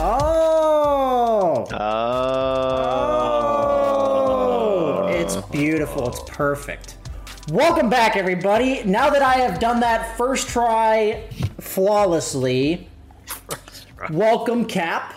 Oh. 0.00 1.66
Oh. 1.72 1.76
Oh. 5.00 5.06
It's 5.08 5.36
beautiful. 5.50 6.08
It's 6.08 6.20
perfect. 6.28 6.96
Welcome 7.50 7.88
back, 7.90 8.16
everybody. 8.16 8.82
Now 8.84 9.10
that 9.10 9.22
I 9.22 9.34
have 9.34 9.58
done 9.58 9.80
that 9.80 10.16
first 10.16 10.48
try 10.48 11.24
flawlessly, 11.60 12.88
welcome, 14.10 14.64
Cap, 14.66 15.14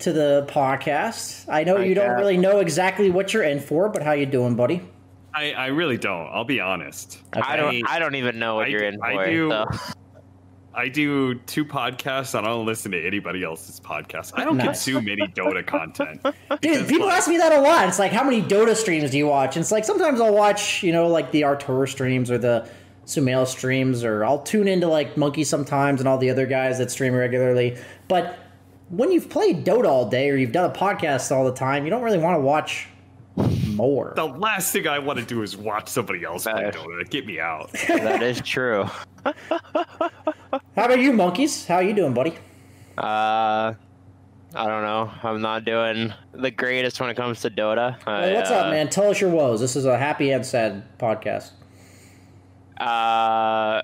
to 0.00 0.12
the 0.12 0.46
podcast. 0.50 1.46
I 1.48 1.64
know 1.64 1.76
Hi, 1.78 1.84
you 1.84 1.94
don't 1.94 2.06
Cap. 2.08 2.18
really 2.18 2.36
know 2.36 2.58
exactly 2.58 3.10
what 3.10 3.32
you're 3.32 3.44
in 3.44 3.60
for, 3.60 3.88
but 3.88 4.02
how 4.02 4.12
you 4.12 4.26
doing, 4.26 4.54
buddy? 4.56 4.82
I, 5.32 5.52
I 5.52 5.66
really 5.68 5.96
don't. 5.96 6.26
I'll 6.26 6.44
be 6.44 6.58
honest. 6.60 7.18
I 7.32 7.56
don't. 7.56 7.82
I 7.88 7.98
don't 8.00 8.16
even 8.16 8.38
know 8.40 8.56
what 8.56 8.66
I 8.66 8.68
you're 8.70 8.80
do- 8.80 8.86
in 8.88 8.98
for. 8.98 9.06
I 9.06 9.30
do. 9.30 9.50
so. 9.50 9.66
I 10.72 10.88
do 10.88 11.34
two 11.34 11.64
podcasts. 11.64 12.38
I 12.38 12.42
don't 12.42 12.64
listen 12.64 12.92
to 12.92 13.06
anybody 13.06 13.42
else's 13.42 13.80
podcasts. 13.80 14.32
I 14.34 14.44
don't 14.44 14.56
Nice. 14.56 14.66
consume 14.66 15.08
any 15.08 15.26
Dota 15.28 15.66
content. 15.66 16.20
Dude, 16.60 16.88
people 16.88 17.10
ask 17.10 17.28
me 17.28 17.38
that 17.38 17.52
a 17.52 17.60
lot. 17.60 17.88
It's 17.88 17.98
like, 17.98 18.12
how 18.12 18.22
many 18.22 18.40
Dota 18.40 18.76
streams 18.76 19.10
do 19.10 19.18
you 19.18 19.26
watch? 19.26 19.56
And 19.56 19.62
it's 19.62 19.72
like, 19.72 19.84
sometimes 19.84 20.20
I'll 20.20 20.32
watch, 20.34 20.82
you 20.82 20.92
know, 20.92 21.08
like 21.08 21.32
the 21.32 21.44
Arturo 21.44 21.86
streams 21.86 22.30
or 22.30 22.38
the 22.38 22.68
Sumail 23.04 23.46
streams, 23.46 24.04
or 24.04 24.24
I'll 24.24 24.42
tune 24.42 24.68
into 24.68 24.86
like 24.86 25.16
Monkey 25.16 25.42
sometimes 25.42 26.00
and 26.00 26.08
all 26.08 26.18
the 26.18 26.30
other 26.30 26.46
guys 26.46 26.78
that 26.78 26.92
stream 26.92 27.14
regularly. 27.14 27.76
But 28.06 28.38
when 28.90 29.10
you've 29.10 29.28
played 29.28 29.64
Dota 29.64 29.86
all 29.86 30.08
day 30.08 30.30
or 30.30 30.36
you've 30.36 30.52
done 30.52 30.70
a 30.70 30.72
podcast 30.72 31.34
all 31.34 31.44
the 31.44 31.54
time, 31.54 31.84
you 31.84 31.90
don't 31.90 32.02
really 32.02 32.18
want 32.18 32.36
to 32.36 32.40
watch 32.40 32.86
more. 33.74 34.12
The 34.16 34.26
last 34.26 34.72
thing 34.72 34.86
I 34.86 34.98
want 34.98 35.18
to 35.18 35.24
do 35.24 35.42
is 35.42 35.56
watch 35.56 35.88
somebody 35.88 36.24
else 36.24 36.44
play 36.44 36.64
uh, 36.66 36.70
Dota. 36.72 37.08
Get 37.08 37.26
me 37.26 37.40
out. 37.40 37.72
that 37.88 38.22
is 38.22 38.40
true. 38.42 38.84
How 39.24 40.84
about 40.84 40.98
you, 40.98 41.12
Monkeys? 41.12 41.66
How 41.66 41.76
are 41.76 41.82
you 41.82 41.94
doing, 41.94 42.14
buddy? 42.14 42.34
Uh, 42.96 43.74
I 44.54 44.66
don't 44.66 44.82
know. 44.82 45.10
I'm 45.22 45.40
not 45.40 45.64
doing 45.64 46.12
the 46.32 46.50
greatest 46.50 47.00
when 47.00 47.10
it 47.10 47.16
comes 47.16 47.40
to 47.42 47.50
Dota. 47.50 47.96
Hey, 48.04 48.34
what's 48.34 48.50
I, 48.50 48.56
up, 48.56 48.66
uh, 48.66 48.70
man? 48.70 48.88
Tell 48.88 49.10
us 49.10 49.20
your 49.20 49.30
woes. 49.30 49.60
This 49.60 49.76
is 49.76 49.84
a 49.84 49.96
happy 49.96 50.32
and 50.32 50.44
sad 50.44 50.98
podcast. 50.98 51.52
Uh, 52.76 53.82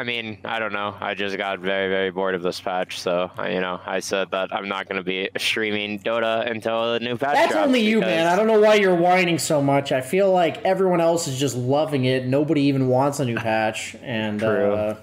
I 0.00 0.02
mean, 0.02 0.38
I 0.46 0.58
don't 0.58 0.72
know. 0.72 0.96
I 0.98 1.12
just 1.12 1.36
got 1.36 1.58
very, 1.58 1.90
very 1.90 2.10
bored 2.10 2.34
of 2.34 2.40
this 2.42 2.58
patch, 2.58 2.98
so 2.98 3.30
I, 3.36 3.50
you 3.50 3.60
know, 3.60 3.78
I 3.84 4.00
said 4.00 4.30
that 4.30 4.48
I'm 4.50 4.66
not 4.66 4.88
going 4.88 4.96
to 4.96 5.04
be 5.04 5.28
streaming 5.36 5.98
Dota 5.98 6.50
until 6.50 6.94
the 6.94 7.00
new 7.00 7.18
patch. 7.18 7.34
That's 7.34 7.54
only 7.54 7.82
you, 7.82 8.00
man. 8.00 8.26
I 8.26 8.34
don't 8.34 8.46
know 8.46 8.58
why 8.58 8.76
you're 8.76 8.94
whining 8.94 9.38
so 9.38 9.60
much. 9.60 9.92
I 9.92 10.00
feel 10.00 10.32
like 10.32 10.64
everyone 10.64 11.02
else 11.02 11.28
is 11.28 11.38
just 11.38 11.54
loving 11.54 12.06
it. 12.06 12.24
Nobody 12.26 12.62
even 12.62 12.88
wants 12.88 13.20
a 13.20 13.26
new 13.26 13.36
patch, 13.36 13.94
and 14.00 14.40
True. 14.40 14.72
uh, 14.72 14.96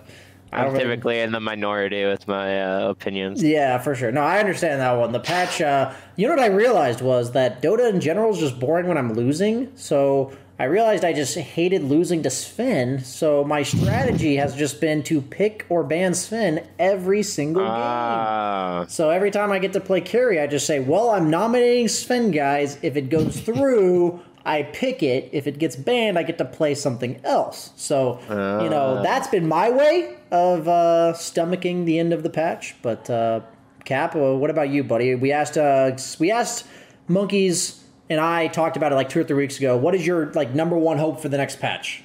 I 0.51 0.57
I'm 0.57 0.63
don't 0.63 0.73
really- 0.73 0.85
typically 0.85 1.19
in 1.19 1.31
the 1.31 1.41
minority 1.41 2.03
with 2.05 2.27
my 2.27 2.59
uh, 2.63 2.89
opinions. 2.89 3.43
Yeah, 3.43 3.77
for 3.77 3.93
sure. 3.93 4.11
No, 4.11 4.21
I 4.23 4.39
understand 4.39 4.81
that 4.81 4.93
one. 4.93 5.11
The 5.11 5.19
patch, 5.19 5.61
uh, 5.61 5.93
you 6.15 6.27
know 6.27 6.33
what 6.33 6.43
I 6.43 6.47
realized 6.47 7.01
was 7.01 7.33
that 7.33 7.61
Dota 7.61 7.87
in 7.93 8.01
general 8.01 8.31
is 8.31 8.39
just 8.39 8.59
boring 8.59 8.87
when 8.87 8.97
I'm 8.97 9.13
losing. 9.13 9.71
So 9.75 10.31
I 10.59 10.63
realized 10.63 11.05
I 11.05 11.13
just 11.13 11.37
hated 11.37 11.83
losing 11.83 12.23
to 12.23 12.31
Sven. 12.31 12.99
So 13.03 13.43
my 13.43 13.61
strategy 13.61 14.37
has 14.37 14.55
just 14.55 14.81
been 14.81 15.03
to 15.03 15.21
pick 15.21 15.65
or 15.69 15.83
ban 15.83 16.15
Sven 16.15 16.65
every 16.79 17.21
single 17.21 17.61
game. 17.61 17.71
Ah. 17.71 18.85
So 18.87 19.11
every 19.11 19.29
time 19.29 19.51
I 19.51 19.59
get 19.59 19.73
to 19.73 19.79
play 19.79 20.01
carry, 20.01 20.39
I 20.39 20.47
just 20.47 20.65
say, 20.65 20.79
well, 20.79 21.11
I'm 21.11 21.29
nominating 21.29 21.87
Sven, 21.89 22.31
guys. 22.31 22.79
If 22.81 22.95
it 22.95 23.09
goes 23.09 23.39
through, 23.39 24.19
I 24.45 24.63
pick 24.63 25.03
it. 25.03 25.29
If 25.31 25.45
it 25.45 25.59
gets 25.59 25.75
banned, 25.75 26.17
I 26.17 26.23
get 26.23 26.39
to 26.39 26.45
play 26.45 26.73
something 26.73 27.19
else. 27.23 27.71
So, 27.75 28.19
you 28.29 28.69
know, 28.69 28.97
Ah. 28.97 29.03
that's 29.03 29.27
been 29.27 29.47
my 29.47 29.69
way 29.69 30.15
of 30.31 30.67
uh, 30.67 31.13
stomaching 31.15 31.85
the 31.85 31.99
end 31.99 32.13
of 32.13 32.23
the 32.23 32.29
patch. 32.31 32.75
But, 32.81 33.07
uh, 33.11 33.41
Cap, 33.85 34.15
uh, 34.15 34.35
what 34.35 34.49
about 34.49 34.69
you, 34.69 34.83
buddy? 34.83 35.13
We 35.15 35.31
asked, 35.31 35.57
uh, 35.57 35.95
we 36.19 36.31
asked 36.31 36.65
Monkeys 37.07 37.76
and 38.09 38.19
I 38.19 38.47
talked 38.47 38.77
about 38.77 38.91
it 38.91 38.95
like 38.95 39.09
two 39.09 39.19
or 39.19 39.23
three 39.23 39.37
weeks 39.37 39.57
ago. 39.57 39.77
What 39.77 39.95
is 39.95 40.05
your, 40.05 40.31
like, 40.33 40.53
number 40.53 40.77
one 40.77 40.97
hope 40.97 41.19
for 41.19 41.29
the 41.29 41.37
next 41.37 41.59
patch? 41.59 42.03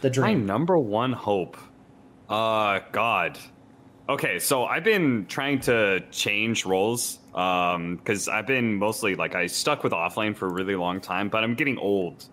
The 0.00 0.10
dream. 0.10 0.40
My 0.40 0.44
number 0.46 0.78
one 0.78 1.12
hope. 1.12 1.56
Uh, 2.28 2.80
God. 2.92 3.38
Okay, 4.08 4.38
so 4.38 4.64
I've 4.64 4.84
been 4.84 5.26
trying 5.26 5.60
to 5.60 6.00
change 6.10 6.64
roles 6.64 7.18
um 7.34 7.96
because 7.96 8.26
I've 8.26 8.46
been 8.46 8.76
mostly 8.76 9.14
like 9.14 9.34
I 9.34 9.46
stuck 9.46 9.84
with 9.84 9.92
offlane 9.92 10.34
for 10.34 10.46
a 10.46 10.52
really 10.52 10.76
long 10.76 11.00
time, 11.00 11.28
but 11.28 11.44
I'm 11.44 11.54
getting 11.54 11.76
old. 11.78 12.24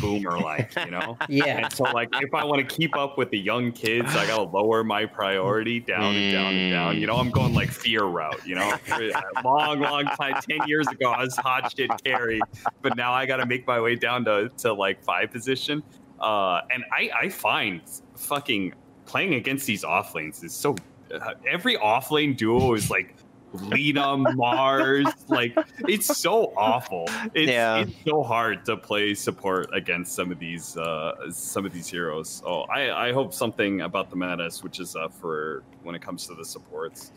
Boomer 0.00 0.38
like, 0.38 0.74
you 0.84 0.90
know? 0.90 1.16
Yeah. 1.28 1.64
And 1.64 1.72
so 1.72 1.84
like 1.84 2.08
if 2.14 2.32
I 2.32 2.44
want 2.44 2.66
to 2.66 2.76
keep 2.76 2.96
up 2.96 3.18
with 3.18 3.30
the 3.30 3.38
young 3.38 3.70
kids, 3.72 4.14
I 4.16 4.26
gotta 4.26 4.42
lower 4.42 4.82
my 4.82 5.04
priority 5.04 5.80
down 5.80 6.14
and 6.14 6.32
down 6.32 6.54
and 6.54 6.72
down. 6.72 6.98
You 6.98 7.06
know, 7.06 7.16
I'm 7.16 7.30
going 7.30 7.54
like 7.54 7.70
fear 7.70 8.04
route, 8.04 8.46
you 8.46 8.54
know. 8.54 8.78
A 8.90 9.22
long, 9.44 9.80
long 9.80 10.04
time, 10.04 10.40
ten 10.48 10.66
years 10.66 10.88
ago, 10.88 11.10
I 11.10 11.22
was 11.22 11.36
hot 11.36 11.72
shit 11.76 11.90
carry, 12.02 12.40
but 12.82 12.96
now 12.96 13.12
I 13.12 13.26
gotta 13.26 13.46
make 13.46 13.66
my 13.66 13.80
way 13.80 13.94
down 13.94 14.24
to, 14.24 14.48
to 14.58 14.72
like 14.72 15.02
five 15.02 15.30
position. 15.30 15.82
Uh, 16.20 16.62
and 16.72 16.84
I, 16.92 17.10
I 17.22 17.28
find 17.28 17.82
fucking 18.16 18.74
playing 19.06 19.34
against 19.34 19.66
these 19.66 19.84
off 19.84 20.14
lanes 20.14 20.42
is 20.42 20.52
so 20.52 20.76
uh, 21.12 21.32
every 21.46 21.76
off 21.76 22.10
lane 22.10 22.34
duo 22.34 22.74
is 22.74 22.90
like 22.90 23.14
Lina 23.52 24.16
Mars. 24.16 25.06
like 25.28 25.56
it's 25.88 26.16
so 26.16 26.52
awful. 26.56 27.06
It's, 27.34 27.50
Yeah. 27.50 27.78
it's 27.78 27.92
so 28.06 28.22
hard 28.22 28.64
to 28.66 28.76
play 28.76 29.14
support 29.14 29.68
against 29.72 30.14
some 30.14 30.30
of 30.32 30.38
these 30.38 30.76
uh, 30.76 31.30
some 31.30 31.64
of 31.66 31.72
these 31.72 31.88
heroes. 31.88 32.28
So 32.28 32.62
I, 32.72 33.08
I 33.08 33.12
hope 33.12 33.32
something 33.34 33.80
about 33.82 34.10
the 34.10 34.16
meta 34.16 34.50
switches 34.50 34.96
up 34.96 35.12
for 35.14 35.62
when 35.82 35.94
it 35.94 36.02
comes 36.02 36.26
to 36.26 36.34
the 36.34 36.44
supports. 36.44 37.12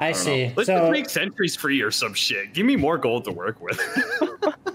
I 0.00 0.12
don't 0.12 0.20
see. 0.20 0.46
know. 0.46 0.52
Let's, 0.56 0.66
So- 0.68 0.74
let's 0.74 0.92
make 0.92 1.08
sentries 1.10 1.56
free 1.56 1.80
or 1.82 1.90
some 1.90 2.14
shit. 2.14 2.54
Give 2.54 2.64
me 2.66 2.76
more 2.76 2.98
gold 2.98 3.24
to 3.24 3.32
work 3.32 3.60
with. 3.60 3.80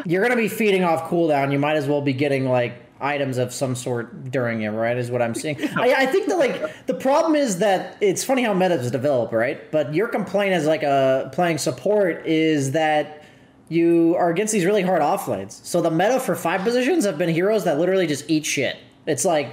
You're 0.05 0.21
gonna 0.21 0.35
be 0.35 0.49
feeding 0.49 0.83
off 0.83 1.09
cooldown. 1.09 1.51
You 1.51 1.59
might 1.59 1.77
as 1.77 1.87
well 1.87 2.01
be 2.01 2.11
getting 2.13 2.45
like 2.45 2.82
items 3.03 3.37
of 3.37 3.53
some 3.53 3.75
sort 3.75 4.31
during 4.31 4.61
it, 4.61 4.69
right? 4.69 4.97
Is 4.97 5.11
what 5.11 5.21
I'm 5.21 5.35
seeing. 5.35 5.57
I, 5.77 5.93
I 5.99 6.05
think 6.05 6.27
that 6.29 6.37
like 6.37 6.85
the 6.87 6.93
problem 6.93 7.35
is 7.35 7.59
that 7.59 7.97
it's 8.01 8.23
funny 8.23 8.43
how 8.43 8.53
metas 8.53 8.89
develop, 8.89 9.31
right? 9.31 9.69
But 9.71 9.93
your 9.93 10.07
complaint 10.07 10.53
as 10.53 10.65
like 10.65 10.83
a 10.83 11.29
playing 11.33 11.57
support 11.57 12.25
is 12.25 12.71
that 12.71 13.23
you 13.69 14.15
are 14.17 14.29
against 14.29 14.53
these 14.53 14.65
really 14.65 14.81
hard 14.81 15.01
off 15.01 15.27
lanes. 15.27 15.59
So 15.63 15.81
the 15.81 15.91
meta 15.91 16.19
for 16.19 16.35
five 16.35 16.61
positions 16.61 17.05
have 17.05 17.17
been 17.17 17.29
heroes 17.29 17.63
that 17.65 17.79
literally 17.79 18.07
just 18.07 18.29
eat 18.29 18.45
shit. 18.45 18.77
It's 19.05 19.25
like 19.25 19.49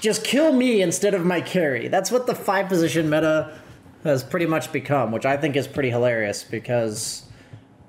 just 0.00 0.24
kill 0.24 0.52
me 0.52 0.82
instead 0.82 1.14
of 1.14 1.24
my 1.24 1.40
carry. 1.40 1.88
That's 1.88 2.10
what 2.10 2.26
the 2.26 2.34
five 2.34 2.68
position 2.68 3.08
meta 3.10 3.56
has 4.04 4.22
pretty 4.22 4.46
much 4.46 4.70
become, 4.72 5.10
which 5.10 5.26
I 5.26 5.36
think 5.36 5.56
is 5.56 5.66
pretty 5.66 5.90
hilarious 5.90 6.44
because 6.44 7.24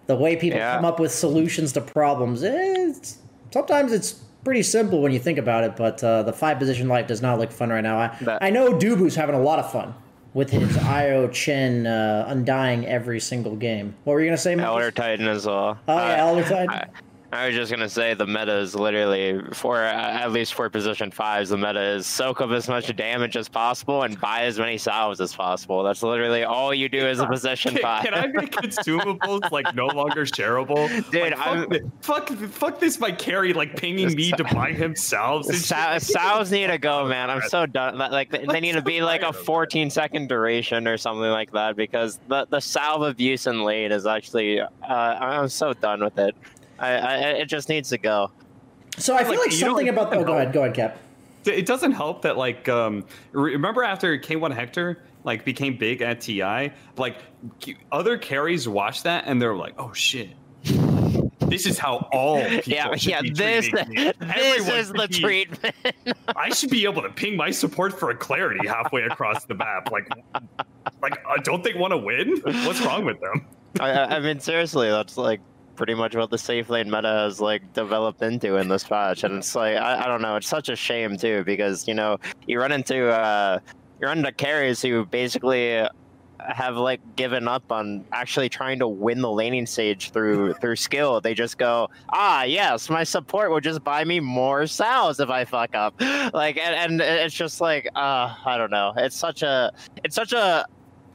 the 0.07 0.15
way 0.15 0.35
people 0.37 0.57
Yeah. 0.59 0.75
come 0.77 0.85
up 0.85 0.99
with 0.99 1.11
solutions 1.11 1.73
to 1.73 1.81
problems, 1.81 2.41
it's, 2.43 3.17
sometimes 3.51 3.91
it's 3.91 4.21
pretty 4.47 4.63
simple 4.63 5.01
when 5.01 5.11
you 5.11 5.19
think 5.19 5.37
about 5.37 5.65
it. 5.65 5.75
But 5.75 6.01
uh, 6.01 6.23
the 6.23 6.31
five 6.31 6.57
position 6.57 6.87
life 6.87 7.05
does 7.05 7.21
not 7.21 7.37
look 7.37 7.51
fun 7.51 7.69
right 7.69 7.81
now. 7.83 7.97
I, 7.99 8.37
I 8.41 8.49
know 8.49 8.71
Dubu's 8.71 9.13
having 9.13 9.35
a 9.35 9.41
lot 9.41 9.59
of 9.59 9.69
fun 9.69 9.93
with 10.33 10.49
his 10.49 10.77
Io 10.83 11.27
Chen 11.27 11.85
uh, 11.85 12.23
undying 12.29 12.85
every 12.85 13.19
single 13.19 13.57
game. 13.57 13.93
What 14.05 14.13
were 14.13 14.21
you 14.21 14.27
gonna 14.27 14.37
say? 14.37 14.55
Elder 14.57 14.89
Titan 14.91 15.27
as 15.27 15.45
well. 15.45 15.77
Oh 15.89 15.97
yeah, 15.97 16.13
Uh, 16.23 16.27
Elder 16.27 16.43
Titan. 16.43 16.69
I, 16.69 16.85
I 17.33 17.47
was 17.47 17.55
just 17.55 17.69
gonna 17.69 17.89
say 17.89 18.13
the 18.13 18.25
meta 18.25 18.55
is 18.57 18.73
literally 18.73 19.41
for 19.51 19.83
uh, 19.83 19.87
at 19.91 20.31
least 20.31 20.53
for 20.53 20.69
position 20.69 21.11
fives. 21.11 21.49
The 21.49 21.57
meta 21.57 21.81
is 21.81 22.07
soak 22.07 22.39
up 22.39 22.51
as 22.51 22.69
much 22.69 22.95
damage 22.95 23.35
as 23.35 23.49
possible 23.49 24.03
and 24.03 24.19
buy 24.21 24.43
as 24.43 24.57
many 24.57 24.77
salves 24.77 25.19
as 25.19 25.35
possible. 25.35 25.83
That's 25.83 26.01
literally 26.01 26.45
all 26.45 26.73
you 26.73 26.87
do 26.87 26.99
as 27.05 27.19
a 27.19 27.27
position 27.27 27.73
Can, 27.73 27.81
five. 27.81 28.05
can 28.05 28.13
I 28.13 28.27
make 28.27 28.51
consumables 28.51 29.51
like 29.51 29.75
no 29.75 29.87
longer 29.87 30.23
shareable? 30.23 30.87
Dude, 31.11 31.33
Like, 31.37 31.83
fuck, 32.01 32.29
fuck, 32.29 32.39
fuck 32.49 32.79
this 32.79 32.97
my 32.97 33.11
carry 33.11 33.51
like 33.51 33.75
pinging 33.75 34.15
me 34.15 34.31
to 34.31 34.45
buy 34.45 34.71
him 34.71 34.95
salves. 34.95 35.49
and 35.49 35.57
Sa- 35.57 35.93
shit. 35.95 36.03
Salves 36.03 36.49
need 36.49 36.67
to 36.67 36.77
go, 36.77 37.05
man. 37.09 37.29
I'm 37.29 37.41
so 37.49 37.65
done. 37.65 37.97
Like- 37.97 38.31
they, 38.31 38.45
they 38.45 38.61
need 38.61 38.73
to 38.73 38.81
be 38.81 39.01
like 39.01 39.23
a 39.23 39.33
14 39.33 39.89
second 39.89 40.29
duration 40.29 40.87
or 40.87 40.97
something 40.97 41.29
like 41.29 41.51
that 41.51 41.75
because 41.75 42.19
the 42.29 42.47
the 42.49 42.61
salve 42.61 43.01
abuse 43.01 43.47
in 43.47 43.63
late 43.65 43.91
is 43.91 44.05
actually. 44.05 44.61
Uh, 44.61 44.67
I'm 44.87 45.49
so 45.49 45.73
done 45.73 46.01
with 46.05 46.17
it. 46.17 46.33
I, 46.79 46.89
I 46.97 47.15
it 47.41 47.45
just 47.45 47.69
needs 47.69 47.89
to 47.89 47.97
go. 47.97 48.31
so 48.97 49.15
I 49.15 49.23
feel 49.23 49.31
like, 49.31 49.39
like, 49.39 49.51
something 49.51 49.87
it 49.87 49.93
about. 49.93 50.13
Oh, 50.15 50.23
go 50.23 50.33
ahead, 50.37 50.53
go 50.53 50.63
ahead, 50.63 50.75
Cap. 50.75 50.97
it 51.45 51.65
doesn't 51.65 51.93
help 51.93 52.21
that 52.23 52.37
like 52.37 52.67
um 52.69 53.05
remember 53.31 53.83
after 53.83 54.17
K1 54.17 54.53
Hector 54.53 55.01
like 55.23 55.43
became 55.45 55.77
big 55.77 56.01
at 56.01 56.21
TI 56.21 56.71
like 56.97 57.17
other 57.91 58.17
carries 58.17 58.67
watched 58.67 59.03
that 59.03 59.23
and 59.27 59.41
they're 59.41 59.55
like 59.55 59.73
oh 59.77 59.91
shit 59.93 60.29
this 61.47 61.65
is 61.65 61.77
how 61.79 62.07
all 62.11 62.43
people 62.49 62.73
Yeah, 62.73 62.93
should 62.95 63.09
yeah. 63.11 63.21
be 63.21 63.29
This 63.31 63.69
treating 63.69 63.89
me. 63.93 64.03
this 64.19 64.29
Everyone 64.59 64.79
is 64.79 64.89
the 64.91 65.07
be- 65.09 65.19
treatment. 65.19 65.75
I 66.35 66.49
should 66.49 66.69
be 66.69 66.83
able 66.83 67.01
to 67.03 67.09
ping 67.09 67.37
my 67.37 67.51
support 67.51 67.97
for 67.97 68.09
a 68.09 68.15
clarity 68.15 68.67
halfway 68.67 69.03
across 69.03 69.45
the 69.45 69.53
map 69.55 69.89
like 69.91 70.09
like 71.01 71.17
uh, 71.27 71.37
don't 71.43 71.63
they 71.63 71.73
want 71.73 71.91
to 71.91 71.97
win 71.97 72.37
what's 72.65 72.81
wrong 72.81 73.05
with 73.05 73.19
them 73.21 73.45
I, 73.79 73.91
I 73.91 74.15
I 74.15 74.19
mean, 74.19 74.39
seriously, 74.39 74.89
that's 74.89 75.17
like 75.17 75.39
pretty 75.77 75.93
much 75.93 76.15
what 76.15 76.29
the 76.29 76.37
safe 76.37 76.69
lane 76.69 76.89
meta 76.89 77.07
has 77.07 77.39
like 77.39 77.73
developed 77.73 78.21
into 78.21 78.57
in 78.57 78.67
this 78.67 78.83
patch, 78.83 79.23
and 79.23 79.37
it's 79.37 79.55
like 79.55 79.77
I, 79.77 80.03
I 80.03 80.07
don't 80.07 80.21
know, 80.21 80.35
it's 80.35 80.47
such 80.47 80.69
a 80.69 80.75
shame 80.75 81.17
too 81.17 81.43
because 81.45 81.87
you 81.87 81.93
know 81.93 82.17
you 82.45 82.59
run 82.59 82.71
into 82.71 83.09
uh 83.09 83.59
you 84.01 84.07
run 84.07 84.17
into 84.17 84.31
carries 84.31 84.81
who 84.81 85.05
basically 85.05 85.87
have 86.39 86.77
like 86.77 87.01
given 87.15 87.47
up 87.47 87.71
on 87.71 88.05
actually 88.11 88.49
trying 88.49 88.79
to 88.79 88.87
win 88.87 89.21
the 89.21 89.31
laning 89.31 89.65
stage 89.65 90.11
through 90.11 90.53
through 90.61 90.75
skill. 90.75 91.21
They 91.21 91.33
just 91.33 91.57
go, 91.57 91.89
ah, 92.09 92.43
yes, 92.43 92.89
my 92.89 93.03
support 93.03 93.51
will 93.51 93.59
just 93.59 93.83
buy 93.83 94.03
me 94.03 94.19
more 94.19 94.67
salves 94.67 95.19
if 95.19 95.29
I 95.29 95.45
fuck 95.45 95.75
up. 95.75 95.95
Like, 96.33 96.57
and, 96.57 96.99
and 96.99 97.01
it's 97.01 97.33
just 97.33 97.61
like, 97.61 97.87
uh, 97.95 98.35
I 98.45 98.57
don't 98.57 98.69
know. 98.69 98.91
It's 98.97 99.15
such 99.15 99.43
a, 99.43 99.71
it's 100.03 100.13
such 100.13 100.33
a 100.33 100.65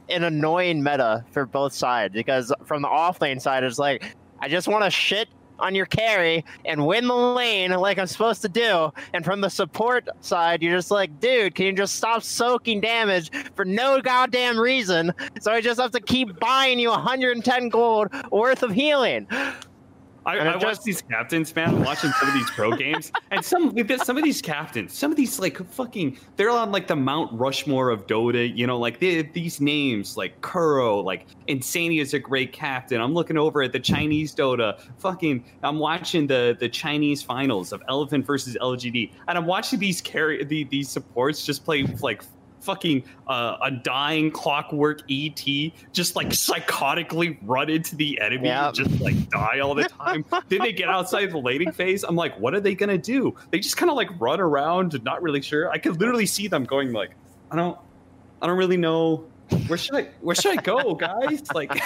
an 0.09 0.23
annoying 0.23 0.81
meta 0.81 1.23
for 1.31 1.45
both 1.45 1.71
sides 1.71 2.13
because 2.13 2.51
from 2.65 2.81
the 2.81 2.87
off 2.87 3.21
lane 3.21 3.39
side, 3.39 3.63
it's 3.63 3.77
like 3.77 4.15
I 4.43 4.49
just 4.49 4.67
want 4.67 4.83
to 4.83 4.89
shit 4.89 5.29
on 5.57 5.73
your 5.73 5.85
carry 5.85 6.43
and 6.65 6.85
win 6.85 7.07
the 7.07 7.15
lane 7.15 7.71
like 7.71 7.97
I'm 7.97 8.07
supposed 8.07 8.41
to 8.41 8.49
do. 8.49 8.91
And 9.13 9.23
from 9.23 9.39
the 9.39 9.47
support 9.47 10.09
side, 10.19 10.61
you're 10.61 10.75
just 10.75 10.91
like, 10.91 11.17
dude, 11.21 11.55
can 11.55 11.67
you 11.67 11.71
just 11.71 11.95
stop 11.95 12.23
soaking 12.23 12.81
damage 12.81 13.31
for 13.55 13.63
no 13.63 14.01
goddamn 14.01 14.59
reason? 14.59 15.13
So 15.39 15.53
I 15.53 15.61
just 15.61 15.79
have 15.79 15.91
to 15.91 16.01
keep 16.01 16.41
buying 16.41 16.77
you 16.77 16.89
110 16.89 17.69
gold 17.69 18.09
worth 18.33 18.63
of 18.63 18.71
healing. 18.71 19.29
I, 20.25 20.39
I 20.39 20.55
it 20.55 20.63
watch 20.63 20.81
these 20.83 21.01
captains, 21.01 21.55
man. 21.55 21.69
I'm 21.69 21.83
watching 21.83 22.11
some 22.11 22.29
of 22.29 22.33
these 22.33 22.49
pro 22.51 22.71
games, 22.77 23.11
and 23.31 23.43
some 23.43 23.75
some 24.03 24.17
of 24.17 24.23
these 24.23 24.41
captains, 24.41 24.93
some 24.93 25.11
of 25.11 25.17
these 25.17 25.39
like 25.39 25.57
fucking, 25.71 26.17
they're 26.35 26.49
on 26.49 26.71
like 26.71 26.87
the 26.87 26.95
Mount 26.95 27.31
Rushmore 27.33 27.89
of 27.89 28.07
Dota. 28.07 28.55
You 28.55 28.67
know, 28.67 28.77
like 28.77 28.99
they, 28.99 29.21
these 29.23 29.59
names 29.59 30.17
like 30.17 30.39
Kuro, 30.41 30.99
like 30.99 31.27
Insania 31.47 32.01
is 32.01 32.13
a 32.13 32.19
great 32.19 32.53
captain. 32.53 33.01
I'm 33.01 33.13
looking 33.13 33.37
over 33.37 33.61
at 33.61 33.71
the 33.71 33.79
Chinese 33.79 34.33
Dota. 34.33 34.79
Fucking, 34.99 35.43
I'm 35.63 35.79
watching 35.79 36.27
the 36.27 36.55
the 36.59 36.69
Chinese 36.69 37.21
finals 37.21 37.73
of 37.73 37.83
Elephant 37.87 38.25
versus 38.25 38.57
LGD, 38.61 39.11
and 39.27 39.37
I'm 39.37 39.45
watching 39.45 39.79
these 39.79 40.01
carry 40.01 40.43
the, 40.43 40.63
these 40.65 40.89
supports 40.89 41.45
just 41.45 41.65
play 41.65 41.83
like 42.01 42.23
fucking 42.63 43.03
uh, 43.27 43.57
a 43.61 43.71
dying 43.71 44.31
clockwork 44.31 45.01
ET 45.11 45.43
just 45.91 46.15
like 46.15 46.29
psychotically 46.29 47.37
run 47.43 47.69
into 47.69 47.95
the 47.95 48.19
enemy 48.21 48.47
Yeah. 48.47 48.67
and 48.67 48.75
just 48.75 49.01
like 49.01 49.29
die 49.29 49.59
all 49.59 49.75
the 49.75 49.83
time. 49.83 50.25
then 50.49 50.59
they 50.59 50.73
get 50.73 50.89
outside 50.89 51.31
the 51.31 51.37
laning 51.37 51.71
phase. 51.71 52.03
I'm 52.03 52.15
like, 52.15 52.39
what 52.39 52.53
are 52.53 52.59
they 52.61 52.75
gonna 52.75 52.97
do? 52.97 53.35
They 53.51 53.59
just 53.59 53.77
kind 53.77 53.89
of 53.89 53.95
like 53.95 54.09
run 54.19 54.39
around, 54.39 55.01
not 55.03 55.21
really 55.21 55.41
sure. 55.41 55.69
I 55.69 55.77
could 55.77 55.99
literally 55.99 56.25
see 56.25 56.47
them 56.47 56.63
going 56.63 56.91
like, 56.93 57.11
I 57.51 57.55
don't, 57.55 57.77
I 58.41 58.47
don't 58.47 58.57
really 58.57 58.77
know. 58.77 59.25
Where 59.67 59.77
should 59.77 59.95
I? 59.95 60.07
Where 60.21 60.35
should 60.35 60.57
I 60.57 60.61
go, 60.61 60.95
guys? 60.95 61.43
Like, 61.53 61.71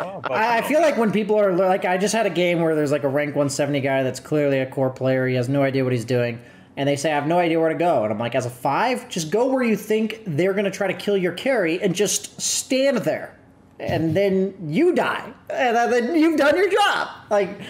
I, 0.00 0.58
I 0.58 0.62
feel 0.62 0.80
like 0.80 0.96
when 0.96 1.10
people 1.10 1.36
are 1.40 1.52
like, 1.52 1.84
I 1.84 1.96
just 1.98 2.14
had 2.14 2.26
a 2.26 2.30
game 2.30 2.60
where 2.60 2.74
there's 2.74 2.92
like 2.92 3.02
a 3.04 3.08
rank 3.08 3.30
170 3.30 3.80
guy 3.80 4.02
that's 4.02 4.20
clearly 4.20 4.58
a 4.60 4.66
core 4.66 4.90
player. 4.90 5.26
He 5.26 5.34
has 5.34 5.48
no 5.48 5.62
idea 5.62 5.82
what 5.84 5.92
he's 5.92 6.04
doing. 6.04 6.38
And 6.78 6.88
they 6.88 6.94
say, 6.96 7.10
I 7.10 7.16
have 7.16 7.26
no 7.26 7.38
idea 7.40 7.58
where 7.58 7.68
to 7.70 7.74
go. 7.74 8.04
And 8.04 8.12
I'm 8.12 8.18
like, 8.20 8.36
as 8.36 8.46
a 8.46 8.50
five, 8.50 9.08
just 9.08 9.30
go 9.32 9.46
where 9.48 9.64
you 9.64 9.74
think 9.76 10.22
they're 10.26 10.52
going 10.52 10.64
to 10.64 10.70
try 10.70 10.86
to 10.86 10.94
kill 10.94 11.16
your 11.16 11.32
carry 11.32 11.82
and 11.82 11.92
just 11.94 12.40
stand 12.40 12.98
there. 12.98 13.36
And 13.80 14.16
then 14.16 14.54
you 14.68 14.94
die. 14.94 15.32
And 15.50 15.76
then 15.92 16.14
you've 16.14 16.38
done 16.38 16.56
your 16.56 16.70
job. 16.70 17.08
Like, 17.30 17.60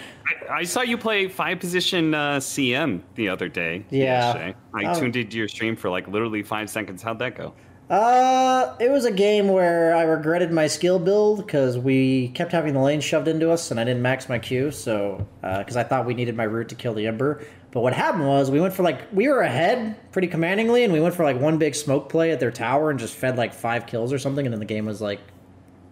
I, 0.51 0.59
I 0.59 0.63
saw 0.63 0.81
you 0.81 0.95
play 0.97 1.27
five 1.27 1.59
position 1.59 2.13
uh, 2.13 2.37
CM 2.37 3.01
the 3.15 3.29
other 3.29 3.47
day. 3.49 3.83
Yeah. 3.89 4.53
I 4.75 4.85
Oh. 4.85 4.99
tuned 4.99 5.15
into 5.15 5.37
your 5.37 5.47
stream 5.47 5.75
for 5.75 5.89
like 5.89 6.07
literally 6.07 6.43
five 6.43 6.69
seconds. 6.69 7.01
How'd 7.01 7.17
that 7.19 7.35
go? 7.35 7.53
Uh, 7.89 8.75
it 8.79 8.91
was 8.91 9.05
a 9.05 9.11
game 9.11 9.47
where 9.47 9.95
I 9.95 10.03
regretted 10.03 10.51
my 10.51 10.67
skill 10.67 10.99
build 10.99 11.43
because 11.43 11.75
we 11.79 12.27
kept 12.29 12.51
having 12.51 12.75
the 12.75 12.79
lane 12.79 13.01
shoved 13.01 13.27
into 13.27 13.49
us, 13.49 13.71
and 13.71 13.79
I 13.79 13.83
didn't 13.83 14.03
max 14.03 14.29
my 14.29 14.37
Q. 14.37 14.69
So, 14.69 15.27
because 15.41 15.75
I 15.75 15.83
thought 15.83 16.05
we 16.05 16.13
needed 16.13 16.37
my 16.37 16.43
root 16.43 16.69
to 16.69 16.75
kill 16.75 16.93
the 16.93 17.07
Ember, 17.07 17.43
but 17.71 17.81
what 17.81 17.93
happened 17.93 18.27
was 18.27 18.49
we 18.49 18.59
went 18.59 18.73
for 18.73 18.83
like 18.83 19.11
we 19.13 19.27
were 19.27 19.41
ahead 19.41 19.95
pretty 20.11 20.27
commandingly, 20.27 20.83
and 20.83 20.91
we 20.91 20.99
went 20.99 21.13
for 21.13 21.23
like 21.23 21.39
one 21.39 21.57
big 21.57 21.75
smoke 21.75 22.09
play 22.09 22.31
at 22.31 22.39
their 22.39 22.51
tower 22.51 22.89
and 22.89 22.99
just 22.99 23.15
fed 23.15 23.37
like 23.37 23.53
five 23.53 23.85
kills 23.85 24.11
or 24.11 24.17
something, 24.17 24.45
and 24.45 24.53
then 24.53 24.59
the 24.59 24.65
game 24.65 24.85
was 24.85 25.01
like 25.01 25.19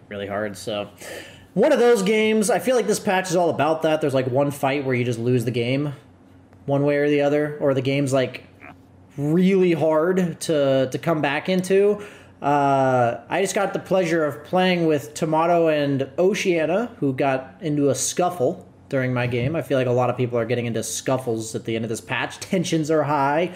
really 0.09 0.27
hard. 0.27 0.57
So, 0.57 0.89
one 1.53 1.71
of 1.71 1.79
those 1.79 2.01
games. 2.01 2.49
I 2.49 2.59
feel 2.59 2.75
like 2.75 2.87
this 2.87 2.99
patch 2.99 3.29
is 3.29 3.35
all 3.35 3.49
about 3.49 3.83
that. 3.83 4.01
There's 4.01 4.15
like 4.15 4.27
one 4.27 4.49
fight 4.49 4.85
where 4.85 4.95
you 4.95 5.03
just 5.03 5.19
lose 5.19 5.45
the 5.45 5.51
game, 5.51 5.93
one 6.65 6.83
way 6.83 6.97
or 6.97 7.09
the 7.09 7.21
other, 7.21 7.57
or 7.59 7.75
the 7.75 7.81
game's 7.81 8.11
like 8.11 8.43
really 9.15 9.73
hard 9.73 10.39
to 10.41 10.89
to 10.91 10.97
come 10.97 11.21
back 11.21 11.47
into. 11.47 12.01
Uh, 12.41 13.21
I 13.29 13.41
just 13.41 13.55
got 13.55 13.73
the 13.73 13.79
pleasure 13.79 14.23
of 14.25 14.43
playing 14.43 14.85
with 14.85 15.13
Tomato 15.13 15.67
and 15.67 16.09
Oceana, 16.17 16.91
who 16.99 17.13
got 17.13 17.55
into 17.61 17.89
a 17.89 17.95
scuffle 17.95 18.66
during 18.89 19.13
my 19.13 19.27
game. 19.27 19.55
I 19.55 19.61
feel 19.61 19.77
like 19.77 19.87
a 19.87 19.91
lot 19.91 20.09
of 20.09 20.17
people 20.17 20.37
are 20.39 20.45
getting 20.45 20.65
into 20.65 20.83
scuffles 20.83 21.55
at 21.55 21.65
the 21.65 21.75
end 21.75 21.85
of 21.85 21.89
this 21.89 22.01
patch. 22.01 22.39
Tensions 22.39 22.89
are 22.89 23.03
high, 23.03 23.53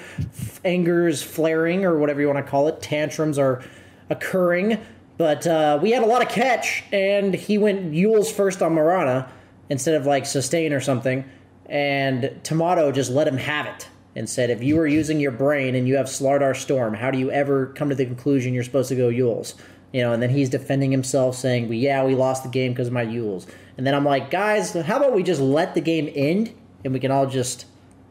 anger 0.63 1.07
is 1.07 1.23
flaring, 1.23 1.85
or 1.85 1.97
whatever 1.97 2.21
you 2.21 2.27
want 2.27 2.43
to 2.43 2.49
call 2.49 2.67
it. 2.67 2.81
Tantrums 2.81 3.37
are 3.39 3.63
occurring. 4.09 4.79
But 5.17 5.45
uh, 5.45 5.77
we 5.81 5.91
had 5.91 6.03
a 6.03 6.07
lot 6.07 6.21
of 6.21 6.29
catch, 6.29 6.83
and 6.91 7.33
he 7.33 7.57
went 7.57 7.93
Eul's 7.93 8.31
first 8.31 8.61
on 8.61 8.73
Mirana 8.73 9.31
instead 9.69 9.95
of 9.95 10.05
like 10.05 10.25
sustain 10.25 10.73
or 10.73 10.79
something. 10.79 11.25
And 11.67 12.39
Tomato 12.43 12.91
just 12.91 13.11
let 13.11 13.27
him 13.27 13.37
have 13.37 13.65
it 13.67 13.87
and 14.15 14.29
said, 14.29 14.49
if 14.49 14.61
you 14.61 14.77
are 14.79 14.87
using 14.87 15.19
your 15.19 15.31
brain 15.31 15.75
and 15.75 15.87
you 15.87 15.95
have 15.95 16.07
Slardar 16.07 16.55
Storm, 16.55 16.93
how 16.93 17.11
do 17.11 17.17
you 17.17 17.31
ever 17.31 17.67
come 17.67 17.89
to 17.89 17.95
the 17.95 18.05
conclusion 18.05 18.53
you're 18.53 18.63
supposed 18.63 18.89
to 18.89 18.95
go 18.95 19.07
Eul's? 19.07 19.55
You 19.93 20.01
know, 20.01 20.11
and 20.11 20.21
then 20.21 20.29
he's 20.29 20.49
defending 20.49 20.91
himself, 20.91 21.35
saying, 21.35 21.67
"Well, 21.67 21.77
yeah, 21.77 22.03
we 22.03 22.15
lost 22.15 22.43
the 22.43 22.49
game 22.49 22.71
because 22.71 22.87
of 22.87 22.93
my 22.93 23.03
Eul's." 23.03 23.45
And 23.77 23.87
then 23.87 23.95
I'm 23.95 24.05
like, 24.05 24.29
guys, 24.29 24.73
how 24.73 24.97
about 24.97 25.13
we 25.13 25.23
just 25.23 25.41
let 25.41 25.73
the 25.73 25.81
game 25.81 26.11
end 26.13 26.53
and 26.83 26.93
we 26.93 26.99
can 26.99 27.11
all 27.11 27.25
just 27.25 27.65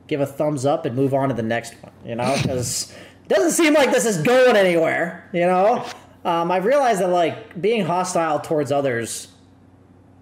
give 0.06 0.20
a 0.20 0.26
thumbs 0.26 0.64
up 0.64 0.86
and 0.86 0.96
move 0.96 1.14
on 1.14 1.28
to 1.28 1.34
the 1.34 1.42
next 1.42 1.74
one? 1.82 1.92
You 2.04 2.14
know, 2.14 2.36
because 2.42 2.92
it 3.24 3.28
doesn't 3.28 3.52
seem 3.52 3.74
like 3.74 3.90
this 3.92 4.06
is 4.06 4.18
going 4.22 4.56
anywhere. 4.56 5.28
You 5.32 5.46
know, 5.46 5.86
um, 6.24 6.50
I've 6.50 6.64
realized 6.64 7.00
that 7.00 7.10
like 7.10 7.60
being 7.60 7.84
hostile 7.84 8.40
towards 8.40 8.72
others 8.72 9.28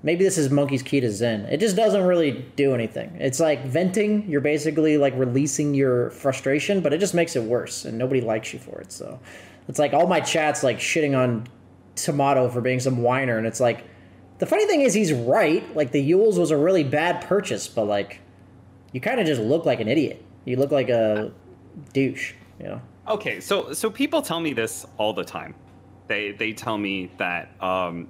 maybe 0.02 0.24
this 0.24 0.38
is 0.38 0.50
monkey's 0.50 0.82
key 0.82 1.00
to 1.00 1.10
zen 1.10 1.40
it 1.46 1.58
just 1.58 1.76
doesn't 1.76 2.04
really 2.04 2.44
do 2.56 2.74
anything 2.74 3.16
it's 3.18 3.40
like 3.40 3.64
venting 3.64 4.28
you're 4.28 4.40
basically 4.40 4.96
like 4.96 5.14
releasing 5.16 5.74
your 5.74 6.10
frustration 6.10 6.80
but 6.80 6.92
it 6.92 6.98
just 6.98 7.14
makes 7.14 7.34
it 7.36 7.42
worse 7.42 7.84
and 7.84 7.98
nobody 7.98 8.20
likes 8.20 8.52
you 8.52 8.58
for 8.58 8.80
it 8.80 8.92
so 8.92 9.18
it's 9.66 9.78
like 9.78 9.92
all 9.92 10.06
my 10.06 10.20
chats 10.20 10.62
like 10.62 10.78
shitting 10.78 11.18
on 11.18 11.46
tomato 11.96 12.48
for 12.48 12.60
being 12.60 12.78
some 12.78 13.02
whiner 13.02 13.38
and 13.38 13.46
it's 13.46 13.60
like 13.60 13.84
the 14.38 14.46
funny 14.46 14.66
thing 14.66 14.82
is 14.82 14.94
he's 14.94 15.12
right. 15.12 15.74
Like 15.76 15.92
the 15.92 16.00
Eul's 16.00 16.38
was 16.38 16.50
a 16.50 16.56
really 16.56 16.84
bad 16.84 17.22
purchase 17.26 17.68
but 17.68 17.84
like 17.84 18.20
you 18.92 19.00
kind 19.00 19.20
of 19.20 19.26
just 19.26 19.40
look 19.40 19.64
like 19.64 19.80
an 19.80 19.88
idiot. 19.88 20.24
You 20.44 20.56
look 20.56 20.70
like 20.70 20.88
a 20.88 21.32
douche 21.92 22.34
you 22.58 22.66
know? 22.66 22.80
Okay 23.08 23.40
so 23.40 23.72
so 23.72 23.90
people 23.90 24.22
tell 24.22 24.40
me 24.40 24.52
this 24.52 24.86
all 24.96 25.12
the 25.12 25.24
time. 25.24 25.54
They 26.06 26.32
they 26.32 26.52
tell 26.52 26.78
me 26.78 27.10
that 27.18 27.50
um 27.62 28.08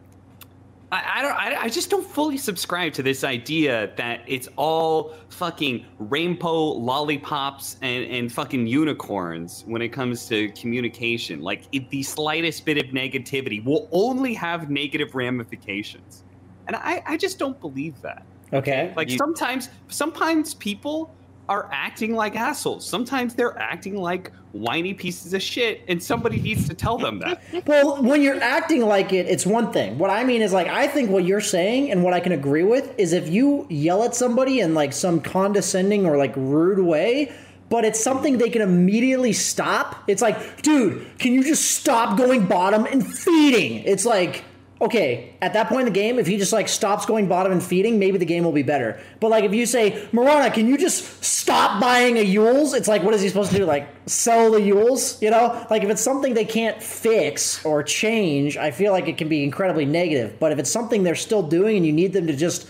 I, 0.90 1.18
I 1.18 1.22
don't. 1.22 1.32
I, 1.32 1.62
I, 1.64 1.68
just 1.68 1.90
don't 1.90 2.06
fully 2.06 2.38
subscribe 2.38 2.94
to 2.94 3.02
this 3.02 3.22
idea 3.22 3.92
that 3.96 4.20
it's 4.26 4.48
all 4.56 5.14
fucking 5.28 5.84
rainbow 5.98 6.62
lollipops 6.72 7.76
and, 7.82 8.04
and 8.04 8.32
fucking 8.32 8.66
unicorns 8.66 9.64
when 9.66 9.82
it 9.82 9.88
comes 9.88 10.26
to 10.28 10.48
communication. 10.50 11.42
Like 11.42 11.64
if 11.72 11.88
the 11.90 12.02
slightest 12.02 12.64
bit 12.64 12.78
of 12.78 12.86
negativity 12.86 13.62
will 13.62 13.88
only 13.92 14.32
have 14.34 14.70
negative 14.70 15.14
ramifications, 15.14 16.24
and 16.66 16.76
I, 16.76 17.02
I 17.06 17.16
just 17.18 17.38
don't 17.38 17.60
believe 17.60 18.00
that. 18.00 18.24
Okay. 18.52 18.94
Like 18.96 19.10
you, 19.10 19.18
sometimes, 19.18 19.68
sometimes 19.88 20.54
people 20.54 21.14
are 21.48 21.68
acting 21.72 22.14
like 22.14 22.36
assholes. 22.36 22.86
Sometimes 22.86 23.34
they're 23.34 23.58
acting 23.58 23.96
like 23.96 24.32
whiny 24.52 24.94
pieces 24.94 25.34
of 25.34 25.42
shit, 25.42 25.82
and 25.88 26.02
somebody 26.02 26.40
needs 26.40 26.68
to 26.68 26.74
tell 26.74 26.98
them 26.98 27.18
that. 27.20 27.42
well, 27.66 28.02
when 28.02 28.22
you're 28.22 28.42
acting 28.42 28.82
like 28.82 29.12
it, 29.12 29.26
it's 29.26 29.46
one 29.46 29.72
thing. 29.72 29.98
What 29.98 30.10
I 30.10 30.24
mean 30.24 30.42
is, 30.42 30.52
like, 30.52 30.68
I 30.68 30.86
think 30.86 31.10
what 31.10 31.24
you're 31.24 31.40
saying 31.40 31.90
and 31.90 32.02
what 32.02 32.14
I 32.14 32.20
can 32.20 32.32
agree 32.32 32.64
with 32.64 32.98
is 32.98 33.12
if 33.12 33.28
you 33.28 33.66
yell 33.70 34.02
at 34.02 34.14
somebody 34.14 34.60
in 34.60 34.74
like 34.74 34.92
some 34.92 35.20
condescending 35.20 36.06
or 36.06 36.16
like 36.16 36.34
rude 36.36 36.80
way, 36.80 37.32
but 37.68 37.84
it's 37.84 38.02
something 38.02 38.38
they 38.38 38.50
can 38.50 38.62
immediately 38.62 39.32
stop. 39.32 40.02
It's 40.06 40.22
like, 40.22 40.62
dude, 40.62 41.06
can 41.18 41.32
you 41.32 41.44
just 41.44 41.72
stop 41.72 42.16
going 42.16 42.46
bottom 42.46 42.86
and 42.86 43.06
feeding? 43.06 43.82
It's 43.84 44.06
like, 44.06 44.44
okay, 44.80 45.34
at 45.42 45.52
that 45.54 45.68
point 45.68 45.86
in 45.86 45.92
the 45.92 45.98
game, 45.98 46.18
if 46.18 46.26
he 46.26 46.36
just 46.36 46.52
like 46.52 46.68
stops 46.68 47.06
going 47.06 47.28
bottom 47.28 47.52
and 47.52 47.62
feeding, 47.62 47.98
maybe 47.98 48.18
the 48.18 48.24
game 48.24 48.44
will 48.44 48.52
be 48.52 48.62
better. 48.62 49.00
But 49.20 49.30
like 49.30 49.44
if 49.44 49.52
you 49.52 49.66
say, 49.66 50.08
Mirana, 50.12 50.50
can 50.50 50.68
you 50.68 50.78
just 50.78 51.24
stop 51.24 51.80
buying 51.80 52.16
a 52.18 52.22
Eul's? 52.22 52.74
It's 52.74 52.88
like, 52.88 53.02
what 53.02 53.14
is 53.14 53.20
he 53.20 53.28
supposed 53.28 53.50
to 53.50 53.56
do? 53.56 53.64
Like 53.64 53.88
sell 54.06 54.52
the 54.52 54.60
Eul's? 54.60 55.20
You 55.20 55.30
know? 55.30 55.66
Like 55.70 55.82
if 55.82 55.90
it's 55.90 56.02
something 56.02 56.34
they 56.34 56.44
can't 56.44 56.82
fix 56.82 57.64
or 57.64 57.82
change, 57.82 58.56
I 58.56 58.70
feel 58.70 58.92
like 58.92 59.08
it 59.08 59.18
can 59.18 59.28
be 59.28 59.42
incredibly 59.42 59.84
negative. 59.84 60.38
But 60.38 60.52
if 60.52 60.58
it's 60.58 60.70
something 60.70 61.02
they're 61.02 61.14
still 61.14 61.42
doing 61.42 61.76
and 61.76 61.86
you 61.86 61.92
need 61.92 62.12
them 62.12 62.26
to 62.28 62.36
just 62.36 62.68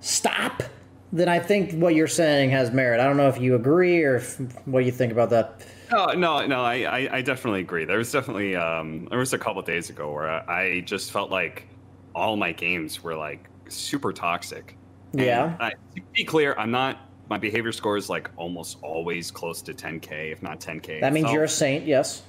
stop, 0.00 0.62
then 1.12 1.28
I 1.28 1.38
think 1.38 1.72
what 1.72 1.94
you're 1.94 2.08
saying 2.08 2.50
has 2.50 2.70
merit. 2.70 3.00
I 3.00 3.04
don't 3.04 3.16
know 3.16 3.28
if 3.28 3.40
you 3.40 3.54
agree 3.54 4.02
or 4.02 4.16
if, 4.16 4.38
what 4.66 4.84
you 4.84 4.92
think 4.92 5.12
about 5.12 5.30
that? 5.30 5.66
No, 5.90 6.06
no, 6.06 6.46
no. 6.46 6.62
I, 6.62 6.74
I, 6.82 7.16
I 7.16 7.22
definitely 7.22 7.60
agree. 7.60 7.84
There 7.84 7.98
was 7.98 8.10
definitely 8.10 8.56
um, 8.56 9.06
there 9.10 9.18
was 9.18 9.32
a 9.32 9.38
couple 9.38 9.62
days 9.62 9.90
ago 9.90 10.12
where 10.12 10.28
I 10.50 10.80
just 10.80 11.12
felt 11.12 11.30
like 11.30 11.68
all 12.14 12.36
my 12.36 12.52
games 12.52 13.02
were 13.02 13.14
like 13.14 13.48
super 13.68 14.12
toxic. 14.12 14.76
Yeah. 15.12 15.56
I, 15.60 15.70
to 15.70 16.02
be 16.12 16.24
clear, 16.24 16.54
I'm 16.58 16.70
not. 16.70 17.00
My 17.28 17.38
behavior 17.38 17.72
score 17.72 17.96
is 17.96 18.08
like 18.08 18.30
almost 18.36 18.78
always 18.82 19.32
close 19.32 19.60
to 19.62 19.74
10k, 19.74 20.30
if 20.30 20.42
not 20.42 20.60
10k. 20.60 21.00
That 21.00 21.12
means 21.12 21.26
so, 21.26 21.32
you're 21.32 21.44
a 21.44 21.48
saint. 21.48 21.84
Yes. 21.84 22.22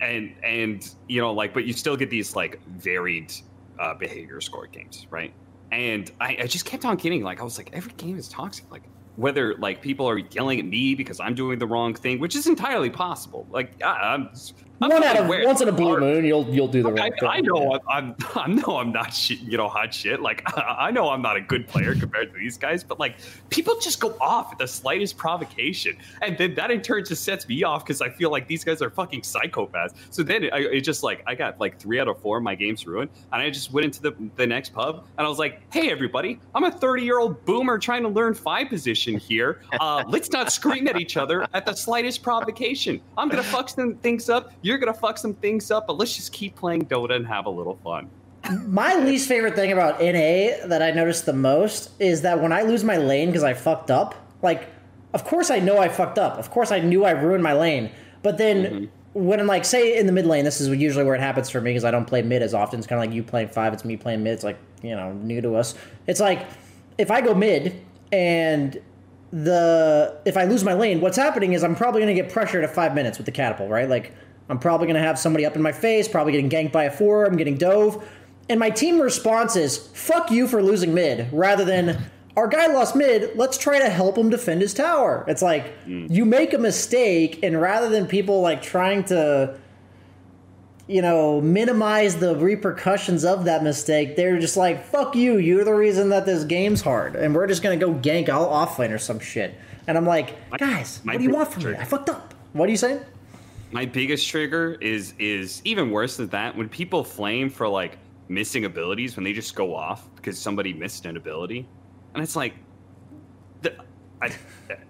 And 0.00 0.34
and 0.44 0.94
you 1.08 1.20
know 1.20 1.32
like, 1.32 1.54
but 1.54 1.64
you 1.64 1.72
still 1.72 1.96
get 1.96 2.10
these 2.10 2.36
like 2.36 2.60
varied 2.66 3.32
uh, 3.78 3.94
behavior 3.94 4.40
score 4.40 4.66
games, 4.66 5.06
right? 5.10 5.32
And 5.70 6.10
I, 6.20 6.36
I 6.42 6.46
just 6.46 6.66
kept 6.66 6.84
on 6.84 6.96
getting 6.96 7.22
like 7.22 7.40
I 7.40 7.44
was 7.44 7.56
like 7.56 7.70
every 7.72 7.92
game 7.94 8.18
is 8.18 8.28
toxic. 8.28 8.70
Like 8.70 8.82
whether 9.16 9.54
like 9.56 9.82
people 9.82 10.08
are 10.08 10.18
yelling 10.18 10.58
at 10.58 10.64
me 10.64 10.94
because 10.94 11.20
I'm 11.20 11.34
doing 11.34 11.58
the 11.58 11.66
wrong 11.66 11.94
thing, 11.94 12.18
which 12.18 12.34
is 12.34 12.46
entirely 12.46 12.90
possible. 12.90 13.46
Like 13.50 13.82
I, 13.82 14.14
am 14.14 14.30
one 14.90 15.04
out 15.04 15.16
of 15.16 15.28
once 15.28 15.60
in 15.60 15.68
a 15.68 15.72
blue 15.72 15.98
moon, 15.98 16.24
you'll 16.24 16.48
you'll 16.48 16.68
do 16.68 16.82
the 16.82 16.90
I, 16.90 17.10
thing. 17.10 17.28
I 17.28 17.40
know 17.40 17.74
I'm, 17.74 17.80
I'm 17.88 18.16
I 18.34 18.46
know 18.48 18.78
I'm 18.78 18.92
not 18.92 19.14
shit, 19.14 19.40
you 19.40 19.56
know 19.56 19.68
hot 19.68 19.92
shit. 19.94 20.20
Like 20.20 20.42
I 20.56 20.90
know 20.90 21.10
I'm 21.10 21.22
not 21.22 21.36
a 21.36 21.40
good 21.40 21.66
player 21.66 21.94
compared 21.94 22.32
to 22.32 22.38
these 22.38 22.58
guys, 22.58 22.82
but 22.84 22.98
like 22.98 23.16
people 23.50 23.78
just 23.80 24.00
go 24.00 24.16
off 24.20 24.52
at 24.52 24.58
the 24.58 24.66
slightest 24.66 25.16
provocation, 25.16 25.96
and 26.20 26.36
then 26.38 26.54
that 26.54 26.70
in 26.70 26.82
turn 26.82 27.04
just 27.04 27.24
sets 27.24 27.46
me 27.48 27.62
off 27.62 27.84
because 27.84 28.00
I 28.00 28.10
feel 28.10 28.30
like 28.30 28.46
these 28.46 28.64
guys 28.64 28.82
are 28.82 28.90
fucking 28.90 29.22
psychopaths. 29.22 29.94
So 30.10 30.22
then 30.22 30.44
it, 30.44 30.52
it 30.54 30.80
just 30.82 31.02
like 31.02 31.22
I 31.26 31.34
got 31.34 31.60
like 31.60 31.78
three 31.78 32.00
out 32.00 32.08
of 32.08 32.20
four 32.20 32.40
my 32.40 32.54
games 32.54 32.86
ruined, 32.86 33.10
and 33.32 33.42
I 33.42 33.50
just 33.50 33.72
went 33.72 33.84
into 33.84 34.02
the 34.02 34.14
the 34.36 34.46
next 34.46 34.72
pub 34.72 35.06
and 35.16 35.26
I 35.26 35.28
was 35.28 35.38
like, 35.38 35.60
hey 35.72 35.90
everybody, 35.90 36.40
I'm 36.54 36.64
a 36.64 36.70
30 36.70 37.02
year 37.02 37.18
old 37.18 37.44
boomer 37.44 37.78
trying 37.78 38.02
to 38.02 38.08
learn 38.08 38.34
five 38.34 38.68
position 38.68 39.18
here. 39.18 39.60
Uh, 39.80 40.04
let's 40.08 40.30
not 40.30 40.52
scream 40.52 40.88
at 40.88 40.98
each 40.98 41.16
other 41.16 41.46
at 41.54 41.66
the 41.66 41.74
slightest 41.74 42.22
provocation. 42.22 43.00
I'm 43.16 43.28
gonna 43.28 43.42
fuck 43.42 43.68
some 43.68 43.96
things 43.96 44.28
up. 44.28 44.52
You're 44.72 44.78
gonna 44.78 44.94
fuck 44.94 45.18
some 45.18 45.34
things 45.34 45.70
up, 45.70 45.86
but 45.86 45.98
let's 45.98 46.16
just 46.16 46.32
keep 46.32 46.56
playing 46.56 46.86
Dota 46.86 47.14
and 47.14 47.26
have 47.26 47.44
a 47.44 47.50
little 47.50 47.76
fun. 47.84 48.08
My 48.66 48.96
least 48.96 49.28
favorite 49.28 49.54
thing 49.54 49.70
about 49.70 50.00
NA 50.00 50.66
that 50.66 50.80
I 50.80 50.92
noticed 50.92 51.26
the 51.26 51.34
most 51.34 51.90
is 52.00 52.22
that 52.22 52.40
when 52.40 52.52
I 52.52 52.62
lose 52.62 52.82
my 52.82 52.96
lane 52.96 53.28
because 53.28 53.44
I 53.44 53.52
fucked 53.52 53.90
up, 53.90 54.14
like, 54.40 54.66
of 55.12 55.24
course 55.24 55.50
I 55.50 55.58
know 55.58 55.76
I 55.76 55.90
fucked 55.90 56.18
up. 56.18 56.38
Of 56.38 56.50
course 56.50 56.72
I 56.72 56.80
knew 56.80 57.04
I 57.04 57.10
ruined 57.10 57.42
my 57.42 57.52
lane. 57.52 57.90
But 58.22 58.38
then 58.38 58.64
mm-hmm. 58.64 59.26
when 59.26 59.40
I'm 59.40 59.46
like, 59.46 59.66
say 59.66 59.98
in 59.98 60.06
the 60.06 60.12
mid 60.12 60.24
lane, 60.24 60.46
this 60.46 60.58
is 60.58 60.68
usually 60.68 61.04
where 61.04 61.14
it 61.14 61.20
happens 61.20 61.50
for 61.50 61.60
me 61.60 61.72
because 61.72 61.84
I 61.84 61.90
don't 61.90 62.06
play 62.06 62.22
mid 62.22 62.40
as 62.40 62.54
often. 62.54 62.78
It's 62.78 62.88
kind 62.88 62.98
of 62.98 63.06
like 63.06 63.14
you 63.14 63.22
playing 63.22 63.48
five, 63.48 63.74
it's 63.74 63.84
me 63.84 63.98
playing 63.98 64.22
mid. 64.22 64.32
It's 64.32 64.44
like, 64.44 64.58
you 64.82 64.96
know, 64.96 65.12
new 65.12 65.42
to 65.42 65.54
us. 65.54 65.74
It's 66.06 66.18
like, 66.18 66.46
if 66.96 67.10
I 67.10 67.20
go 67.20 67.34
mid 67.34 67.78
and 68.10 68.80
the 69.32 70.20
if 70.24 70.36
I 70.36 70.44
lose 70.44 70.64
my 70.64 70.74
lane, 70.74 71.02
what's 71.02 71.16
happening 71.16 71.52
is 71.52 71.62
I'm 71.62 71.74
probably 71.74 72.00
going 72.00 72.14
to 72.14 72.22
get 72.22 72.32
pressured 72.32 72.64
at 72.64 72.74
five 72.74 72.94
minutes 72.94 73.18
with 73.18 73.26
the 73.26 73.32
catapult, 73.32 73.70
right? 73.70 73.88
Like 73.88 74.12
I'm 74.52 74.58
probably 74.58 74.86
going 74.86 75.00
to 75.00 75.02
have 75.02 75.18
somebody 75.18 75.46
up 75.46 75.56
in 75.56 75.62
my 75.62 75.72
face, 75.72 76.06
probably 76.06 76.32
getting 76.32 76.50
ganked 76.50 76.72
by 76.72 76.84
a 76.84 76.90
four. 76.90 77.24
I'm 77.24 77.38
getting 77.38 77.56
dove. 77.56 78.06
And 78.50 78.60
my 78.60 78.68
team 78.68 79.00
response 79.00 79.56
is, 79.56 79.78
fuck 79.78 80.30
you 80.30 80.46
for 80.46 80.62
losing 80.62 80.92
mid, 80.92 81.32
rather 81.32 81.64
than, 81.64 82.10
our 82.36 82.48
guy 82.48 82.66
lost 82.66 82.94
mid, 82.94 83.34
let's 83.34 83.56
try 83.56 83.78
to 83.78 83.88
help 83.88 84.18
him 84.18 84.28
defend 84.28 84.60
his 84.60 84.74
tower. 84.74 85.24
It's 85.26 85.40
like, 85.40 85.86
mm. 85.86 86.10
you 86.10 86.26
make 86.26 86.52
a 86.52 86.58
mistake, 86.58 87.42
and 87.42 87.58
rather 87.58 87.88
than 87.88 88.06
people 88.06 88.42
like 88.42 88.60
trying 88.60 89.04
to, 89.04 89.58
you 90.86 91.00
know, 91.00 91.40
minimize 91.40 92.16
the 92.16 92.36
repercussions 92.36 93.24
of 93.24 93.46
that 93.46 93.62
mistake, 93.62 94.16
they're 94.16 94.38
just 94.38 94.58
like, 94.58 94.84
fuck 94.84 95.16
you, 95.16 95.38
you're 95.38 95.64
the 95.64 95.72
reason 95.72 96.10
that 96.10 96.26
this 96.26 96.44
game's 96.44 96.82
hard, 96.82 97.16
and 97.16 97.34
we're 97.34 97.46
just 97.46 97.62
gonna 97.62 97.78
go 97.78 97.94
gank 97.94 98.28
all 98.28 98.48
offlane 98.50 98.90
or 98.90 98.98
some 98.98 99.18
shit. 99.18 99.54
And 99.86 99.96
I'm 99.96 100.06
like, 100.06 100.36
guys, 100.58 101.00
my, 101.04 101.12
my 101.12 101.16
what 101.16 101.18
do 101.18 101.24
you 101.24 101.34
want 101.34 101.52
from 101.52 101.64
me? 101.64 101.74
I 101.74 101.84
fucked 101.84 102.10
up. 102.10 102.34
What 102.52 102.68
are 102.68 102.70
you 102.70 102.76
saying? 102.76 103.00
My 103.72 103.86
biggest 103.86 104.28
trigger 104.28 104.76
is 104.80 105.14
is 105.18 105.62
even 105.64 105.90
worse 105.90 106.16
than 106.16 106.28
that 106.28 106.56
when 106.56 106.68
people 106.68 107.02
flame 107.02 107.48
for 107.50 107.66
like 107.66 107.98
missing 108.28 108.64
abilities 108.64 109.16
when 109.16 109.24
they 109.24 109.32
just 109.32 109.54
go 109.54 109.74
off 109.74 110.08
because 110.16 110.38
somebody 110.38 110.72
missed 110.72 111.06
an 111.06 111.16
ability, 111.16 111.66
and 112.14 112.22
it's 112.22 112.36
like, 112.36 112.54
the, 113.62 113.74
I, 114.20 114.30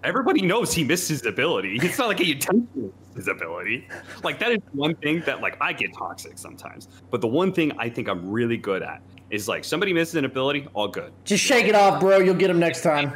everybody 0.05 0.43
knows 0.43 0.75
he 0.75 0.85
missed 0.85 1.09
his 1.09 1.25
ability. 1.25 1.79
It's 1.81 1.99
not 1.99 2.09
like 2.09 2.19
he 2.19 2.33
intentionally 2.33 2.93
his 3.15 3.29
ability. 3.29 3.89
Like 4.23 4.39
that 4.41 4.53
is 4.53 4.59
one 4.73 4.95
thing 4.97 5.21
that 5.27 5.41
like 5.41 5.57
I 5.61 5.73
get 5.73 5.95
toxic 5.95 6.37
sometimes. 6.37 6.89
But 7.11 7.21
the 7.21 7.29
one 7.29 7.53
thing 7.53 7.73
I 7.79 7.89
think 7.89 8.09
I'm 8.09 8.31
really 8.31 8.57
good 8.57 8.83
at 8.83 9.03
is 9.31 9.49
like 9.49 9.65
somebody 9.65 9.93
misses 9.93 10.17
an 10.17 10.25
ability, 10.25 10.67
all 10.75 10.89
good. 10.89 11.13
Just 11.25 11.45
shake 11.45 11.67
it 11.67 11.75
off, 11.75 12.01
bro. 12.01 12.19
You'll 12.19 12.35
get 12.35 12.51
him 12.51 12.59
next 12.59 12.83
time. 12.83 13.15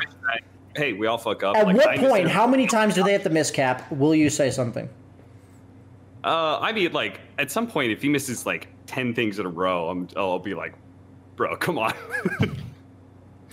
Hey, 0.77 0.93
we 0.93 1.07
all 1.07 1.19
fuck 1.19 1.43
up. 1.43 1.57
At 1.57 1.67
like, 1.67 1.77
what 1.77 1.97
point? 1.97 2.29
How 2.29 2.47
many 2.47 2.67
times 2.67 2.95
do 2.95 3.03
they 3.03 3.13
have 3.13 3.23
to 3.23 3.31
miss 3.31 3.51
cap? 3.51 3.91
Will 3.91 4.15
you 4.15 4.29
say 4.29 4.51
something? 4.51 4.89
Uh, 6.27 6.59
I 6.61 6.73
mean, 6.73 6.93
like 6.93 7.21
at 7.39 7.51
some 7.51 7.67
point, 7.67 7.93
if 7.93 8.03
he 8.03 8.09
misses 8.09 8.45
like 8.45 8.69
ten 8.87 9.15
things 9.15 9.39
in 9.39 9.47
a 9.47 9.49
row, 9.49 9.89
I'm 9.89 10.09
I'll 10.17 10.39
be 10.41 10.55
like, 10.55 10.75
bro, 11.37 11.57
come 11.57 11.79
on. 11.79 11.95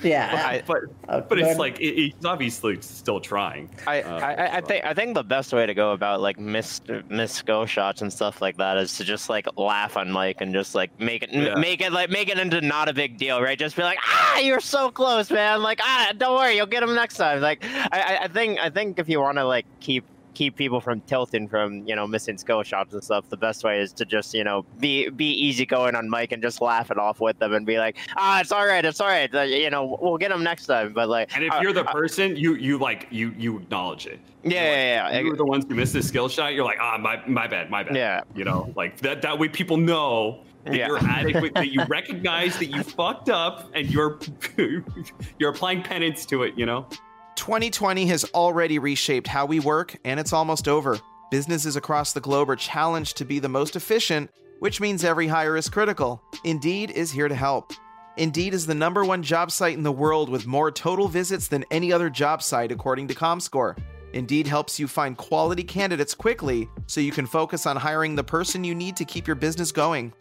Yeah, 0.01 0.61
but 0.67 0.81
but, 1.07 1.29
but 1.29 1.39
it's 1.39 1.57
like 1.57 1.79
it, 1.79 1.95
he's 1.95 2.25
obviously 2.25 2.81
still 2.81 3.21
trying. 3.21 3.69
I, 3.87 4.01
Uh, 4.01 4.19
I, 4.19 4.57
I 4.57 4.61
think 4.61 4.83
I 4.83 4.93
think 4.93 5.13
the 5.13 5.23
best 5.23 5.53
way 5.53 5.65
to 5.65 5.73
go 5.73 5.93
about 5.93 6.19
like 6.19 6.37
miss 6.37 6.81
miss 7.07 7.31
skill 7.31 7.65
shots 7.65 8.01
and 8.01 8.11
stuff 8.11 8.41
like 8.41 8.57
that 8.57 8.75
is 8.77 8.97
to 8.97 9.05
just 9.05 9.29
like 9.29 9.47
laugh 9.55 9.95
on 9.95 10.11
mic 10.11 10.41
and 10.41 10.53
just 10.53 10.75
like 10.75 10.99
make 10.99 11.23
it 11.23 11.29
Yeah. 11.31 11.55
make 11.55 11.79
it 11.79 11.93
like 11.93 12.09
make 12.09 12.27
it 12.27 12.37
into 12.37 12.59
not 12.59 12.89
a 12.89 12.93
big 12.93 13.17
deal, 13.17 13.41
right? 13.41 13.57
Just 13.57 13.77
be 13.77 13.83
like, 13.83 13.99
ah, 14.03 14.39
you're 14.39 14.59
so 14.59 14.91
close, 14.91 15.31
man. 15.31 15.61
Like, 15.63 15.79
ah, 15.81 16.11
don't 16.17 16.35
worry, 16.35 16.57
you'll 16.57 16.65
get 16.65 16.83
him 16.83 16.93
next 16.95 17.15
time. 17.15 17.39
Like, 17.39 17.63
I, 17.63 17.87
I- 17.93 18.19
I 18.23 18.27
think 18.27 18.59
I 18.59 18.69
think 18.69 18.99
if 18.99 19.07
you 19.07 19.21
want 19.21 19.37
to 19.37 19.45
like 19.45 19.65
keep 19.79 20.03
keep 20.33 20.55
people 20.55 20.79
from 20.81 21.01
tilting 21.01 21.47
from 21.47 21.87
you 21.87 21.95
know 21.95 22.07
missing 22.07 22.37
skill 22.37 22.63
shots 22.63 22.93
and 22.93 23.03
stuff, 23.03 23.29
the 23.29 23.37
best 23.37 23.63
way 23.63 23.79
is 23.79 23.93
to 23.93 24.05
just 24.05 24.33
you 24.33 24.43
know 24.43 24.65
be 24.79 25.09
be 25.09 25.25
easygoing 25.33 25.95
on 25.95 26.09
mic 26.09 26.31
and 26.31 26.41
just 26.41 26.61
laugh 26.61 26.91
it 26.91 26.97
off 26.97 27.19
with 27.19 27.37
them 27.39 27.53
and 27.53 27.65
be 27.65 27.77
like, 27.77 27.97
ah, 28.17 28.39
it's 28.41 28.51
all 28.51 28.65
right, 28.65 28.83
it's 28.85 28.99
all 29.01 29.07
right. 29.07 29.33
Uh, 29.33 29.41
you 29.41 29.69
know, 29.69 29.97
we'll 30.01 30.17
get 30.17 30.29
them 30.29 30.43
next 30.43 30.65
time. 30.65 30.93
But 30.93 31.09
like, 31.09 31.35
and 31.35 31.43
if 31.43 31.53
uh, 31.53 31.59
you're 31.61 31.73
the 31.73 31.85
uh, 31.87 31.91
person, 31.91 32.35
you 32.35 32.55
you 32.55 32.77
like 32.77 33.07
you 33.11 33.33
you 33.37 33.57
acknowledge 33.57 34.05
it. 34.07 34.19
yeah, 34.43 34.51
yeah, 34.51 35.09
yeah, 35.11 35.19
You're 35.19 35.35
the 35.35 35.45
ones 35.45 35.65
who 35.67 35.75
missed 35.75 35.93
this 35.93 36.07
skill 36.07 36.27
shot. 36.27 36.53
You're 36.53 36.65
like, 36.65 36.79
ah, 36.81 36.97
my 36.99 37.21
my 37.27 37.47
bad, 37.47 37.69
my 37.69 37.83
bad. 37.83 37.95
Yeah. 37.95 38.21
You 38.35 38.43
know, 38.43 38.73
like 38.75 38.97
that. 38.97 39.21
That 39.21 39.37
way, 39.39 39.47
people 39.49 39.77
know 39.77 40.41
that 40.65 40.75
Yeah. 40.75 40.87
you're 40.87 40.97
adequate. 40.99 41.53
that 41.55 41.71
you 41.71 41.83
recognize 41.85 42.57
that 42.59 42.67
you 42.67 42.83
fucked 42.83 43.29
up, 43.29 43.69
and 43.73 43.89
you're 43.89 44.19
you're 45.39 45.51
applying 45.51 45.81
penance 45.83 46.25
to 46.27 46.43
it. 46.43 46.57
You 46.57 46.65
know. 46.65 46.87
2020 47.35 48.05
has 48.07 48.25
already 48.33 48.79
reshaped 48.79 49.27
how 49.27 49.45
we 49.45 49.59
work, 49.59 49.97
and 50.05 50.19
it's 50.19 50.33
almost 50.33 50.67
over. 50.67 50.99
Businesses 51.31 51.75
across 51.75 52.13
the 52.13 52.21
globe 52.21 52.49
are 52.49 52.55
challenged 52.55 53.17
to 53.17 53.25
be 53.25 53.39
the 53.39 53.49
most 53.49 53.75
efficient, 53.75 54.29
which 54.59 54.79
means 54.79 55.03
every 55.03 55.27
hire 55.27 55.57
is 55.57 55.69
critical. 55.69 56.21
Indeed 56.43 56.91
is 56.91 57.11
here 57.11 57.27
to 57.27 57.35
help. 57.35 57.73
Indeed 58.17 58.53
is 58.53 58.67
the 58.67 58.75
number 58.75 59.03
one 59.03 59.23
job 59.23 59.51
site 59.51 59.75
in 59.75 59.83
the 59.83 59.91
world 59.91 60.29
with 60.29 60.45
more 60.45 60.71
total 60.71 61.07
visits 61.07 61.47
than 61.47 61.65
any 61.71 61.91
other 61.91 62.09
job 62.09 62.43
site, 62.43 62.71
according 62.71 63.07
to 63.07 63.15
ComScore. 63.15 63.77
Indeed 64.13 64.45
helps 64.45 64.79
you 64.79 64.87
find 64.87 65.17
quality 65.17 65.63
candidates 65.63 66.13
quickly 66.13 66.69
so 66.85 67.01
you 67.01 67.11
can 67.11 67.25
focus 67.25 67.65
on 67.65 67.75
hiring 67.75 68.15
the 68.15 68.23
person 68.23 68.63
you 68.63 68.75
need 68.75 68.95
to 68.97 69.05
keep 69.05 69.25
your 69.25 69.35
business 69.35 69.71
going. 69.71 70.13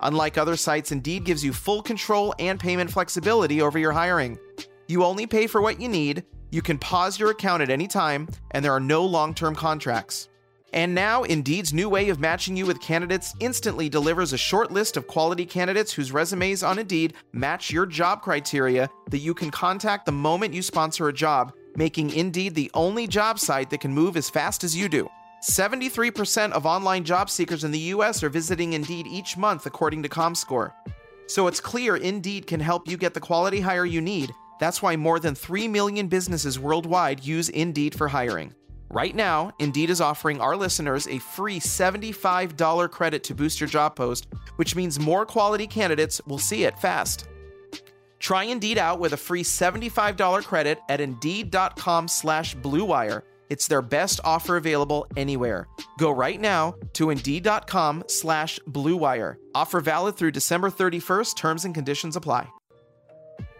Unlike 0.00 0.36
other 0.36 0.56
sites, 0.56 0.92
Indeed 0.92 1.24
gives 1.24 1.42
you 1.42 1.54
full 1.54 1.82
control 1.82 2.34
and 2.38 2.60
payment 2.60 2.90
flexibility 2.90 3.62
over 3.62 3.78
your 3.78 3.92
hiring. 3.92 4.38
You 4.86 5.02
only 5.04 5.26
pay 5.26 5.46
for 5.46 5.62
what 5.62 5.80
you 5.80 5.88
need, 5.88 6.24
you 6.50 6.62
can 6.62 6.78
pause 6.78 7.18
your 7.18 7.30
account 7.30 7.62
at 7.62 7.70
any 7.70 7.86
time, 7.86 8.28
and 8.52 8.64
there 8.64 8.72
are 8.72 8.80
no 8.80 9.04
long 9.04 9.34
term 9.34 9.54
contracts. 9.54 10.28
And 10.72 10.94
now, 10.94 11.22
Indeed's 11.22 11.72
new 11.72 11.88
way 11.88 12.10
of 12.10 12.20
matching 12.20 12.54
you 12.54 12.66
with 12.66 12.80
candidates 12.80 13.34
instantly 13.40 13.88
delivers 13.88 14.34
a 14.34 14.38
short 14.38 14.70
list 14.70 14.98
of 14.98 15.06
quality 15.06 15.46
candidates 15.46 15.92
whose 15.92 16.12
resumes 16.12 16.62
on 16.62 16.78
Indeed 16.78 17.14
match 17.32 17.70
your 17.70 17.86
job 17.86 18.20
criteria 18.20 18.90
that 19.08 19.18
you 19.18 19.32
can 19.32 19.50
contact 19.50 20.04
the 20.04 20.12
moment 20.12 20.52
you 20.52 20.60
sponsor 20.60 21.08
a 21.08 21.12
job, 21.12 21.54
making 21.76 22.10
Indeed 22.10 22.54
the 22.54 22.70
only 22.74 23.06
job 23.06 23.38
site 23.38 23.70
that 23.70 23.80
can 23.80 23.94
move 23.94 24.16
as 24.16 24.28
fast 24.28 24.62
as 24.62 24.76
you 24.76 24.90
do. 24.90 25.08
73% 25.42 26.52
of 26.52 26.66
online 26.66 27.04
job 27.04 27.30
seekers 27.30 27.64
in 27.64 27.70
the 27.70 27.78
US 27.78 28.22
are 28.22 28.28
visiting 28.28 28.74
Indeed 28.74 29.06
each 29.06 29.38
month, 29.38 29.64
according 29.64 30.02
to 30.02 30.08
ComScore. 30.08 30.72
So 31.28 31.46
it's 31.46 31.60
clear 31.60 31.96
Indeed 31.96 32.46
can 32.46 32.60
help 32.60 32.88
you 32.88 32.98
get 32.98 33.14
the 33.14 33.20
quality 33.20 33.60
hire 33.60 33.86
you 33.86 34.02
need. 34.02 34.34
That's 34.58 34.80
why 34.80 34.96
more 34.96 35.18
than 35.18 35.34
3 35.34 35.68
million 35.68 36.08
businesses 36.08 36.58
worldwide 36.58 37.24
use 37.24 37.48
Indeed 37.48 37.94
for 37.94 38.08
hiring. 38.08 38.54
Right 38.90 39.14
now, 39.14 39.52
Indeed 39.58 39.90
is 39.90 40.00
offering 40.00 40.40
our 40.40 40.56
listeners 40.56 41.06
a 41.08 41.18
free 41.18 41.60
$75 41.60 42.90
credit 42.90 43.24
to 43.24 43.34
boost 43.34 43.60
your 43.60 43.68
job 43.68 43.96
post, 43.96 44.28
which 44.56 44.74
means 44.76 44.98
more 45.00 45.26
quality 45.26 45.66
candidates 45.66 46.20
will 46.26 46.38
see 46.38 46.64
it 46.64 46.78
fast. 46.78 47.28
Try 48.18 48.44
Indeed 48.44 48.78
out 48.78 48.98
with 48.98 49.12
a 49.12 49.16
free 49.16 49.42
$75 49.42 50.44
credit 50.44 50.78
at 50.88 51.00
Indeed.com 51.00 52.08
slash 52.08 52.56
BlueWire. 52.56 53.22
It's 53.50 53.66
their 53.66 53.82
best 53.82 54.20
offer 54.24 54.56
available 54.56 55.06
anywhere. 55.16 55.66
Go 55.98 56.10
right 56.10 56.40
now 56.40 56.74
to 56.94 57.10
Indeed.com 57.10 58.04
slash 58.06 58.58
BlueWire. 58.70 59.34
Offer 59.54 59.80
valid 59.80 60.16
through 60.16 60.32
December 60.32 60.70
31st. 60.70 61.36
Terms 61.36 61.64
and 61.64 61.74
conditions 61.74 62.16
apply. 62.16 62.48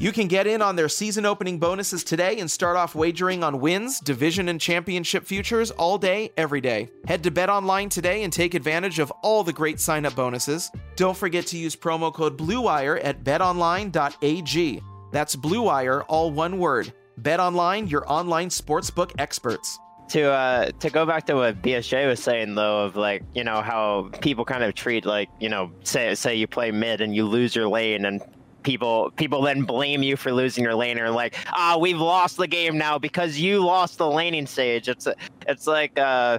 You 0.00 0.12
can 0.12 0.28
get 0.28 0.46
in 0.46 0.62
on 0.62 0.76
their 0.76 0.88
season 0.88 1.26
opening 1.26 1.58
bonuses 1.58 2.04
today 2.04 2.38
and 2.38 2.48
start 2.48 2.76
off 2.76 2.94
wagering 2.94 3.42
on 3.42 3.58
wins, 3.58 3.98
division, 3.98 4.48
and 4.48 4.60
championship 4.60 5.24
futures 5.24 5.72
all 5.72 5.98
day, 5.98 6.30
every 6.36 6.60
day. 6.60 6.88
Head 7.08 7.24
to 7.24 7.32
BetOnline 7.32 7.90
today 7.90 8.22
and 8.22 8.32
take 8.32 8.54
advantage 8.54 9.00
of 9.00 9.10
all 9.22 9.42
the 9.42 9.52
great 9.52 9.80
sign 9.80 10.06
up 10.06 10.14
bonuses. 10.14 10.70
Don't 10.94 11.16
forget 11.16 11.48
to 11.48 11.58
use 11.58 11.74
promo 11.74 12.14
code 12.14 12.38
BLUEWIRE 12.38 13.00
at 13.02 13.24
betonline.ag. 13.24 14.82
That's 15.10 15.34
BLUEWIRE, 15.34 16.04
all 16.06 16.30
one 16.30 16.60
word. 16.60 16.92
BetOnline, 17.20 17.90
your 17.90 18.08
online 18.10 18.50
sportsbook 18.50 19.10
experts. 19.18 19.80
to 20.10 20.30
uh 20.30 20.70
to 20.78 20.90
go 20.90 21.04
back 21.04 21.26
to 21.26 21.34
what 21.34 21.60
BSJ 21.60 22.06
was 22.08 22.22
saying 22.22 22.54
though 22.54 22.84
of 22.84 22.96
like 22.96 23.24
you 23.34 23.44
know 23.44 23.60
how 23.60 24.10
people 24.22 24.44
kind 24.44 24.62
of 24.62 24.74
treat 24.74 25.04
like 25.04 25.28
you 25.38 25.50
know 25.50 25.70
say 25.82 26.14
say 26.14 26.34
you 26.34 26.46
play 26.46 26.70
mid 26.70 27.02
and 27.02 27.14
you 27.14 27.26
lose 27.26 27.54
your 27.54 27.68
lane 27.68 28.06
and 28.06 28.22
people 28.62 29.10
people 29.16 29.42
then 29.42 29.62
blame 29.62 30.02
you 30.02 30.16
for 30.16 30.32
losing 30.32 30.64
your 30.64 30.74
lane 30.74 30.98
or 30.98 31.10
like 31.10 31.36
ah 31.52 31.76
we've 31.80 32.00
lost 32.00 32.36
the 32.36 32.46
game 32.46 32.76
now 32.76 32.98
because 32.98 33.38
you 33.38 33.64
lost 33.64 33.98
the 33.98 34.08
laning 34.08 34.46
stage. 34.46 34.88
It's 34.88 35.06
it's 35.46 35.66
like 35.66 35.98
uh 35.98 36.38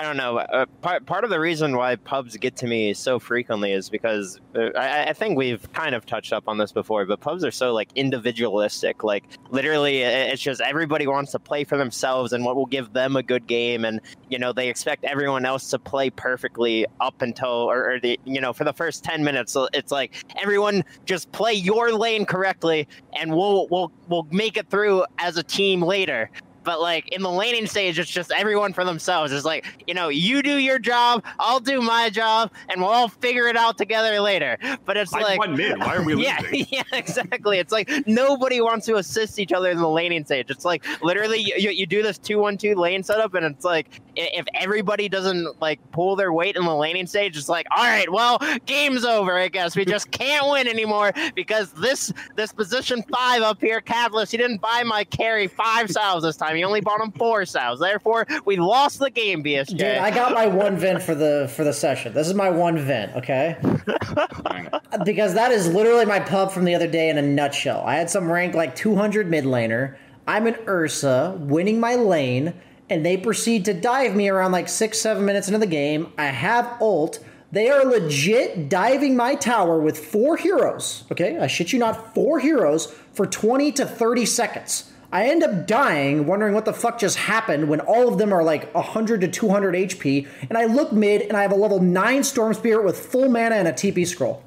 I 0.00 0.02
don't 0.02 0.16
know. 0.16 0.38
Uh, 0.38 0.64
part 0.80 1.04
part 1.04 1.24
of 1.24 1.30
the 1.30 1.38
reason 1.38 1.76
why 1.76 1.94
pubs 1.94 2.34
get 2.38 2.56
to 2.56 2.66
me 2.66 2.94
so 2.94 3.18
frequently 3.18 3.72
is 3.72 3.90
because 3.90 4.40
uh, 4.56 4.70
I, 4.74 5.10
I 5.10 5.12
think 5.12 5.36
we've 5.36 5.70
kind 5.74 5.94
of 5.94 6.06
touched 6.06 6.32
up 6.32 6.44
on 6.48 6.56
this 6.56 6.72
before, 6.72 7.04
but 7.04 7.20
pubs 7.20 7.44
are 7.44 7.50
so 7.50 7.74
like 7.74 7.90
individualistic. 7.96 9.04
Like 9.04 9.24
literally, 9.50 9.98
it's 9.98 10.40
just 10.40 10.62
everybody 10.62 11.06
wants 11.06 11.32
to 11.32 11.38
play 11.38 11.64
for 11.64 11.76
themselves 11.76 12.32
and 12.32 12.46
what 12.46 12.56
will 12.56 12.64
give 12.64 12.94
them 12.94 13.14
a 13.14 13.22
good 13.22 13.46
game, 13.46 13.84
and 13.84 14.00
you 14.30 14.38
know 14.38 14.54
they 14.54 14.70
expect 14.70 15.04
everyone 15.04 15.44
else 15.44 15.68
to 15.68 15.78
play 15.78 16.08
perfectly 16.08 16.86
up 16.98 17.20
until 17.20 17.50
or, 17.50 17.92
or 17.92 18.00
the 18.00 18.18
you 18.24 18.40
know 18.40 18.54
for 18.54 18.64
the 18.64 18.72
first 18.72 19.04
ten 19.04 19.22
minutes. 19.22 19.54
It's 19.74 19.92
like 19.92 20.14
everyone 20.40 20.82
just 21.04 21.30
play 21.32 21.52
your 21.52 21.92
lane 21.92 22.24
correctly, 22.24 22.88
and 23.12 23.36
we'll 23.36 23.68
we'll 23.68 23.92
we'll 24.08 24.26
make 24.30 24.56
it 24.56 24.70
through 24.70 25.04
as 25.18 25.36
a 25.36 25.42
team 25.42 25.82
later 25.82 26.30
but 26.64 26.80
like 26.80 27.08
in 27.08 27.22
the 27.22 27.30
laning 27.30 27.66
stage 27.66 27.98
it's 27.98 28.10
just 28.10 28.30
everyone 28.32 28.72
for 28.72 28.84
themselves 28.84 29.32
it's 29.32 29.44
like 29.44 29.66
you 29.86 29.94
know 29.94 30.08
you 30.08 30.42
do 30.42 30.58
your 30.58 30.78
job 30.78 31.24
i'll 31.38 31.60
do 31.60 31.80
my 31.80 32.10
job 32.10 32.50
and 32.68 32.80
we'll 32.80 32.90
all 32.90 33.08
figure 33.08 33.46
it 33.46 33.56
out 33.56 33.78
together 33.78 34.20
later 34.20 34.58
but 34.84 34.96
it's 34.96 35.12
I 35.12 35.20
like 35.20 35.38
one 35.38 35.56
mid. 35.56 35.78
Why 35.78 35.96
are 35.96 36.02
we 36.04 36.14
yeah 36.24 36.40
losing? 36.42 36.66
yeah 36.70 36.82
exactly 36.92 37.58
it's 37.58 37.72
like 37.72 37.90
nobody 38.06 38.60
wants 38.60 38.86
to 38.86 38.96
assist 38.96 39.38
each 39.38 39.52
other 39.52 39.70
in 39.70 39.78
the 39.78 39.88
laning 39.88 40.24
stage 40.24 40.50
it's 40.50 40.64
like 40.64 40.84
literally 41.02 41.38
you, 41.38 41.54
you, 41.56 41.70
you 41.70 41.86
do 41.86 42.02
this 42.02 42.18
2-1-2 42.18 42.76
lane 42.76 43.02
setup 43.02 43.34
and 43.34 43.44
it's 43.46 43.64
like 43.64 44.00
if 44.16 44.46
everybody 44.54 45.08
doesn't 45.08 45.60
like 45.60 45.78
pull 45.92 46.16
their 46.16 46.32
weight 46.32 46.56
in 46.56 46.64
the 46.64 46.74
laning 46.74 47.06
stage 47.06 47.36
it's 47.36 47.48
like 47.48 47.66
all 47.76 47.84
right 47.84 48.10
well 48.10 48.38
game's 48.66 49.04
over 49.04 49.38
i 49.38 49.48
guess 49.48 49.76
we 49.76 49.84
just 49.84 50.10
can't 50.10 50.48
win 50.50 50.68
anymore 50.68 51.12
because 51.34 51.72
this 51.72 52.12
this 52.36 52.52
position 52.52 53.02
five 53.12 53.42
up 53.42 53.60
here 53.60 53.80
Capitalist 53.80 54.32
he 54.32 54.38
didn't 54.38 54.60
buy 54.60 54.82
my 54.84 55.04
carry 55.04 55.46
five 55.46 55.90
salves 55.90 56.24
this 56.24 56.36
time 56.36 56.56
he 56.56 56.64
only 56.64 56.80
bought 56.80 57.00
him 57.00 57.12
four 57.12 57.44
salves 57.44 57.80
therefore 57.80 58.26
we 58.44 58.56
lost 58.56 58.98
the 58.98 59.10
game 59.10 59.42
bsj 59.42 59.80
Dude, 59.80 59.82
I 59.82 60.10
got 60.10 60.32
my 60.32 60.46
one 60.46 60.76
vent 60.76 61.02
for 61.02 61.14
the 61.14 61.50
for 61.56 61.64
the 61.64 61.72
session. 61.72 62.12
This 62.12 62.26
is 62.28 62.34
my 62.34 62.50
one 62.50 62.76
vent, 62.78 63.16
okay? 63.16 63.56
because 65.04 65.34
that 65.34 65.52
is 65.52 65.72
literally 65.72 66.04
my 66.04 66.20
pub 66.20 66.50
from 66.50 66.64
the 66.64 66.74
other 66.74 66.86
day 66.86 67.08
in 67.08 67.18
a 67.18 67.22
nutshell. 67.22 67.82
I 67.86 67.94
had 67.94 68.10
some 68.10 68.30
rank 68.30 68.54
like 68.54 68.76
200 68.76 69.28
mid 69.30 69.44
laner. 69.44 69.96
I'm 70.26 70.46
an 70.46 70.56
Ursa, 70.68 71.36
winning 71.40 71.80
my 71.80 71.94
lane, 71.94 72.52
and 72.90 73.06
they 73.06 73.16
proceed 73.16 73.64
to 73.64 73.72
dive 73.72 74.14
me 74.14 74.28
around 74.28 74.52
like 74.52 74.68
six, 74.68 75.00
seven 75.00 75.24
minutes 75.24 75.46
into 75.46 75.60
the 75.60 75.66
game. 75.66 76.12
I 76.18 76.26
have 76.26 76.76
ult. 76.82 77.20
They 77.52 77.70
are 77.70 77.84
legit 77.84 78.68
diving 78.68 79.16
my 79.16 79.36
tower 79.36 79.80
with 79.80 79.98
four 79.98 80.36
heroes. 80.36 81.04
Okay, 81.10 81.38
I 81.38 81.46
shit 81.46 81.72
you 81.72 81.78
not, 81.78 82.14
four 82.14 82.40
heroes 82.40 82.86
for 83.12 83.26
20 83.26 83.72
to 83.72 83.86
30 83.86 84.26
seconds. 84.26 84.92
I 85.12 85.28
end 85.28 85.42
up 85.42 85.66
dying, 85.66 86.26
wondering 86.26 86.54
what 86.54 86.64
the 86.64 86.72
fuck 86.72 87.00
just 87.00 87.16
happened 87.16 87.68
when 87.68 87.80
all 87.80 88.06
of 88.06 88.18
them 88.18 88.32
are 88.32 88.44
like 88.44 88.72
100 88.74 89.22
to 89.22 89.28
200 89.28 89.74
HP, 89.74 90.28
and 90.48 90.56
I 90.56 90.66
look 90.66 90.92
mid 90.92 91.22
and 91.22 91.36
I 91.36 91.42
have 91.42 91.50
a 91.50 91.56
level 91.56 91.80
9 91.80 92.22
Storm 92.22 92.54
Spirit 92.54 92.84
with 92.84 92.98
full 92.98 93.28
mana 93.28 93.56
and 93.56 93.66
a 93.66 93.72
TP 93.72 94.06
scroll. 94.06 94.42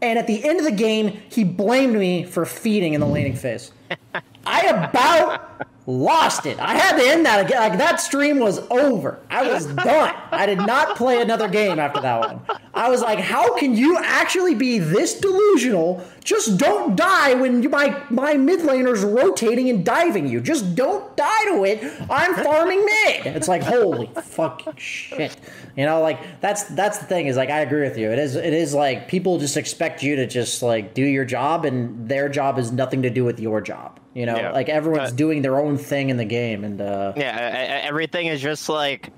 And 0.00 0.18
at 0.18 0.26
the 0.28 0.44
end 0.44 0.58
of 0.60 0.64
the 0.64 0.72
game, 0.72 1.20
he 1.28 1.42
blamed 1.42 1.94
me 1.94 2.24
for 2.24 2.44
feeding 2.44 2.92
in 2.92 3.00
the 3.00 3.06
laning 3.06 3.34
phase. 3.34 3.72
I 4.46 4.60
about 4.66 5.66
lost 5.86 6.46
it. 6.46 6.58
I 6.58 6.74
had 6.74 6.96
to 6.96 7.06
end 7.06 7.24
that 7.26 7.46
again. 7.46 7.60
Like 7.60 7.78
that 7.78 8.00
stream 8.00 8.40
was 8.40 8.58
over. 8.70 9.20
I 9.30 9.48
was 9.48 9.66
done. 9.66 10.14
I 10.32 10.46
did 10.46 10.58
not 10.58 10.96
play 10.96 11.22
another 11.22 11.48
game 11.48 11.78
after 11.78 12.00
that 12.00 12.20
one. 12.20 12.40
I 12.74 12.90
was 12.90 13.02
like, 13.02 13.20
how 13.20 13.56
can 13.56 13.76
you 13.76 13.96
actually 13.98 14.54
be 14.54 14.78
this 14.78 15.14
delusional? 15.20 16.04
Just 16.24 16.58
don't 16.58 16.96
die 16.96 17.34
when 17.34 17.62
you, 17.62 17.68
my 17.68 18.02
my 18.10 18.34
mid 18.34 18.60
laner's 18.60 19.04
rotating 19.04 19.70
and 19.70 19.84
diving 19.84 20.26
you. 20.26 20.40
Just 20.40 20.74
don't 20.74 21.16
die 21.16 21.44
to 21.46 21.64
it. 21.64 21.84
I'm 22.10 22.34
farming 22.34 22.84
mid. 22.84 23.26
It's 23.26 23.48
like 23.48 23.62
holy 23.62 24.10
fucking 24.22 24.76
shit. 24.76 25.36
You 25.76 25.86
know, 25.86 26.00
like 26.00 26.18
that's 26.40 26.64
that's 26.64 26.98
the 26.98 27.06
thing 27.06 27.28
is 27.28 27.36
like 27.36 27.50
I 27.50 27.60
agree 27.60 27.82
with 27.82 27.96
you. 27.96 28.10
It 28.10 28.18
is 28.18 28.34
it 28.34 28.52
is 28.52 28.74
like 28.74 29.06
people 29.06 29.38
just 29.38 29.56
expect 29.56 30.02
you 30.02 30.16
to 30.16 30.26
just 30.26 30.62
like 30.62 30.94
do 30.94 31.04
your 31.04 31.24
job 31.24 31.64
and 31.64 32.08
their 32.08 32.28
job 32.28 32.58
is 32.58 32.72
nothing 32.72 33.02
to 33.02 33.10
do 33.10 33.24
with 33.24 33.38
your 33.38 33.60
job. 33.60 34.00
You 34.16 34.24
know, 34.24 34.36
Yeah. 34.36 34.52
like 34.52 34.70
everyone's 34.70 35.12
Uh, 35.12 35.14
doing 35.14 35.42
their 35.42 35.60
own 35.60 35.76
thing 35.76 36.08
in 36.08 36.16
the 36.16 36.24
game 36.24 36.64
and 36.64 36.80
uh 36.80 37.12
Yeah, 37.16 37.82
everything 37.84 38.28
is 38.28 38.40
just 38.40 38.66
like 38.70 39.10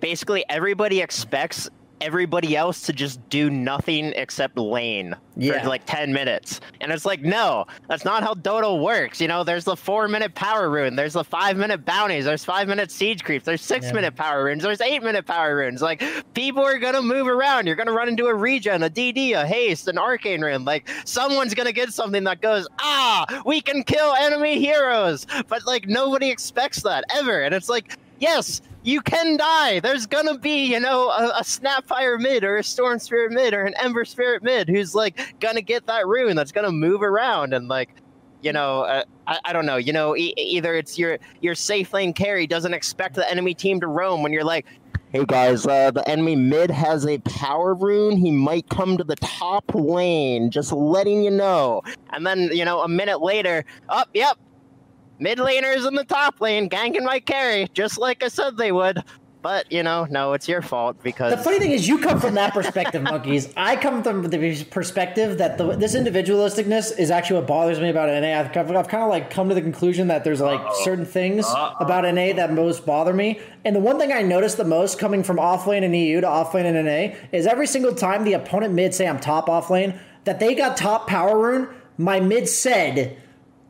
basically 0.00 0.44
everybody 0.48 1.00
expects 1.02 1.68
everybody 2.00 2.56
else 2.56 2.82
to 2.82 2.92
just 2.92 3.26
do 3.28 3.50
nothing 3.50 4.12
except 4.16 4.56
lane 4.56 5.14
Yeah. 5.36 5.62
for 5.62 5.68
like 5.68 5.82
10 5.86 6.12
minutes. 6.12 6.60
And 6.80 6.92
it's 6.92 7.04
like, 7.04 7.22
no, 7.22 7.66
that's 7.88 8.04
not 8.04 8.22
how 8.22 8.34
Dota 8.34 8.80
works. 8.80 9.20
You 9.20 9.28
know, 9.28 9.44
there's 9.44 9.64
the 9.64 9.76
four 9.76 10.08
minute 10.08 10.34
power 10.34 10.70
rune, 10.70 10.96
there's 10.96 11.12
the 11.14 11.24
five 11.24 11.56
minute 11.56 11.84
bounties, 11.84 12.24
there's 12.24 12.44
five 12.44 12.68
minute 12.68 12.90
siege 12.90 13.24
creeps, 13.24 13.44
there's 13.44 13.62
six 13.62 13.86
Yeah. 13.86 13.92
minute 13.94 14.16
power 14.16 14.44
runes, 14.44 14.62
there's 14.62 14.80
eight 14.80 15.02
minute 15.02 15.26
power 15.26 15.56
runes. 15.56 15.82
Like, 15.82 16.02
people 16.34 16.64
are 16.64 16.78
gonna 16.78 17.02
move 17.02 17.26
around. 17.26 17.66
You're 17.66 17.76
gonna 17.76 17.92
run 17.92 18.08
into 18.08 18.26
a 18.26 18.34
regen, 18.34 18.82
a 18.82 18.90
DD, 18.90 19.32
a 19.32 19.46
haste, 19.46 19.88
an 19.88 19.98
arcane 19.98 20.40
rune. 20.42 20.64
Like, 20.64 20.88
someone's 21.04 21.54
gonna 21.54 21.72
get 21.72 21.92
something 21.92 22.24
that 22.24 22.40
goes, 22.40 22.66
ah, 22.80 23.42
we 23.44 23.60
can 23.60 23.82
kill 23.82 24.14
enemy 24.14 24.58
heroes. 24.60 25.26
But 25.48 25.66
like, 25.66 25.86
nobody 25.88 26.30
expects 26.30 26.82
that 26.82 27.04
ever. 27.14 27.42
And 27.42 27.54
it's 27.54 27.68
like, 27.68 27.96
yes, 28.18 28.60
you 28.82 29.00
can 29.00 29.36
die. 29.36 29.80
There's 29.80 30.06
gonna 30.06 30.38
be, 30.38 30.66
you 30.72 30.80
know, 30.80 31.08
a, 31.08 31.28
a 31.38 31.42
Snapfire 31.42 32.18
mid 32.20 32.44
or 32.44 32.56
a 32.56 32.64
Storm 32.64 32.98
Spirit 32.98 33.32
mid 33.32 33.54
or 33.54 33.64
an 33.64 33.74
Ember 33.78 34.04
Spirit 34.04 34.42
mid 34.42 34.68
who's 34.68 34.94
like 34.94 35.34
gonna 35.40 35.62
get 35.62 35.86
that 35.86 36.06
rune 36.06 36.36
that's 36.36 36.52
gonna 36.52 36.72
move 36.72 37.02
around 37.02 37.52
and 37.52 37.68
like, 37.68 37.90
you 38.42 38.52
know, 38.52 38.82
uh, 38.82 39.02
I, 39.26 39.38
I 39.46 39.52
don't 39.52 39.66
know. 39.66 39.76
You 39.76 39.92
know, 39.92 40.16
e- 40.16 40.34
either 40.36 40.74
it's 40.74 40.98
your 40.98 41.18
your 41.40 41.54
safe 41.54 41.92
lane 41.92 42.12
carry 42.12 42.46
doesn't 42.46 42.72
expect 42.72 43.14
the 43.14 43.30
enemy 43.30 43.54
team 43.54 43.80
to 43.80 43.86
roam 43.86 44.22
when 44.22 44.32
you're 44.32 44.44
like. 44.44 44.66
Hey 45.10 45.24
guys, 45.24 45.66
uh, 45.66 45.90
the 45.90 46.06
enemy 46.06 46.36
mid 46.36 46.70
has 46.70 47.06
a 47.06 47.16
power 47.20 47.72
rune. 47.74 48.18
He 48.18 48.30
might 48.30 48.68
come 48.68 48.98
to 48.98 49.04
the 49.04 49.16
top 49.16 49.64
lane. 49.74 50.50
Just 50.50 50.70
letting 50.70 51.24
you 51.24 51.30
know. 51.30 51.80
And 52.10 52.26
then, 52.26 52.50
you 52.52 52.62
know, 52.62 52.82
a 52.82 52.88
minute 52.88 53.22
later, 53.22 53.64
up, 53.88 54.10
yep, 54.12 54.36
mid 55.18 55.38
laners 55.38 55.86
in 55.86 55.94
the 55.94 56.04
top 56.04 56.40
lane 56.40 56.68
ganking 56.68 57.04
my 57.04 57.20
carry, 57.20 57.68
just 57.74 57.98
like 57.98 58.22
I 58.22 58.28
said 58.28 58.56
they 58.56 58.72
would. 58.72 59.02
But 59.40 59.70
you 59.70 59.82
know, 59.84 60.06
no, 60.10 60.32
it's 60.32 60.48
your 60.48 60.62
fault 60.62 61.00
because 61.02 61.30
The 61.30 61.38
funny 61.38 61.58
thing 61.58 61.70
is, 61.70 61.86
you 61.86 61.98
come 61.98 62.20
from 62.20 62.34
that 62.34 62.52
perspective, 62.52 63.02
monkeys. 63.02 63.52
I 63.56 63.76
come 63.76 64.02
from 64.02 64.22
the 64.24 64.64
perspective 64.64 65.38
that 65.38 65.58
the, 65.58 65.76
this 65.76 65.94
individualisticness 65.94 66.98
is 66.98 67.10
actually 67.10 67.36
what 67.36 67.46
bothers 67.46 67.78
me 67.78 67.88
about 67.88 68.08
NA. 68.08 68.38
I've, 68.38 68.46
I've 68.56 68.88
kind 68.88 69.04
of 69.04 69.08
like 69.08 69.30
come 69.30 69.48
to 69.48 69.54
the 69.54 69.62
conclusion 69.62 70.08
that 70.08 70.24
there's 70.24 70.40
like 70.40 70.60
certain 70.82 71.04
things 71.06 71.46
about 71.78 72.02
NA 72.02 72.32
that 72.34 72.52
most 72.52 72.84
bother 72.84 73.12
me. 73.12 73.40
And 73.64 73.76
the 73.76 73.80
one 73.80 73.98
thing 73.98 74.12
I 74.12 74.22
notice 74.22 74.56
the 74.56 74.64
most 74.64 74.98
coming 74.98 75.22
from 75.22 75.36
offlane 75.36 75.84
and 75.84 75.94
EU 75.96 76.20
to 76.20 76.26
offlane 76.26 76.64
and 76.64 76.86
NA 76.86 77.16
is 77.30 77.46
every 77.46 77.68
single 77.68 77.94
time 77.94 78.24
the 78.24 78.32
opponent 78.32 78.74
mid 78.74 78.92
say 78.92 79.06
I'm 79.06 79.20
top 79.20 79.46
offlane, 79.46 79.98
that 80.24 80.40
they 80.40 80.54
got 80.56 80.76
top 80.76 81.06
power 81.06 81.38
rune, 81.38 81.68
my 81.96 82.18
mid 82.18 82.48
said, 82.48 83.16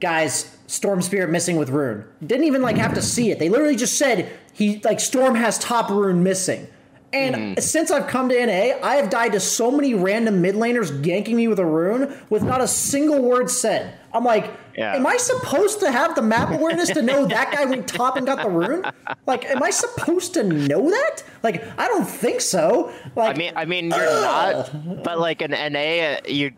guys, 0.01 0.57
Storm 0.67 1.03
Spirit 1.03 1.31
missing 1.31 1.57
with 1.57 1.71
rune. 1.71 2.05
Didn't 2.25 2.45
even 2.45 2.63
like 2.63 2.77
have 2.77 2.95
to 2.95 3.03
see 3.03 3.31
it. 3.31 3.39
They 3.39 3.49
literally 3.49 3.77
just 3.77 3.97
said 3.99 4.31
he 4.53 4.81
like 4.85 5.01
Storm 5.01 5.35
has 5.35 5.59
top 5.59 5.91
rune 5.91 6.23
missing. 6.23 6.67
And 7.11 7.63
since 7.63 7.91
I've 7.91 8.07
come 8.07 8.29
to 8.29 8.35
NA, 8.47 8.77
I 8.87 8.97
have 8.97 9.09
died 9.09 9.33
to 9.33 9.41
so 9.41 9.71
many 9.71 9.95
random 9.95 10.43
mid 10.43 10.55
laners 10.55 10.91
ganking 11.03 11.37
me 11.37 11.49
with 11.49 11.59
a 11.59 11.65
rune 11.65 12.15
with 12.29 12.43
not 12.43 12.61
a 12.61 12.69
single 12.69 13.23
word 13.23 13.51
said. 13.51 13.99
I'm 14.13 14.25
like, 14.25 14.53
Yeah. 14.77 14.95
am 14.95 15.07
I 15.07 15.17
supposed 15.17 15.81
to 15.81 15.91
have 15.91 16.15
the 16.15 16.21
map 16.21 16.51
awareness 16.51 16.91
to 16.91 17.01
know 17.01 17.25
that 17.25 17.51
guy 17.51 17.65
went 17.65 17.89
top 17.89 18.19
and 18.19 18.27
got 18.27 18.43
the 18.43 18.51
rune? 18.51 18.85
Like, 19.27 19.47
am 19.47 19.63
I 19.63 19.71
supposed 19.71 20.35
to 20.35 20.43
know 20.43 20.91
that? 20.91 21.23
Like, 21.43 21.65
I 21.79 21.89
don't 21.89 22.05
think 22.05 22.43
so. 22.43 22.93
Like, 23.17 23.37
I 23.37 23.39
mean, 23.39 23.53
I 23.57 23.65
mean, 23.65 23.87
you're 23.89 24.21
not, 24.21 25.03
but 25.03 25.19
like 25.19 25.41
an 25.41 25.53
NA, 25.53 25.79
uh, 25.79 26.21
you, 26.27 26.53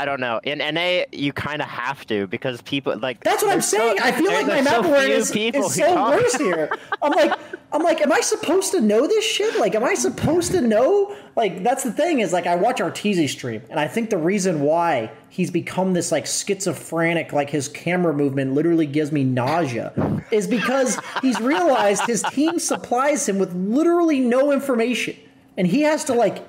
I 0.00 0.06
don't 0.06 0.20
know. 0.20 0.40
In 0.44 0.60
NA, 0.60 1.02
you 1.12 1.30
kind 1.34 1.60
of 1.60 1.68
have 1.68 2.06
to 2.06 2.26
because 2.28 2.62
people 2.62 2.96
like. 2.98 3.22
That's 3.22 3.42
what 3.42 3.52
I'm 3.52 3.60
so- 3.60 3.76
saying. 3.76 3.98
I 4.00 4.12
feel 4.12 4.32
like 4.32 4.46
my 4.46 4.62
map 4.62 4.82
so 4.82 4.88
awareness 4.88 5.30
is 5.30 5.74
so 5.74 6.10
worse 6.10 6.34
here. 6.36 6.70
I'm 7.02 7.12
like, 7.12 7.38
I'm 7.70 7.82
like, 7.82 8.00
am 8.00 8.10
I 8.10 8.22
supposed 8.22 8.72
to 8.72 8.80
know 8.80 9.06
this 9.06 9.26
shit? 9.26 9.58
Like, 9.58 9.74
am 9.74 9.84
I 9.84 9.92
supposed 9.92 10.52
to 10.52 10.62
know? 10.62 11.14
Like, 11.36 11.62
that's 11.62 11.84
the 11.84 11.92
thing 11.92 12.20
is 12.20 12.32
like, 12.32 12.46
I 12.46 12.56
watch 12.56 12.78
Arteezy 12.78 13.28
stream, 13.28 13.60
and 13.68 13.78
I 13.78 13.88
think 13.88 14.08
the 14.08 14.16
reason 14.16 14.60
why 14.60 15.12
he's 15.28 15.50
become 15.50 15.92
this 15.92 16.10
like 16.10 16.26
schizophrenic, 16.26 17.34
like 17.34 17.50
his 17.50 17.68
camera 17.68 18.14
movement 18.14 18.54
literally 18.54 18.86
gives 18.86 19.12
me 19.12 19.22
nausea, 19.22 19.92
is 20.30 20.46
because 20.46 20.98
he's 21.20 21.38
realized 21.42 22.06
his 22.06 22.22
team 22.22 22.58
supplies 22.58 23.28
him 23.28 23.38
with 23.38 23.52
literally 23.54 24.18
no 24.18 24.50
information, 24.50 25.14
and 25.58 25.66
he 25.66 25.82
has 25.82 26.04
to 26.04 26.14
like 26.14 26.42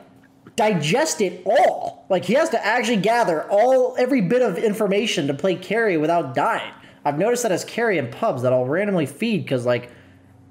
digest 0.61 1.21
it 1.21 1.41
all. 1.43 2.05
Like 2.07 2.23
he 2.23 2.33
has 2.33 2.49
to 2.49 2.63
actually 2.63 2.97
gather 2.97 3.49
all 3.49 3.95
every 3.97 4.21
bit 4.21 4.43
of 4.43 4.59
information 4.59 5.25
to 5.27 5.33
play 5.33 5.55
carry 5.55 5.97
without 5.97 6.35
dying. 6.35 6.71
I've 7.03 7.17
noticed 7.17 7.41
that 7.43 7.51
as 7.51 7.65
carry 7.65 7.97
in 7.97 8.11
pubs 8.11 8.43
that 8.43 8.53
I'll 8.53 8.65
randomly 8.65 9.07
feed 9.07 9.43
because 9.43 9.65
like 9.65 9.89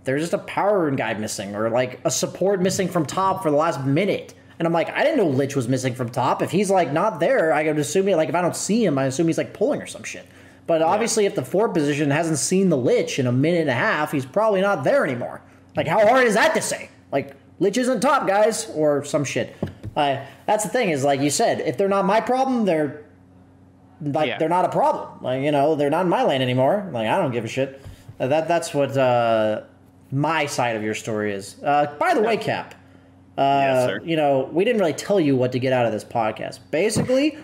there's 0.03 0.23
just 0.23 0.33
a 0.33 0.39
power 0.39 0.81
rune 0.81 0.97
guy 0.97 1.15
missing 1.15 1.55
or 1.55 1.71
like 1.71 2.01
a 2.05 2.11
support 2.11 2.61
missing 2.61 2.89
from 2.89 3.07
top 3.07 3.45
for 3.45 3.53
the 3.53 3.57
last 3.57 3.85
minute. 3.85 4.35
And 4.59 4.67
I'm 4.67 4.73
like, 4.73 4.91
I 4.91 5.05
didn't 5.05 5.19
know 5.19 5.29
Lich 5.29 5.55
was 5.55 5.69
missing 5.69 5.95
from 5.95 6.09
top. 6.09 6.43
If 6.43 6.51
he's 6.51 6.71
like 6.71 6.93
not 6.93 7.21
there, 7.21 7.53
I 7.53 7.63
could 7.63 7.79
assume 7.79 8.09
he, 8.09 8.15
like 8.17 8.29
if 8.29 8.35
I 8.35 8.43
don't 8.43 8.57
see 8.57 8.85
him, 8.85 8.99
I 8.99 9.05
assume 9.05 9.29
he's 9.29 9.39
like 9.39 9.55
pulling 9.55 9.81
or 9.81 9.87
some 9.87 10.03
shit. 10.03 10.27
But 10.67 10.83
obviously, 10.83 11.25
if 11.25 11.37
the 11.37 11.45
forward 11.45 11.75
position 11.75 12.11
hasn't 12.11 12.39
seen 12.39 12.69
the 12.69 12.77
Lich 12.77 13.21
in 13.21 13.29
a 13.29 13.33
minute 13.33 13.63
and 13.63 13.71
a 13.71 13.75
half, 13.75 14.11
he's 14.11 14.27
probably 14.27 14.61
not 14.61 14.83
there 14.83 15.05
anymore. 15.05 15.41
Like, 15.77 15.87
how 15.87 16.05
hard 16.07 16.27
is 16.27 16.35
that 16.35 16.55
to 16.55 16.63
say? 16.63 16.91
Like, 17.13 17.35
Lich 17.61 17.79
isn't 17.79 18.01
top, 18.01 18.27
guys, 18.27 18.69
or 18.75 19.05
some 19.05 19.25
shit. 19.25 19.57
Uh, 19.97 20.25
that's 20.47 20.65
the 20.65 20.71
thing 20.71 20.91
is, 20.91 21.05
like 21.05 21.21
you 21.21 21.31
said, 21.31 21.61
if 21.61 21.77
they're 21.77 21.89
not 21.89 22.05
my 22.05 22.21
problem, 22.21 22.65
they're 22.65 23.05
like 24.01 24.29
Yeah. 24.29 24.39
they're 24.39 24.49
not 24.49 24.65
a 24.65 24.69
problem. 24.71 25.23
Like 25.23 25.43
you 25.43 25.53
know, 25.53 25.75
they're 25.75 25.91
not 25.91 26.03
in 26.03 26.09
my 26.09 26.23
lane 26.23 26.43
anymore. 26.43 26.89
Like 26.93 27.09
I 27.09 27.19
don't 27.19 27.33
give 27.33 27.45
a 27.45 27.49
shit. 27.49 27.83
Uh, 28.19 28.29
that 28.29 28.49
that's 28.49 28.73
what 28.73 28.97
uh, 28.97 29.63
my 30.13 30.47
side 30.47 30.77
of 30.77 30.83
your 30.83 30.95
story 30.95 31.33
is. 31.33 31.57
Uh, 31.63 31.95
by 31.99 32.15
the 32.15 32.21
way, 32.23 32.37
Cap. 32.37 32.75
Uh, 33.39 33.43
Yes, 33.43 33.87
sir. 33.89 34.01
You 34.05 34.17
know, 34.17 34.49
we 34.53 34.65
didn't 34.65 34.81
really 34.81 34.93
tell 34.93 35.19
you 35.19 35.35
what 35.35 35.53
to 35.53 35.59
get 35.59 35.73
out 35.73 35.87
of 35.87 35.93
this 35.93 36.05
podcast. 36.05 36.59
Basically, 36.71 37.39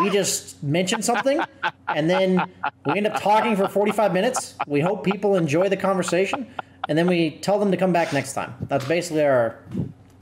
we 0.00 0.10
just 0.10 0.62
mentioned 0.62 1.04
something, 1.04 1.40
and 1.88 2.08
then 2.08 2.44
we 2.86 2.92
end 2.98 3.06
up 3.08 3.20
talking 3.20 3.56
for 3.56 3.66
forty-five 3.68 4.12
minutes. 4.12 4.54
We 4.68 4.80
hope 4.80 5.04
people 5.04 5.34
enjoy 5.36 5.68
the 5.68 5.76
conversation, 5.76 6.46
and 6.88 6.96
then 6.96 7.06
we 7.08 7.38
tell 7.38 7.58
them 7.58 7.70
to 7.72 7.76
come 7.76 7.92
back 7.92 8.12
next 8.12 8.34
time. 8.34 8.54
That's 8.68 8.84
basically 8.86 9.24
our 9.24 9.58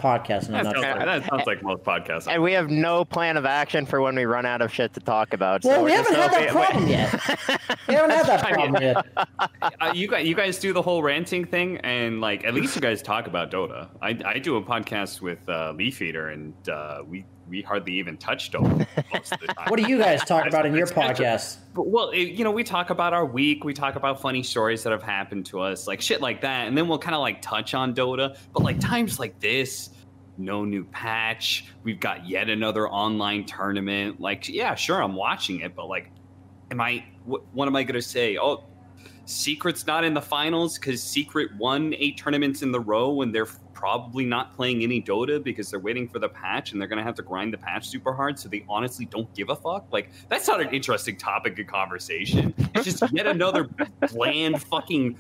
podcast 0.01 0.49
in 0.49 0.55
a 0.55 0.63
That 0.63 0.65
sounds, 0.65 0.75
nutshell. 0.77 0.97
like, 0.97 1.07
that 1.23 1.29
sounds 1.31 1.47
like 1.47 1.63
most 1.63 1.85
podcasts. 1.85 2.27
And 2.33 2.43
we 2.43 2.53
have 2.53 2.71
no 2.71 3.05
plan 3.05 3.37
of 3.37 3.45
action 3.47 3.87
for 3.87 4.01
when 4.01 4.17
we 4.17 4.25
run 4.25 4.47
out 4.47 4.63
of 4.63 4.73
shit 4.73 4.95
to 4.95 5.01
talk 5.01 5.33
about. 5.35 5.63
Well, 5.65 5.77
so 5.77 5.85
we 5.85 5.91
we're 5.91 5.97
haven't 5.97 6.15
just 6.15 6.35
had 6.35 6.43
that 6.43 6.51
hoping- 6.51 6.65
problem 6.65 6.89
yet. 6.89 7.61
We 7.89 7.95
haven't 7.97 8.11
had 8.11 8.27
that 8.27 8.41
problem 8.53 8.83
yet. 8.83 9.07
uh, 9.81 9.93
you 9.95 10.07
guys, 10.07 10.27
you 10.27 10.35
guys 10.37 10.59
do 10.59 10.73
the 10.73 10.83
whole 10.83 11.03
ranting 11.03 11.45
thing, 11.45 11.79
and 11.79 12.21
like 12.21 12.45
at 12.45 12.55
least 12.55 12.77
you 12.77 12.81
guys 12.81 13.03
talk 13.03 13.27
about 13.27 13.51
Dota. 13.51 13.89
I, 14.01 14.17
I 14.25 14.39
do 14.39 14.57
a 14.57 14.63
podcast 14.63 15.21
with 15.21 15.49
uh, 15.49 15.73
Leaf 15.77 16.01
Eater, 16.01 16.29
and 16.29 16.55
uh, 16.69 17.03
we 17.05 17.25
we 17.51 17.63
hardly 17.63 17.93
even 17.95 18.17
touched 18.17 18.53
Dota 18.53 18.87
most 19.13 19.33
of 19.33 19.41
the 19.41 19.49
time. 19.49 19.69
What 19.69 19.83
do 19.83 19.89
you 19.91 19.99
guys 19.99 20.25
talk 20.25 20.47
about 20.47 20.65
in 20.65 20.75
your 20.75 20.87
podcast? 20.87 21.59
But, 21.75 21.89
well, 21.89 22.11
it, 22.11 22.31
you 22.31 22.45
know, 22.45 22.53
we 22.53 22.63
talk 22.63 22.91
about 22.91 23.13
our 23.13 23.27
week. 23.27 23.65
We 23.65 23.75
talk 23.75 23.97
about 23.97 24.21
funny 24.21 24.43
stories 24.43 24.85
that 24.85 24.93
have 24.93 25.03
happened 25.03 25.47
to 25.47 25.61
us, 25.61 25.87
like 25.87 26.01
shit 26.01 26.21
like 26.21 26.41
that, 26.43 26.69
and 26.69 26.79
then 26.79 26.87
we'll 26.89 26.99
kind 26.99 27.17
of 27.17 27.21
like 27.21 27.43
touch 27.43 27.75
on 27.75 27.95
Dota. 27.95 28.39
But 28.55 28.63
like 28.63 28.79
times 28.79 29.19
like 29.19 29.39
this, 29.41 29.91
no 30.39 30.65
new 30.65 30.85
patch. 30.85 31.67
We've 31.83 32.01
got 32.01 32.27
yet 32.27 32.49
another 32.49 32.89
online 32.89 33.45
tournament. 33.45 34.21
Like, 34.21 34.49
yeah, 34.49 34.75
sure, 34.77 35.03
I'm 35.03 35.17
watching 35.17 35.61
it, 35.61 35.75
but 35.75 35.89
like, 35.89 36.11
am 36.71 36.81
I? 36.81 37.05
What, 37.25 37.43
what 37.53 37.67
am 37.67 37.75
I 37.75 37.83
gonna 37.83 38.01
say? 38.01 38.39
Oh, 38.39 38.65
Secret's 39.27 39.87
not 39.87 40.05
in 40.05 40.15
the 40.15 40.23
finals 40.23 40.79
because 40.79 41.03
Secret 41.03 41.51
won 41.57 41.95
eight 41.99 42.17
tournaments 42.17 42.63
in 42.63 42.71
the 42.71 42.81
row, 42.81 43.23
and 43.23 43.35
they're 43.35 43.49
probably 43.81 44.25
not 44.27 44.55
playing 44.55 44.83
any 44.83 45.01
Dota 45.03 45.43
because 45.43 45.71
they're 45.71 45.81
waiting 45.81 46.07
for 46.07 46.19
the 46.19 46.29
patch, 46.29 46.73
and 46.73 46.81
they're 46.81 46.89
gonna 46.89 47.03
have 47.03 47.15
to 47.15 47.23
grind 47.23 47.53
the 47.53 47.59
patch 47.59 47.89
super 47.89 48.13
hard. 48.13 48.39
So 48.39 48.49
they 48.51 48.65
honestly 48.69 49.07
don't 49.07 49.33
give 49.35 49.49
a 49.49 49.57
fuck. 49.57 49.87
Like 49.91 50.11
that's 50.29 50.47
not 50.47 50.61
an 50.61 50.69
interesting 50.69 51.17
topic 51.17 51.59
of 51.59 51.67
conversation. 51.67 52.53
It's 52.75 52.85
just 52.85 53.03
yet 53.13 53.27
another 53.27 53.69
bland 54.13 54.63
fucking. 54.63 55.17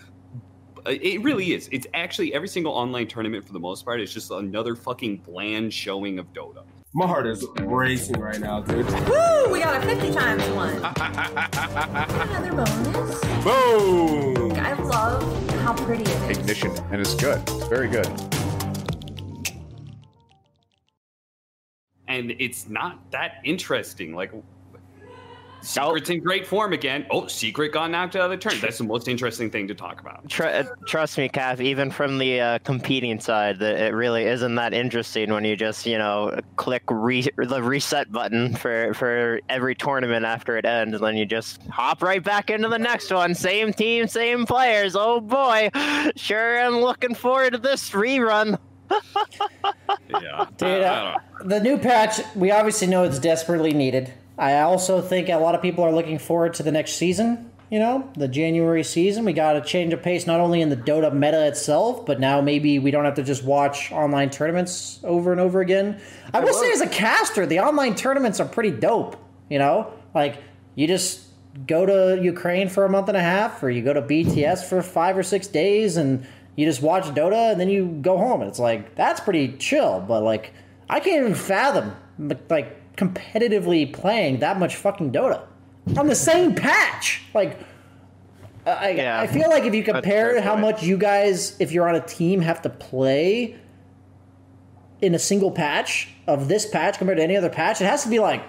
uh, 0.87 0.91
It 0.91 1.23
really 1.23 1.53
is. 1.55 1.69
It's 1.73 1.87
actually 1.95 2.35
every 2.35 2.49
single 2.49 2.73
online 2.73 3.09
tournament 3.09 3.47
for 3.47 3.53
the 3.55 3.61
most 3.61 3.85
part 3.87 4.01
is 4.01 4.13
just 4.13 4.31
another 4.31 4.77
fucking 4.77 5.19
bland 5.19 5.73
showing 5.73 6.19
of 6.19 6.31
Dota. 6.35 6.63
My 6.93 7.07
heart 7.07 7.27
is 7.29 7.47
racing 7.61 8.19
right 8.21 8.41
now, 8.41 8.61
dude. 8.63 8.85
Woo! 9.09 9.53
We 9.53 9.61
got 9.61 9.81
a 9.81 9.87
50 9.87 10.13
times 10.13 10.43
one. 10.51 10.75
Another 11.55 12.51
bonus. 12.53 13.21
Boom! 13.45 14.53
I 14.59 14.73
love 14.73 15.51
how 15.61 15.73
pretty 15.75 16.03
it 16.03 16.09
is. 16.31 16.39
Ignition, 16.39 16.73
and 16.91 17.01
it's 17.01 17.15
good. 17.15 17.41
It's 17.49 17.69
very 17.69 17.87
good. 17.89 18.07
And 22.21 22.37
it's 22.39 22.69
not 22.69 22.99
that 23.11 23.41
interesting. 23.45 24.15
Like 24.15 24.33
Secret's 25.63 26.11
in 26.11 26.21
great 26.21 26.47
form 26.47 26.73
again. 26.73 27.07
Oh, 27.11 27.27
Secret 27.27 27.73
got 27.73 27.91
knocked 27.91 28.17
out 28.17 28.25
of 28.25 28.31
the 28.31 28.37
turn. 28.37 28.59
That's 28.61 28.79
the 28.79 28.85
most 28.85 29.09
interesting 29.09 29.51
thing 29.51 29.69
to 29.69 29.75
talk 29.75 30.01
about. 30.01 30.29
Tr- 30.29 30.45
uh, 30.45 30.65
trust 30.87 31.19
me, 31.19 31.29
Cap. 31.29 31.61
Even 31.61 31.91
from 31.91 32.19
the 32.19 32.41
uh, 32.41 32.59
competing 32.61 33.21
side, 33.21 33.59
that 33.59 33.79
it 33.79 33.95
really 33.95 34.25
isn't 34.25 34.55
that 34.55 34.73
interesting 34.73 35.33
when 35.33 35.45
you 35.45 35.57
just 35.57 35.87
you 35.87 35.99
know 35.99 36.39
click 36.57 36.83
re- 36.89 37.29
the 37.37 37.63
reset 37.63 38.11
button 38.11 38.55
for 38.55 38.95
for 38.95 39.41
every 39.49 39.75
tournament 39.75 40.25
after 40.25 40.57
it 40.57 40.65
ends, 40.65 40.95
and 40.95 41.05
then 41.05 41.17
you 41.17 41.27
just 41.27 41.63
hop 41.69 42.03
right 42.03 42.23
back 42.23 42.51
into 42.51 42.69
the 42.69 42.79
next 42.79 43.11
one. 43.11 43.35
Same 43.35 43.73
team, 43.73 44.07
same 44.07 44.47
players. 44.47 44.97
Oh 44.97 45.21
boy, 45.21 45.71
sure 46.17 46.61
I'm 46.61 46.81
looking 46.81 47.15
forward 47.15 47.53
to 47.53 47.59
this 47.59 47.91
rerun. 47.91 48.59
Yeah, 50.09 50.47
Dude, 50.57 50.83
uh, 50.83 51.17
the 51.45 51.61
new 51.61 51.79
patch, 51.79 52.21
we 52.35 52.51
obviously 52.51 52.87
know 52.87 53.05
it's 53.05 53.19
desperately 53.19 53.73
needed. 53.73 54.13
I 54.39 54.61
also 54.61 55.03
think 55.03 55.29
a 55.29 55.37
lot 55.37 55.55
of 55.55 55.63
people 55.63 55.85
are 55.85 55.93
looking 55.93 56.19
forward 56.19 56.55
to 56.55 56.63
the 56.63 56.73
next 56.73 56.93
season. 56.93 57.51
You 57.71 57.79
know, 57.79 58.11
the 58.17 58.27
January 58.27 58.83
season. 58.83 59.25
We 59.25 59.33
got 59.33 59.53
to 59.53 59.61
change 59.61 59.93
of 59.93 60.03
pace 60.03 60.27
not 60.27 60.41
only 60.41 60.61
in 60.61 60.71
the 60.71 60.77
Dota 60.77 61.13
meta 61.13 61.47
itself, 61.47 62.05
but 62.05 62.19
now 62.19 62.41
maybe 62.41 62.81
we 62.81 62.91
don't 62.91 63.05
have 63.05 63.15
to 63.15 63.23
just 63.23 63.45
watch 63.45 63.93
online 63.93 64.31
tournaments 64.31 64.99
over 65.05 65.31
and 65.31 65.41
over 65.41 65.61
again. 65.61 66.01
I 66.35 66.41
will 66.41 66.55
say, 66.55 66.73
as 66.73 66.81
a 66.81 66.89
caster, 66.89 67.47
the 67.47 67.61
online 67.61 67.95
tournaments 67.95 68.41
are 68.41 68.49
pretty 68.49 68.73
dope. 68.73 69.17
You 69.49 69.61
know, 69.61 69.93
like 70.15 70.39
you 70.75 70.89
just 70.89 71.27
go 71.67 71.87
to 71.87 72.21
Ukraine 72.21 72.69
for 72.69 72.85
a 72.85 72.89
month 72.89 73.07
and 73.09 73.17
a 73.17 73.23
half, 73.23 73.63
or 73.63 73.71
you 73.71 73.83
go 73.83 73.93
to 73.93 74.03
BTS 74.03 74.69
for 74.69 74.83
five 74.83 75.17
or 75.17 75.23
six 75.23 75.47
days, 75.47 75.97
and 75.97 76.27
you 76.57 76.67
just 76.67 76.83
watch 76.83 77.05
Dota, 77.05 77.53
and 77.53 77.61
then 77.61 77.69
you 77.69 77.99
go 78.03 78.19
home. 78.19 78.43
It's 78.43 78.59
like 78.59 78.95
that's 78.95 79.21
pretty 79.21 79.57
chill. 79.57 80.01
But 80.07 80.23
like, 80.23 80.53
I 80.89 81.01
can't 81.01 81.21
even 81.23 81.35
fathom 81.35 81.95
like 82.49 82.97
competitively 82.97 83.93
playing 83.93 84.41
that 84.41 84.59
much 84.59 84.77
fucking 84.77 85.13
Dota 85.13 85.43
on 85.97 86.07
the 86.07 86.15
same 86.15 86.55
patch. 86.55 87.23
Like, 87.35 87.59
I, 88.67 88.91
Yeah. 88.91 89.21
I 89.21 89.27
feel 89.27 89.49
like 89.49 89.65
if 89.65 89.75
you 89.75 89.83
compare 89.83 90.41
how 90.43 90.55
much 90.57 90.83
you 90.83 90.99
guys, 90.99 91.57
if 91.61 91.73
you're 91.73 91.89
on 91.89 91.95
a 91.95 92.01
team, 92.07 92.41
have 92.43 92.61
to 92.63 92.69
play 92.71 93.57
in 95.01 95.15
a 95.15 95.19
single 95.19 95.51
patch 95.51 96.09
of 96.27 96.49
this 96.49 96.69
patch 96.69 96.99
compared 96.99 97.17
to 97.19 97.25
any 97.25 97.37
other 97.37 97.49
patch, 97.49 97.81
it 97.81 97.87
has 97.87 98.03
to 98.03 98.11
be 98.11 98.19
like 98.19 98.43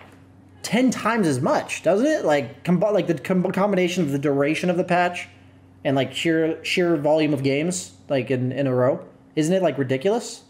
ten 0.63 0.91
times 0.91 1.27
as 1.27 1.39
much, 1.39 1.81
doesn't 1.83 2.05
it? 2.05 2.25
Like, 2.25 2.63
com- 2.65 2.79
like 2.81 3.07
the 3.07 3.13
com- 3.15 3.49
combination 3.53 4.03
of 4.03 4.11
the 4.11 4.19
duration 4.19 4.69
of 4.69 4.75
the 4.75 4.83
patch 4.83 5.29
and 5.83 5.95
like 5.95 6.13
sheer 6.13 6.63
sheer 6.63 6.95
volume 6.97 7.33
of 7.33 7.43
games, 7.43 7.93
like 8.09 8.31
in 8.31 8.51
in 8.51 8.67
a 8.67 8.73
row, 8.73 9.03
isn't 9.35 9.53
it 9.53 9.61
like 9.61 9.77
ridiculous? 9.77 10.43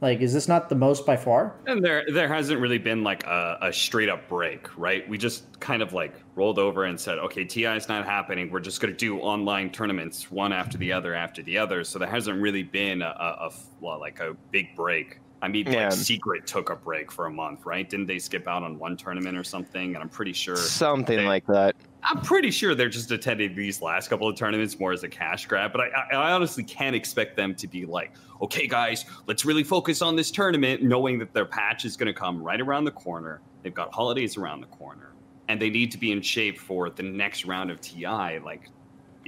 Like, 0.00 0.20
is 0.20 0.32
this 0.32 0.46
not 0.46 0.68
the 0.68 0.76
most 0.76 1.04
by 1.04 1.16
far? 1.16 1.54
And 1.66 1.84
there, 1.84 2.04
there 2.12 2.28
hasn't 2.28 2.60
really 2.60 2.78
been 2.78 3.02
like 3.02 3.24
a, 3.26 3.58
a 3.62 3.72
straight 3.72 4.08
up 4.08 4.28
break, 4.28 4.68
right? 4.78 5.08
We 5.08 5.18
just 5.18 5.58
kind 5.58 5.82
of 5.82 5.92
like 5.92 6.14
rolled 6.36 6.60
over 6.60 6.84
and 6.84 7.00
said, 7.00 7.18
okay, 7.18 7.44
TI 7.44 7.64
is 7.64 7.88
not 7.88 8.04
happening. 8.06 8.48
We're 8.48 8.60
just 8.60 8.80
going 8.80 8.92
to 8.92 8.96
do 8.96 9.18
online 9.18 9.70
tournaments, 9.70 10.30
one 10.30 10.52
after 10.52 10.78
the 10.78 10.92
other 10.92 11.14
after 11.14 11.42
the 11.42 11.58
other. 11.58 11.82
So 11.82 11.98
there 11.98 12.08
hasn't 12.08 12.40
really 12.40 12.62
been 12.62 13.02
a, 13.02 13.06
a, 13.06 13.46
a 13.48 13.52
well, 13.80 13.98
like 13.98 14.20
a 14.20 14.36
big 14.52 14.76
break. 14.76 15.18
I 15.42 15.48
mean, 15.48 15.66
Yeah. 15.66 15.88
like 15.88 15.92
Secret 15.94 16.46
took 16.46 16.70
a 16.70 16.76
break 16.76 17.10
for 17.10 17.26
a 17.26 17.30
month, 17.30 17.66
right? 17.66 17.88
Didn't 17.88 18.06
they 18.06 18.20
skip 18.20 18.46
out 18.46 18.62
on 18.62 18.78
one 18.78 18.96
tournament 18.96 19.36
or 19.36 19.42
something? 19.42 19.94
And 19.94 20.02
I'm 20.02 20.08
pretty 20.08 20.32
sure 20.32 20.56
Something 20.56 21.24
like 21.26 21.46
that. 21.46 21.74
I'm 22.10 22.22
pretty 22.22 22.50
sure 22.50 22.74
they're 22.74 22.88
just 22.88 23.10
attending 23.10 23.54
these 23.54 23.82
last 23.82 24.08
couple 24.08 24.26
of 24.26 24.34
tournaments 24.34 24.80
more 24.80 24.92
as 24.92 25.02
a 25.02 25.08
cash 25.10 25.44
grab, 25.44 25.72
but 25.72 25.82
I, 25.82 26.16
I, 26.16 26.32
honestly 26.32 26.64
can't 26.64 26.96
expect 26.96 27.36
them 27.36 27.54
to 27.56 27.68
be 27.68 27.84
like, 27.84 28.14
okay, 28.40 28.66
guys, 28.66 29.04
let's 29.26 29.44
really 29.44 29.62
focus 29.62 30.00
on 30.00 30.16
this 30.16 30.30
tournament, 30.30 30.82
knowing 30.82 31.18
that 31.18 31.34
their 31.34 31.44
patch 31.44 31.84
is 31.84 31.98
going 31.98 32.06
to 32.06 32.18
come 32.18 32.42
right 32.42 32.62
around 32.62 32.86
the 32.86 32.92
corner. 32.92 33.42
They've 33.62 33.74
got 33.74 33.92
holidays 33.92 34.38
around 34.38 34.62
the 34.62 34.68
corner, 34.68 35.12
and 35.48 35.60
they 35.60 35.68
need 35.68 35.92
to 35.92 35.98
be 35.98 36.10
in 36.10 36.22
shape 36.22 36.58
for 36.58 36.88
the 36.88 37.02
next 37.02 37.44
round 37.44 37.70
of 37.70 37.78
TI. 37.82 38.38
Like, 38.38 38.70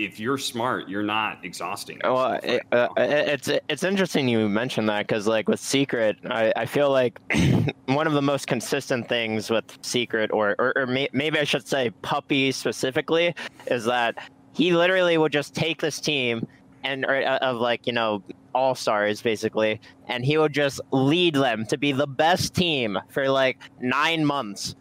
if 0.04 0.18
you're 0.18 0.38
smart, 0.38 0.88
you're 0.88 1.02
not 1.02 1.44
exhausting. 1.44 2.00
Well, 2.02 2.38
it, 2.42 2.62
uh, 2.72 2.88
it's 2.96 3.48
it's 3.68 3.82
interesting 3.82 4.28
you 4.28 4.48
mentioned 4.48 4.88
that 4.88 5.06
because 5.06 5.26
like 5.26 5.48
with 5.48 5.60
Secret, 5.60 6.16
I, 6.24 6.52
I 6.56 6.66
feel 6.66 6.90
like 6.90 7.20
one 7.86 8.06
of 8.06 8.14
the 8.14 8.22
most 8.22 8.46
consistent 8.46 9.08
things 9.08 9.50
with 9.50 9.64
Secret, 9.82 10.30
or 10.32 10.56
or, 10.58 10.72
or 10.74 10.86
may, 10.86 11.08
maybe 11.12 11.38
I 11.38 11.44
should 11.44 11.68
say 11.68 11.90
Puppey 12.02 12.50
specifically, 12.50 13.34
is 13.66 13.84
that 13.84 14.16
he 14.54 14.72
literally 14.72 15.18
would 15.18 15.32
just 15.32 15.54
take 15.54 15.80
this 15.80 16.00
team 16.00 16.46
and 16.82 17.04
or, 17.04 17.16
uh, 17.16 17.38
of 17.38 17.58
like 17.58 17.86
you 17.86 17.92
know 17.92 18.22
all 18.54 18.74
stars 18.74 19.20
basically, 19.20 19.80
and 20.08 20.24
he 20.24 20.38
would 20.38 20.54
just 20.54 20.80
lead 20.92 21.34
them 21.34 21.66
to 21.66 21.76
be 21.76 21.92
the 21.92 22.06
best 22.06 22.54
team 22.54 22.98
for 23.10 23.28
like 23.28 23.58
nine 23.80 24.24
months, 24.24 24.74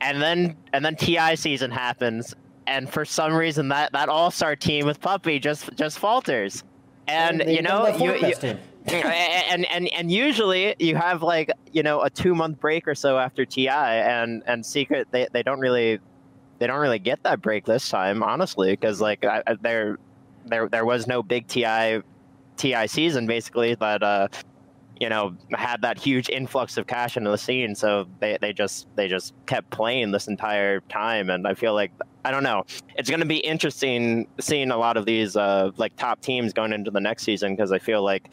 and 0.00 0.20
then 0.20 0.56
and 0.72 0.84
then 0.84 0.96
TI 0.96 1.36
season 1.36 1.70
happens, 1.70 2.34
and 2.70 2.88
for 2.90 3.04
some 3.04 3.34
reason 3.34 3.68
that 3.68 3.92
that 3.92 4.08
all 4.08 4.30
star 4.30 4.56
team 4.56 4.86
with 4.86 5.00
Puppey 5.00 5.38
just 5.40 5.68
just 5.76 5.98
falters, 5.98 6.62
and 7.08 7.40
They 7.40 7.56
you 7.56 7.62
know 7.62 7.82
you, 7.98 8.12
you 8.14 8.34
and, 9.50 9.66
and 9.70 9.92
and 9.92 10.10
usually 10.10 10.74
you 10.78 10.94
have 10.96 11.22
like 11.22 11.50
you 11.72 11.82
know 11.82 12.00
a 12.02 12.08
two 12.08 12.34
month 12.34 12.60
break 12.60 12.88
or 12.88 12.94
so 12.94 13.18
after 13.18 13.44
TI, 13.44 13.68
and 13.68 14.42
and 14.46 14.64
Secret 14.64 15.08
they, 15.10 15.26
they 15.32 15.42
don't 15.42 15.60
really 15.60 15.98
they 16.58 16.66
don't 16.66 16.80
really 16.80 16.98
get 16.98 17.22
that 17.24 17.42
break 17.42 17.66
this 17.66 17.88
time, 17.88 18.22
honestly, 18.22 18.70
because 18.72 19.00
like 19.00 19.24
I, 19.24 19.42
I- 19.46 19.54
there 19.60 19.98
there 20.46 20.68
there 20.68 20.84
was 20.86 21.06
no 21.06 21.22
big 21.22 21.46
TI 21.48 22.00
TI 22.56 22.86
season 22.86 23.26
basically 23.26 23.74
that 23.74 24.02
uh 24.02 24.28
you 25.00 25.08
know 25.08 25.34
had 25.52 25.82
that 25.82 25.98
huge 25.98 26.28
influx 26.28 26.76
of 26.76 26.86
cash 26.86 27.16
into 27.16 27.30
the 27.30 27.38
scene, 27.38 27.74
so 27.74 28.06
they, 28.20 28.38
they 28.40 28.52
just 28.52 28.86
they 28.96 29.08
just 29.08 29.34
kept 29.46 29.70
playing 29.70 30.10
this 30.12 30.28
entire 30.28 30.80
time, 30.88 31.30
and 31.30 31.46
I 31.46 31.54
feel 31.54 31.74
like 31.74 31.90
I 32.24 32.30
don't 32.30 32.42
know. 32.42 32.64
It's 32.96 33.08
going 33.08 33.20
to 33.20 33.26
be 33.26 33.38
interesting 33.38 34.28
seeing 34.38 34.70
a 34.70 34.76
lot 34.76 34.96
of 34.96 35.06
these 35.06 35.36
uh, 35.36 35.70
like 35.76 35.96
top 35.96 36.20
teams 36.20 36.52
going 36.52 36.72
into 36.72 36.90
the 36.90 37.00
next 37.00 37.22
season 37.22 37.54
because 37.54 37.72
I 37.72 37.78
feel 37.78 38.02
like 38.02 38.30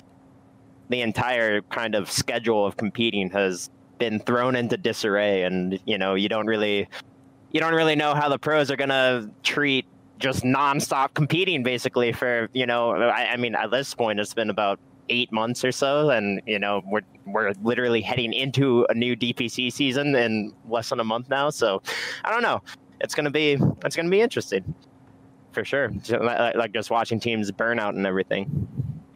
the 0.89 1.01
entire 1.01 1.61
kind 1.61 1.95
of 1.95 2.11
schedule 2.11 2.65
of 2.65 2.77
competing 2.77 3.29
has 3.31 3.69
been 3.97 4.19
thrown 4.19 4.55
into 4.55 4.77
disarray, 4.77 5.43
and 5.43 5.79
you 5.85 5.97
know 5.97 6.15
you 6.15 6.29
don't 6.29 6.47
really 6.47 6.87
you 7.51 7.59
don't 7.59 7.73
really 7.73 7.95
know 7.95 8.13
how 8.13 8.29
the 8.29 8.37
pros 8.37 8.69
are 8.69 8.75
going 8.75 8.89
to 8.89 9.29
treat 9.43 9.85
just 10.19 10.43
nonstop 10.43 11.13
competing 11.13 11.63
basically 11.63 12.11
for 12.11 12.49
you 12.53 12.65
know 12.65 12.91
I, 12.91 13.33
I 13.33 13.37
mean 13.37 13.55
at 13.55 13.71
this 13.71 13.93
point 13.93 14.19
it's 14.19 14.33
been 14.33 14.49
about 14.49 14.79
eight 15.09 15.31
months 15.31 15.63
or 15.63 15.71
so 15.71 16.09
and 16.09 16.41
you 16.45 16.59
know 16.59 16.81
we're 16.85 17.01
we're 17.25 17.53
literally 17.61 18.01
heading 18.01 18.33
into 18.33 18.85
a 18.89 18.93
new 18.93 19.15
dpc 19.15 19.71
season 19.71 20.15
in 20.15 20.53
less 20.67 20.89
than 20.89 20.99
a 20.99 21.03
month 21.03 21.29
now 21.29 21.49
so 21.49 21.81
i 22.25 22.31
don't 22.31 22.41
know 22.41 22.61
it's 23.01 23.13
gonna 23.15 23.31
be 23.31 23.57
it's 23.85 23.95
gonna 23.95 24.09
be 24.09 24.21
interesting 24.21 24.73
for 25.51 25.63
sure 25.65 25.91
like, 26.09 26.55
like 26.55 26.71
just 26.73 26.89
watching 26.91 27.19
teams 27.19 27.51
burn 27.51 27.79
out 27.79 27.93
and 27.95 28.05
everything 28.05 28.67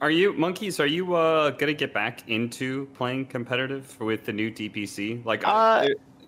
Are 0.01 0.09
you 0.09 0.33
monkeys? 0.33 0.79
Are 0.79 0.87
you 0.87 1.13
uh, 1.13 1.51
gonna 1.51 1.73
get 1.75 1.93
back 1.93 2.27
into 2.27 2.87
playing 2.95 3.27
competitive 3.27 3.99
with 3.99 4.25
the 4.25 4.33
new 4.33 4.49
DPC? 4.49 5.23
Like, 5.25 5.43
Uh, 5.45 5.87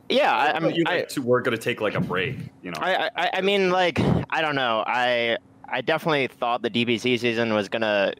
yeah, 0.09 0.31
I- 0.31 0.45
I, 0.45 0.51
I'm- 0.51 0.69
you 0.69 0.83
I- 0.85 1.01
guys 1.01 1.17
we're 1.17 1.41
gonna 1.41 1.57
take 1.57 1.81
like 1.81 1.95
a 1.95 2.01
break. 2.01 2.35
You 2.61 2.69
know, 2.71 2.77
I, 2.79 3.09
I 3.15 3.29
I 3.35 3.41
mean 3.41 3.71
like 3.71 3.99
I 4.29 4.41
don't 4.41 4.53
know. 4.55 4.83
I 4.85 5.37
I 5.67 5.81
definitely 5.81 6.27
thought 6.27 6.61
the 6.61 6.69
DPC 6.69 7.17
season 7.19 7.55
was 7.55 7.67
gonna 7.67 8.13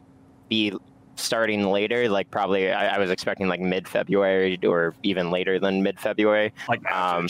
be 0.48 0.72
starting 1.14 1.62
later. 1.70 2.08
Like 2.08 2.28
probably 2.32 2.72
I, 2.72 2.96
I 2.96 2.98
was 2.98 3.10
expecting 3.12 3.46
like 3.46 3.60
mid 3.60 3.86
February 3.86 4.58
or 4.66 4.92
even 5.04 5.30
later 5.30 5.60
than 5.60 5.84
mid 5.84 6.00
February. 6.00 6.52
like 6.68 6.84
um, 6.90 7.28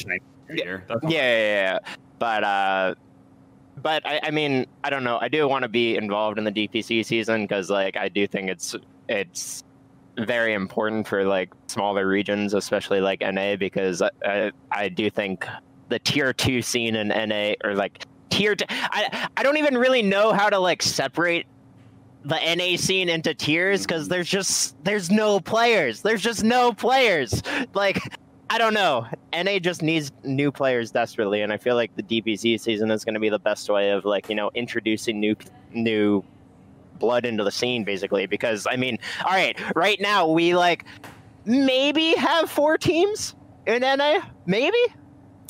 Chinese 0.48 0.64
Year. 0.64 0.84
That's 0.88 1.02
Yeah, 1.04 1.10
yeah, 1.10 1.38
yeah, 1.38 1.72
yeah. 1.72 1.78
But 2.18 2.44
uh, 2.44 2.94
but 3.82 4.06
I, 4.06 4.20
I 4.24 4.30
mean 4.30 4.66
I 4.82 4.90
don't 4.90 5.04
know. 5.04 5.18
I 5.20 5.28
do 5.28 5.46
want 5.48 5.62
to 5.62 5.68
be 5.68 5.96
involved 5.96 6.38
in 6.38 6.44
the 6.44 6.52
DPC 6.52 7.04
season 7.04 7.42
because 7.42 7.70
like 7.70 7.96
I 7.96 8.08
do 8.08 8.26
think 8.26 8.50
it's 8.50 8.74
it's 9.08 9.64
very 10.18 10.54
important 10.54 11.06
for 11.08 11.24
like 11.24 11.52
smaller 11.66 12.06
regions, 12.06 12.54
especially 12.54 13.00
like 13.00 13.20
NA, 13.20 13.56
because 13.56 14.00
I, 14.00 14.10
I, 14.24 14.52
I 14.70 14.88
do 14.88 15.10
think 15.10 15.46
the 15.88 15.98
tier 15.98 16.32
two 16.32 16.62
scene 16.62 16.96
in 16.96 17.08
NA 17.08 17.54
or 17.64 17.74
like 17.74 18.04
tier. 18.30 18.54
two. 18.54 18.64
I 18.68 19.28
I 19.36 19.42
don't 19.42 19.56
even 19.56 19.76
really 19.76 20.02
know 20.02 20.32
how 20.32 20.48
to 20.50 20.58
like 20.58 20.82
separate 20.82 21.46
the 22.24 22.54
NA 22.54 22.76
scene 22.76 23.08
into 23.08 23.34
tiers 23.34 23.82
because 23.82 24.08
there's 24.08 24.28
just 24.28 24.82
there's 24.84 25.10
no 25.10 25.40
players. 25.40 26.02
There's 26.02 26.22
just 26.22 26.42
no 26.42 26.72
players. 26.72 27.42
Like 27.74 28.00
I 28.54 28.58
don't 28.58 28.72
know. 28.72 29.04
NA 29.34 29.58
just 29.58 29.82
needs 29.82 30.12
new 30.22 30.52
players 30.52 30.92
desperately, 30.92 31.42
and 31.42 31.52
I 31.52 31.56
feel 31.56 31.74
like 31.74 31.96
the 31.96 32.04
DPC 32.04 32.60
season 32.60 32.88
is 32.92 33.04
going 33.04 33.14
to 33.14 33.20
be 33.20 33.28
the 33.28 33.40
best 33.40 33.68
way 33.68 33.90
of 33.90 34.04
like 34.04 34.28
you 34.28 34.36
know 34.36 34.52
introducing 34.54 35.18
new 35.18 35.34
new 35.72 36.22
blood 37.00 37.26
into 37.26 37.42
the 37.42 37.50
scene 37.50 37.82
basically 37.82 38.26
because 38.26 38.68
i 38.70 38.76
mean 38.76 38.96
all 39.24 39.32
right 39.32 39.58
right 39.74 40.00
now 40.00 40.28
we 40.28 40.54
like 40.54 40.84
maybe 41.44 42.14
have 42.14 42.48
four 42.48 42.78
teams 42.78 43.34
in 43.66 43.82
na 43.82 44.20
maybe 44.46 44.78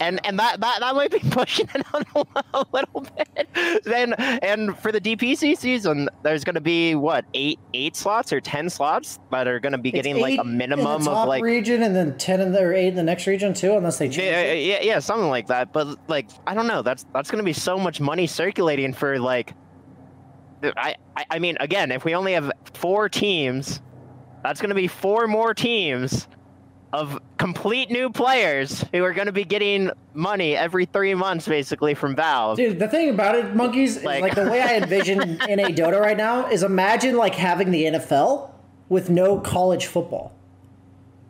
and 0.00 0.20
and 0.24 0.38
that, 0.38 0.60
that 0.60 0.80
that 0.80 0.94
might 0.94 1.10
be 1.10 1.18
pushing 1.30 1.68
it 1.74 1.84
on 1.94 2.04
a 2.54 2.64
little 2.72 3.06
bit. 3.16 3.84
Then 3.84 4.14
and 4.14 4.76
for 4.78 4.92
the 4.92 5.00
DPC 5.00 5.56
season, 5.56 6.08
there's 6.22 6.44
going 6.44 6.54
to 6.54 6.60
be 6.60 6.94
what 6.94 7.24
eight 7.34 7.58
eight 7.74 7.96
slots 7.96 8.32
or 8.32 8.40
ten 8.40 8.68
slots 8.70 9.18
that 9.30 9.46
are 9.46 9.60
going 9.60 9.72
to 9.72 9.78
be 9.78 9.90
getting 9.90 10.20
like 10.20 10.38
a 10.38 10.44
minimum 10.44 10.86
in 10.86 10.98
the 11.00 11.10
top 11.10 11.22
of 11.24 11.28
like 11.28 11.42
region, 11.42 11.82
and 11.82 11.94
then 11.94 12.16
ten 12.18 12.40
in 12.40 12.52
the 12.52 12.60
or 12.60 12.72
eight 12.72 12.88
in 12.88 12.96
the 12.96 13.02
next 13.02 13.26
region 13.26 13.54
too, 13.54 13.76
unless 13.76 13.98
they 13.98 14.06
change. 14.06 14.18
yeah, 14.18 14.40
it. 14.40 14.64
yeah, 14.64 14.80
yeah, 14.82 14.98
something 14.98 15.28
like 15.28 15.46
that. 15.48 15.72
But 15.72 16.08
like, 16.08 16.28
I 16.46 16.54
don't 16.54 16.66
know. 16.66 16.82
That's 16.82 17.04
that's 17.12 17.30
going 17.30 17.42
to 17.42 17.44
be 17.44 17.52
so 17.52 17.78
much 17.78 18.00
money 18.00 18.26
circulating 18.26 18.92
for 18.92 19.18
like. 19.18 19.54
I, 20.62 20.94
I 21.16 21.24
I 21.32 21.38
mean, 21.38 21.58
again, 21.60 21.92
if 21.92 22.04
we 22.06 22.14
only 22.14 22.32
have 22.32 22.50
four 22.72 23.08
teams, 23.10 23.82
that's 24.42 24.60
going 24.60 24.70
to 24.70 24.74
be 24.74 24.88
four 24.88 25.26
more 25.26 25.52
teams 25.52 26.26
of 27.00 27.20
complete 27.38 27.90
new 27.90 28.10
players 28.10 28.84
who 28.92 29.02
are 29.04 29.12
going 29.12 29.26
to 29.26 29.32
be 29.32 29.44
getting 29.44 29.90
money 30.14 30.56
every 30.56 30.86
three 30.86 31.14
months, 31.14 31.46
basically 31.48 31.94
from 31.94 32.14
Valve. 32.16 32.56
Dude, 32.56 32.78
the 32.78 32.88
thing 32.88 33.10
about 33.10 33.34
it, 33.34 33.54
monkeys, 33.54 34.02
Like- 34.02 34.22
like 34.22 34.34
the 34.34 34.48
way 34.50 34.60
I 34.62 34.76
envision 34.82 35.18
NA 35.36 35.68
Dota 35.68 36.00
right 36.00 36.16
now 36.16 36.48
is 36.48 36.62
imagine 36.62 37.16
like 37.16 37.34
having 37.34 37.70
the 37.70 37.84
NFL 37.84 38.50
with 38.88 39.10
no 39.10 39.38
college 39.40 39.86
football. 39.86 40.32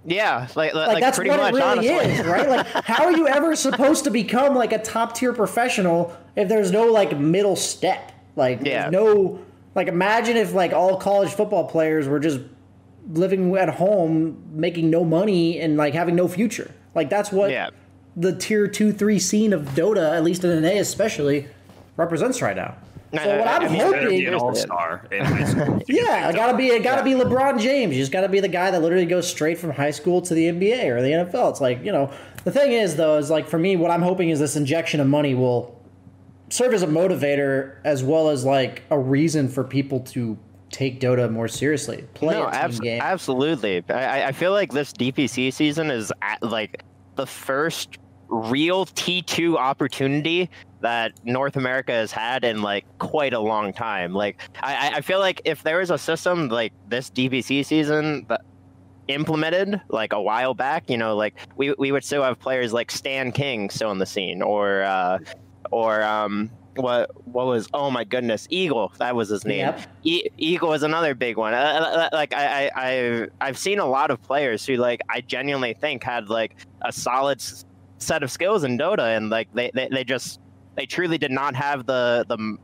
Yeah, 0.06 0.48
like 0.54 0.74
like, 0.74 0.88
Like, 0.88 1.00
that's 1.00 1.16
pretty 1.16 1.30
what 1.30 1.38
much, 1.40 1.52
it 1.54 1.56
really 1.56 1.88
honestly. 1.90 2.12
is, 2.12 2.26
right? 2.26 2.48
Like, 2.48 2.66
how 2.84 3.04
are 3.04 3.12
you 3.16 3.26
ever 3.26 3.56
supposed 3.56 4.04
to 4.04 4.10
become 4.10 4.54
like 4.54 4.72
a 4.72 4.78
top 4.78 5.14
tier 5.14 5.32
professional 5.32 6.14
if 6.36 6.48
there's 6.48 6.70
no 6.70 6.86
like 6.92 7.18
middle 7.18 7.56
step? 7.56 8.12
Like, 8.36 8.60
Yeah. 8.62 8.90
no 8.90 9.38
like. 9.74 9.88
Imagine 9.88 10.36
if 10.36 10.52
like 10.52 10.74
all 10.74 10.98
college 10.98 11.30
football 11.30 11.64
players 11.64 12.06
were 12.06 12.20
just 12.20 12.40
living 13.10 13.54
at 13.56 13.68
home, 13.68 14.42
making 14.52 14.90
no 14.90 15.04
money 15.04 15.60
and 15.60 15.76
like 15.76 15.94
having 15.94 16.14
no 16.16 16.28
future. 16.28 16.70
Like 16.94 17.10
that's 17.10 17.30
what 17.32 17.50
Yeah. 17.50 17.70
the 18.16 18.34
tier 18.34 18.66
two, 18.68 18.92
three 18.92 19.18
scene 19.18 19.52
of 19.52 19.62
Dota, 19.70 20.16
at 20.16 20.24
least 20.24 20.44
in 20.44 20.62
NA 20.62 20.78
especially, 20.80 21.46
represents 21.96 22.40
right 22.42 22.56
now. 22.56 22.76
So 23.12 23.38
what 23.38 23.46
I'm 23.46 23.68
hoping, 23.68 24.08
be 24.08 24.26
an 24.26 24.34
all-star 24.34 25.06
in 25.12 25.24
high 25.24 25.44
school. 25.44 25.80
yeah, 25.88 26.26
I 26.28 26.32
gotta 26.32 26.56
be, 26.56 26.66
it 26.66 26.82
gotta 26.82 27.04
be 27.04 27.12
LeBron 27.12 27.60
James. 27.60 27.94
You 27.94 28.02
just 28.02 28.10
gotta 28.10 28.28
be 28.28 28.40
the 28.40 28.48
guy 28.48 28.72
that 28.72 28.82
literally 28.82 29.06
goes 29.06 29.28
straight 29.28 29.56
from 29.56 29.70
high 29.70 29.92
school 29.92 30.20
to 30.22 30.34
the 30.34 30.46
NBA 30.48 30.88
or 30.88 31.00
the 31.00 31.10
NFL. 31.10 31.50
It's 31.50 31.60
like 31.60 31.84
you 31.84 31.92
know, 31.92 32.10
the 32.42 32.50
thing 32.50 32.72
is 32.72 32.96
though, 32.96 33.16
is 33.18 33.30
like 33.30 33.46
for 33.46 33.58
me, 33.58 33.76
what 33.76 33.92
I'm 33.92 34.02
hoping 34.02 34.30
is 34.30 34.40
this 34.40 34.56
injection 34.56 34.98
of 34.98 35.06
money 35.06 35.32
will 35.34 35.80
serve 36.50 36.74
as 36.74 36.82
a 36.82 36.88
motivator 36.88 37.76
as 37.84 38.02
well 38.02 38.30
as 38.30 38.44
like 38.44 38.82
a 38.90 38.98
reason 38.98 39.48
for 39.48 39.62
people 39.62 40.00
to 40.00 40.36
take 40.74 40.98
Dota 41.00 41.30
more 41.30 41.46
seriously, 41.46 42.04
play 42.14 42.34
no, 42.34 42.48
a 42.48 42.50
team 42.50 42.60
abs- 42.60 42.80
game. 42.80 43.00
absolutely. 43.00 43.84
I, 43.88 44.26
I- 44.28 44.32
feel 44.32 44.50
like 44.50 44.72
this 44.72 44.92
DPC 44.92 45.52
season 45.52 45.88
is 45.90 46.12
at, 46.20 46.42
like 46.42 46.82
the 47.14 47.26
first 47.26 47.98
real 48.28 48.84
T2 48.86 49.56
opportunity 49.56 50.50
that 50.80 51.12
North 51.24 51.56
America 51.56 51.92
has 51.92 52.10
had 52.10 52.42
in 52.42 52.60
like 52.60 52.84
quite 52.98 53.32
a 53.34 53.38
long 53.38 53.72
time. 53.72 54.12
Like 54.14 54.40
I, 54.60 54.74
I- 54.88 54.96
I 54.96 55.00
feel 55.00 55.20
like 55.20 55.40
if 55.44 55.62
there 55.62 55.78
was 55.78 55.90
a 55.90 55.98
system 55.98 56.48
like 56.48 56.72
this 56.88 57.08
DPC 57.08 57.64
season 57.64 58.26
that 58.28 58.40
implemented 59.06 59.80
like 59.88 60.12
a 60.12 60.20
while 60.20 60.54
back, 60.54 60.90
you 60.90 60.96
know, 60.96 61.14
like 61.14 61.34
we, 61.56 61.72
we 61.78 61.92
would 61.92 62.02
still 62.02 62.22
have 62.24 62.40
players 62.40 62.72
like 62.72 62.90
Stan 62.90 63.30
King 63.30 63.70
still 63.70 63.92
in 63.92 63.98
the 63.98 64.06
scene 64.06 64.42
or 64.42 64.82
uh, 64.82 65.18
or 65.70 66.02
um 66.02 66.50
what 66.76 67.10
what 67.26 67.46
was 67.46 67.68
oh 67.74 67.90
my 67.90 68.04
goodness 68.04 68.46
Eagle 68.50 68.92
that 68.98 69.14
was 69.16 69.28
his 69.28 69.44
name 69.44 69.58
Yep. 69.60 69.80
e- 70.04 70.28
Eagle 70.38 70.72
is 70.72 70.82
another 70.82 71.14
big 71.14 71.36
one. 71.36 71.54
Uh, 71.54 71.56
uh, 71.56 72.08
like 72.12 72.34
I, 72.34 72.66
I, 72.74 72.88
I've 72.88 73.30
I've 73.40 73.58
seen 73.58 73.78
a 73.78 73.86
lot 73.86 74.10
of 74.10 74.20
players 74.22 74.66
who 74.66 74.76
like 74.76 75.00
I 75.08 75.20
genuinely 75.20 75.74
think 75.74 76.02
had 76.02 76.28
like 76.28 76.56
a 76.82 76.92
solid 76.92 77.38
s- 77.40 77.64
set 77.98 78.22
of 78.22 78.30
skills 78.30 78.64
in 78.64 78.76
Dota, 78.78 79.16
and 79.16 79.30
like 79.30 79.48
they, 79.54 79.70
they, 79.74 79.88
they 79.90 80.04
just 80.04 80.40
they 80.76 80.86
truly 80.86 81.16
did 81.18 81.30
not 81.30 81.54
have 81.54 81.86
the 81.86 82.24
the 82.28 82.56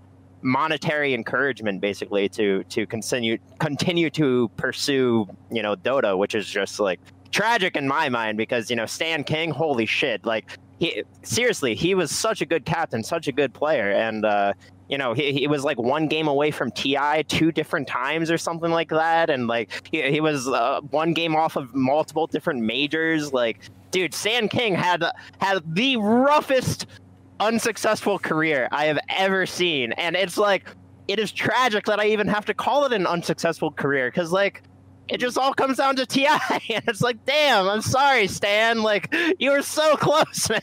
monetary 0.42 1.12
encouragement 1.14 1.80
basically 1.80 2.28
to 2.30 2.64
to 2.64 2.86
continue 2.86 3.38
continue 3.58 4.08
to 4.10 4.48
pursue 4.56 5.26
you 5.50 5.62
know 5.62 5.76
Dota, 5.76 6.16
which 6.16 6.34
is 6.34 6.48
just 6.48 6.80
like 6.80 6.98
tragic 7.30 7.76
in 7.76 7.86
my 7.86 8.08
mind 8.08 8.36
because 8.38 8.70
you 8.70 8.76
know 8.76 8.86
Stan 8.86 9.22
King, 9.24 9.50
holy 9.50 9.86
shit, 9.86 10.24
like 10.24 10.50
he 10.80 11.04
seriously 11.22 11.76
he 11.76 11.94
was 11.94 12.10
such 12.10 12.40
a 12.40 12.46
good 12.46 12.64
captain, 12.64 13.04
such 13.04 13.28
a 13.28 13.32
good 13.32 13.54
player, 13.54 13.92
and. 13.92 14.24
uh 14.24 14.52
you 14.90 14.98
know, 14.98 15.14
he, 15.14 15.32
he 15.32 15.46
was 15.46 15.62
like 15.62 15.78
one 15.78 16.08
game 16.08 16.26
away 16.26 16.50
from 16.50 16.72
TI 16.72 17.22
two 17.28 17.52
different 17.52 17.86
times 17.86 18.28
or 18.28 18.36
something 18.36 18.72
like 18.72 18.88
that. 18.88 19.30
And 19.30 19.46
like, 19.46 19.88
he, 19.92 20.10
he 20.10 20.20
was 20.20 20.48
uh, 20.48 20.80
one 20.90 21.12
game 21.14 21.36
off 21.36 21.54
of 21.54 21.72
multiple 21.76 22.26
different 22.26 22.60
majors. 22.62 23.32
Like, 23.32 23.60
dude, 23.92 24.12
Stan 24.12 24.48
King 24.48 24.74
had, 24.74 25.04
had 25.40 25.62
the 25.76 25.96
roughest 25.96 26.86
unsuccessful 27.38 28.18
career 28.18 28.66
I 28.72 28.86
have 28.86 28.98
ever 29.10 29.46
seen. 29.46 29.92
And 29.92 30.16
it's 30.16 30.36
like, 30.36 30.68
it 31.06 31.20
is 31.20 31.30
tragic 31.30 31.84
that 31.84 32.00
I 32.00 32.06
even 32.06 32.26
have 32.26 32.44
to 32.46 32.54
call 32.54 32.84
it 32.84 32.92
an 32.92 33.06
unsuccessful 33.06 33.70
career 33.70 34.10
because, 34.10 34.32
like, 34.32 34.64
it 35.10 35.18
just 35.20 35.36
all 35.36 35.52
comes 35.52 35.76
down 35.78 35.96
to 35.96 36.06
TI. 36.06 36.26
And 36.74 36.84
it's 36.88 37.00
like, 37.00 37.24
damn, 37.26 37.68
I'm 37.68 37.82
sorry, 37.82 38.26
Stan. 38.28 38.82
Like, 38.82 39.14
you 39.38 39.50
were 39.50 39.62
so 39.62 39.96
close, 39.98 40.48
man. 40.48 40.60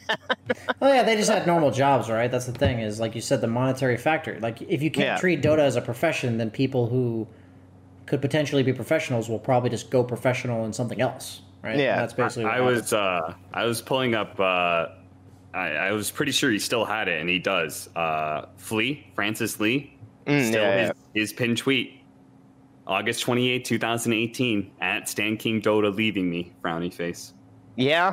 Oh 0.81 0.91
yeah, 0.93 1.03
they 1.03 1.15
just 1.15 1.29
had 1.29 1.45
normal 1.45 1.71
jobs, 1.71 2.09
right? 2.09 2.31
That's 2.31 2.45
the 2.45 2.53
thing 2.53 2.79
is 2.79 2.99
like 2.99 3.13
you 3.15 3.21
said, 3.21 3.41
the 3.41 3.47
monetary 3.47 3.97
factor. 3.97 4.39
Like 4.39 4.61
if 4.61 4.81
you 4.81 4.89
can't 4.91 5.07
Yeah. 5.07 5.17
treat 5.17 5.41
Dota 5.41 5.59
as 5.59 5.75
a 5.75 5.81
profession, 5.81 6.37
then 6.37 6.49
people 6.49 6.87
who 6.87 7.27
could 8.05 8.21
potentially 8.21 8.63
be 8.63 8.71
professionals 8.73 9.27
will 9.29 9.39
probably 9.39 9.69
just 9.69 9.89
go 9.91 10.03
professional 10.03 10.63
in 10.65 10.71
something 10.73 11.01
else, 11.01 11.41
right? 11.63 11.75
And 11.75 12.01
that's 12.01 12.13
basically. 12.13 12.45
What 12.45 12.53
I 12.53 12.61
was 12.61 12.93
uh, 12.93 13.33
I 13.53 13.65
was 13.65 13.81
pulling 13.81 14.15
up. 14.15 14.39
Uh, 14.39 14.87
I, 15.53 15.69
I 15.69 15.91
was 15.91 16.11
pretty 16.11 16.31
sure 16.31 16.51
he 16.51 16.59
still 16.59 16.85
had 16.85 17.07
it, 17.07 17.19
and 17.19 17.29
he 17.29 17.39
does. 17.39 17.89
Uh, 17.95 18.45
Flea 18.57 19.05
Francis 19.15 19.59
Lee, 19.59 19.93
Mm, 20.25 20.47
still 20.47 20.61
yeah, 20.61 20.81
his, 20.81 20.91
his 21.13 21.33
pin 21.33 21.55
tweet, 21.55 21.96
August 22.87 23.21
twenty 23.21 23.49
eighth, 23.49 23.67
two 23.67 23.77
thousand 23.77 24.13
eighteen, 24.13 24.71
at 24.79 25.09
Stan 25.09 25.35
King 25.35 25.61
Dota 25.61 25.93
leaving 25.93 26.29
me, 26.29 26.53
frowny 26.63 26.91
face. 26.91 27.33
Yeah, 27.75 28.11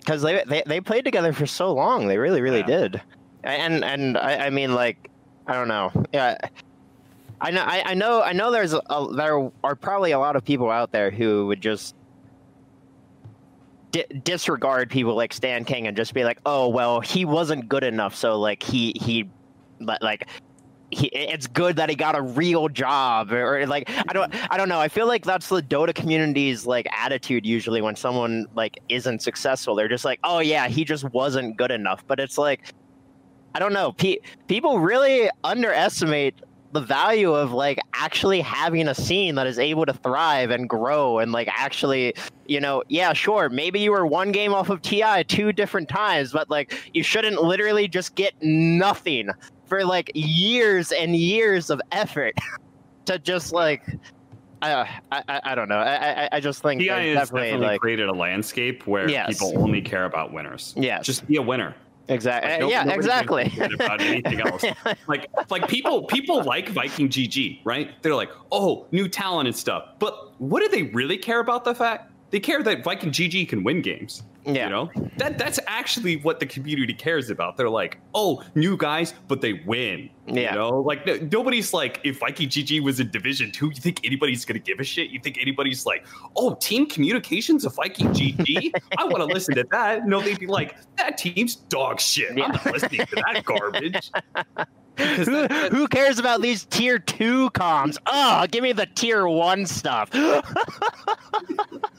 because 0.00 0.22
they, 0.22 0.42
they 0.46 0.62
they 0.66 0.80
played 0.80 1.04
together 1.04 1.32
for 1.32 1.46
so 1.46 1.72
long. 1.72 2.08
They 2.08 2.18
really, 2.18 2.40
really 2.40 2.62
did. 2.62 3.00
And 3.42 3.84
and 3.84 4.16
I, 4.16 4.46
I 4.46 4.50
mean, 4.50 4.74
like, 4.74 5.10
I 5.46 5.52
don't 5.52 5.68
know. 5.68 5.92
Yeah, 6.12 6.38
I 7.40 7.50
know. 7.50 7.62
I, 7.62 7.82
I 7.84 7.94
know. 7.94 8.22
I 8.22 8.32
know. 8.32 8.50
There's 8.50 8.72
a, 8.72 8.80
there 9.14 9.50
are 9.62 9.76
probably 9.76 10.12
a 10.12 10.18
lot 10.18 10.36
of 10.36 10.44
people 10.44 10.70
out 10.70 10.90
there 10.90 11.10
who 11.10 11.46
would 11.48 11.60
just 11.60 11.94
di- 13.90 14.06
disregard 14.24 14.88
people 14.88 15.14
like 15.14 15.34
Stan 15.34 15.66
King 15.66 15.86
and 15.86 15.96
just 15.96 16.14
be 16.14 16.24
like, 16.24 16.38
oh 16.46 16.68
well, 16.68 17.00
he 17.00 17.26
wasn't 17.26 17.68
good 17.68 17.84
enough, 17.84 18.14
so 18.16 18.40
like 18.40 18.62
he 18.62 18.96
he 18.98 19.28
li- 19.80 19.98
like. 20.00 20.26
He, 20.94 21.08
it's 21.08 21.46
good 21.46 21.76
that 21.76 21.88
he 21.88 21.96
got 21.96 22.16
a 22.16 22.22
real 22.22 22.68
job 22.68 23.32
or, 23.32 23.66
like 23.66 23.90
i 24.08 24.12
don't 24.12 24.32
i 24.50 24.56
don't 24.56 24.68
know. 24.68 24.80
I 24.80 24.88
feel 24.88 25.06
like 25.06 25.24
that's 25.24 25.48
the 25.48 25.62
dota 25.62 25.94
community's 25.94 26.66
like 26.66 26.86
attitude 26.96 27.44
usually 27.44 27.82
when 27.82 27.96
someone 27.96 28.46
like 28.54 28.78
isn't 28.88 29.22
successful. 29.22 29.74
They're 29.74 29.88
just 29.88 30.04
like 30.04 30.20
oh 30.24 30.40
yeah 30.40 30.68
he 30.68 30.84
just 30.84 31.04
wasn't 31.12 31.56
good 31.56 31.70
enough. 31.70 32.04
But 32.06 32.20
it's 32.20 32.38
like 32.38 32.72
i 33.54 33.58
don't 33.58 33.72
know. 33.72 33.92
Pe- 33.92 34.18
people 34.46 34.78
really 34.78 35.28
underestimate 35.42 36.36
the 36.74 36.80
value 36.80 37.32
of 37.32 37.52
like 37.52 37.78
actually 37.94 38.40
having 38.40 38.88
a 38.88 38.94
scene 38.94 39.36
that 39.36 39.46
is 39.46 39.60
able 39.60 39.86
to 39.86 39.92
thrive 39.92 40.50
and 40.50 40.68
grow 40.68 41.20
and 41.20 41.30
like 41.30 41.48
actually 41.48 42.12
you 42.46 42.58
know 42.58 42.82
yeah 42.88 43.12
sure 43.12 43.48
maybe 43.48 43.78
you 43.78 43.92
were 43.92 44.04
one 44.04 44.32
game 44.32 44.52
off 44.52 44.70
of 44.70 44.82
ti 44.82 45.22
two 45.28 45.52
different 45.52 45.88
times 45.88 46.32
but 46.32 46.50
like 46.50 46.74
you 46.92 47.00
shouldn't 47.00 47.40
literally 47.40 47.86
just 47.86 48.16
get 48.16 48.34
nothing 48.42 49.30
for 49.66 49.84
like 49.84 50.10
years 50.14 50.92
and 50.92 51.16
years 51.16 51.70
of 51.70 51.80
effort 51.92 52.34
to 53.06 53.18
just 53.18 53.52
like 53.52 53.82
uh, 54.62 54.86
I, 55.12 55.22
I 55.28 55.40
I 55.44 55.54
don't 55.54 55.68
know 55.68 55.76
I 55.78 56.24
I, 56.24 56.28
I 56.32 56.40
just 56.40 56.62
think 56.62 56.80
has 56.82 56.88
definitely, 56.88 57.14
definitely 57.50 57.66
like 57.66 57.80
created 57.80 58.08
a 58.08 58.12
landscape 58.14 58.86
where 58.86 59.08
Yes. 59.10 59.28
people 59.38 59.58
only 59.62 59.82
care 59.82 60.04
about 60.04 60.32
winners. 60.32 60.72
Yeah, 60.76 61.00
just 61.02 61.26
be 61.26 61.36
a 61.36 61.42
winner. 61.42 61.74
exactly 62.08 62.50
Like, 62.52 62.60
no- 62.60 62.68
yeah 62.70 62.82
nobody 62.84 62.96
gives 62.96 63.06
a 63.06 63.40
exactly 63.40 63.74
about 63.74 64.00
anything 64.00 64.40
else. 64.40 64.64
like 65.06 65.26
like 65.50 65.68
people 65.68 66.04
people 66.04 66.42
like 66.44 66.68
Viking 66.70 67.08
GG, 67.08 67.60
right? 67.64 67.90
They're 68.02 68.14
like, 68.14 68.30
oh, 68.52 68.86
new 68.90 69.08
talent 69.08 69.48
and 69.48 69.56
stuff. 69.56 69.84
But 69.98 70.38
what 70.40 70.60
do 70.60 70.68
they 70.68 70.84
really 70.94 71.18
care 71.18 71.40
about 71.40 71.64
the 71.64 71.74
fact? 71.74 72.10
They 72.30 72.40
care 72.40 72.62
that 72.62 72.82
Viking 72.84 73.10
GG 73.10 73.48
can 73.48 73.64
win 73.64 73.80
games. 73.82 74.22
Yeah. 74.46 74.64
You 74.64 74.70
know? 74.70 74.90
That 75.16 75.38
that's 75.38 75.58
actually 75.66 76.16
what 76.16 76.40
the 76.40 76.46
community 76.46 76.92
cares 76.92 77.30
about. 77.30 77.56
They're 77.56 77.70
like, 77.70 77.98
oh, 78.14 78.42
new 78.54 78.76
guys, 78.76 79.14
but 79.28 79.40
they 79.40 79.54
win. 79.66 80.10
Yeah. 80.26 80.52
You 80.52 80.58
know, 80.58 80.80
like 80.80 81.06
no- 81.06 81.18
nobody's 81.30 81.72
like, 81.72 82.00
if 82.04 82.18
Viking 82.18 82.48
GG 82.48 82.82
was 82.82 83.00
in 83.00 83.10
Division 83.10 83.50
Two, 83.50 83.66
you 83.66 83.80
think 83.80 84.00
anybody's 84.04 84.44
gonna 84.44 84.58
give 84.58 84.80
a 84.80 84.84
shit? 84.84 85.10
You 85.10 85.20
think 85.20 85.38
anybody's 85.40 85.86
like, 85.86 86.06
oh, 86.36 86.54
team 86.56 86.86
communications 86.86 87.64
of 87.64 87.74
Viking 87.74 88.08
GG? 88.08 88.72
I 88.98 89.04
want 89.04 89.18
to 89.18 89.26
listen 89.26 89.54
to 89.54 89.64
that. 89.70 90.06
No, 90.06 90.20
they'd 90.20 90.38
be 90.38 90.46
like, 90.46 90.76
that 90.96 91.16
team's 91.16 91.56
dog 91.56 92.00
shit. 92.00 92.30
I'm 92.30 92.36
not 92.36 92.66
listening 92.66 93.06
to 93.06 93.16
that 93.16 93.44
garbage. 93.44 94.10
who, 94.98 95.46
who 95.46 95.88
cares 95.88 96.18
about 96.18 96.40
these 96.42 96.64
tier 96.66 96.98
two 96.98 97.50
comms? 97.50 97.96
Oh, 98.06 98.46
give 98.50 98.62
me 98.62 98.72
the 98.72 98.86
tier 98.86 99.26
one 99.26 99.66
stuff. 99.66 100.10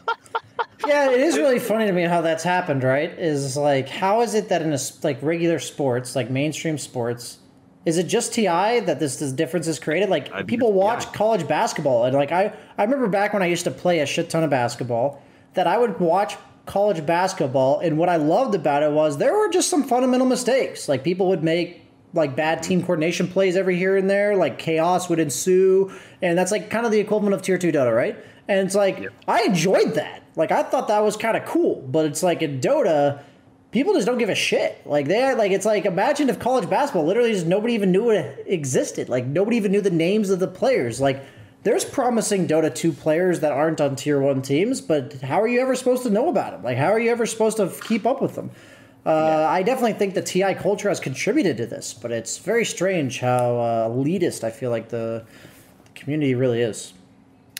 yeah, 0.87 1.11
it 1.11 1.21
is 1.21 1.37
really 1.37 1.59
funny 1.59 1.85
to 1.85 1.91
me 1.91 2.03
how 2.03 2.21
that's 2.21 2.43
happened. 2.43 2.83
Right? 2.83 3.11
Is 3.17 3.57
like, 3.57 3.89
how 3.89 4.21
is 4.21 4.33
it 4.33 4.49
that 4.49 4.61
in 4.61 4.73
a 4.73 4.79
like 5.03 5.21
regular 5.21 5.59
sports, 5.59 6.15
like 6.15 6.29
mainstream 6.29 6.77
sports, 6.77 7.39
is 7.85 7.97
it 7.97 8.07
just 8.07 8.33
TI 8.33 8.79
that 8.81 8.99
this 8.99 9.17
this 9.17 9.31
difference 9.31 9.67
is 9.67 9.79
created? 9.79 10.09
Like 10.09 10.47
people 10.47 10.73
watch 10.73 11.13
college 11.13 11.47
basketball, 11.47 12.05
and 12.05 12.15
like 12.15 12.31
I 12.31 12.53
I 12.77 12.83
remember 12.83 13.07
back 13.07 13.33
when 13.33 13.43
I 13.43 13.47
used 13.47 13.63
to 13.65 13.71
play 13.71 13.99
a 13.99 14.05
shit 14.05 14.29
ton 14.29 14.43
of 14.43 14.49
basketball, 14.49 15.21
that 15.53 15.67
I 15.67 15.77
would 15.77 15.99
watch 15.99 16.35
college 16.65 17.05
basketball, 17.05 17.79
and 17.79 17.97
what 17.97 18.09
I 18.09 18.15
loved 18.15 18.55
about 18.55 18.81
it 18.81 18.91
was 18.91 19.17
there 19.17 19.33
were 19.33 19.49
just 19.49 19.69
some 19.69 19.83
fundamental 19.83 20.27
mistakes. 20.27 20.89
Like 20.89 21.03
people 21.03 21.27
would 21.29 21.43
make 21.43 21.83
like 22.13 22.35
bad 22.35 22.63
team 22.63 22.79
mm-hmm. 22.79 22.87
coordination 22.87 23.27
plays 23.27 23.55
every 23.55 23.77
here 23.77 23.97
and 23.97 24.09
there, 24.09 24.35
like 24.35 24.57
chaos 24.57 25.07
would 25.09 25.19
ensue, 25.19 25.91
and 26.21 26.37
that's 26.37 26.51
like 26.51 26.69
kind 26.71 26.85
of 26.85 26.91
the 26.91 26.99
equivalent 26.99 27.35
of 27.35 27.43
tier 27.43 27.57
two 27.57 27.71
Dota, 27.71 27.95
right? 27.95 28.17
And 28.47 28.65
it's 28.65 28.75
like 28.75 29.07
I 29.27 29.43
enjoyed 29.43 29.95
that. 29.95 30.23
Like 30.35 30.51
I 30.51 30.63
thought 30.63 30.87
that 30.89 30.99
was 30.99 31.17
kind 31.17 31.37
of 31.37 31.45
cool, 31.45 31.81
but 31.81 32.05
it's 32.05 32.21
like 32.21 32.41
in 32.41 32.59
Dota, 32.59 33.21
people 33.71 33.93
just 33.93 34.05
don't 34.05 34.17
give 34.17 34.29
a 34.29 34.35
shit. 34.35 34.85
Like 34.85 35.07
they 35.07 35.33
like 35.33 35.51
it's 35.51 35.65
like 35.65 35.85
imagine 35.85 36.29
if 36.29 36.39
college 36.39 36.69
basketball 36.69 37.05
literally 37.05 37.31
just 37.31 37.45
nobody 37.45 37.73
even 37.73 37.91
knew 37.91 38.09
it 38.11 38.45
existed. 38.47 39.09
Like 39.09 39.25
nobody 39.25 39.57
even 39.57 39.71
knew 39.71 39.81
the 39.81 39.89
names 39.89 40.29
of 40.29 40.39
the 40.39 40.47
players. 40.47 41.01
Like 41.01 41.23
there's 41.63 41.83
promising 41.83 42.47
Dota 42.47 42.73
2 42.73 42.93
players 42.93 43.39
that 43.39 43.51
aren't 43.51 43.81
on 43.81 43.95
tier 43.95 44.19
1 44.19 44.43
teams, 44.43 44.81
but 44.81 45.13
how 45.21 45.41
are 45.41 45.47
you 45.47 45.59
ever 45.61 45.75
supposed 45.75 46.03
to 46.03 46.09
know 46.09 46.29
about 46.29 46.51
them? 46.51 46.63
Like 46.63 46.77
how 46.77 46.91
are 46.91 46.99
you 46.99 47.11
ever 47.11 47.25
supposed 47.25 47.57
to 47.57 47.71
keep 47.83 48.05
up 48.05 48.21
with 48.21 48.35
them? 48.35 48.51
Uh, 49.05 49.45
I 49.47 49.61
definitely 49.61 49.93
think 49.93 50.15
the 50.15 50.21
TI 50.21 50.55
culture 50.55 50.89
has 50.89 50.99
contributed 50.99 51.57
to 51.57 51.67
this, 51.67 51.93
but 51.93 52.11
it's 52.11 52.39
very 52.39 52.65
strange 52.65 53.19
how 53.19 53.59
uh, 53.59 53.89
elitist 53.89 54.43
I 54.43 54.49
feel 54.49 54.71
like 54.71 54.89
the, 54.89 55.23
the 55.83 55.91
community 55.93 56.33
really 56.33 56.61
is. 56.61 56.94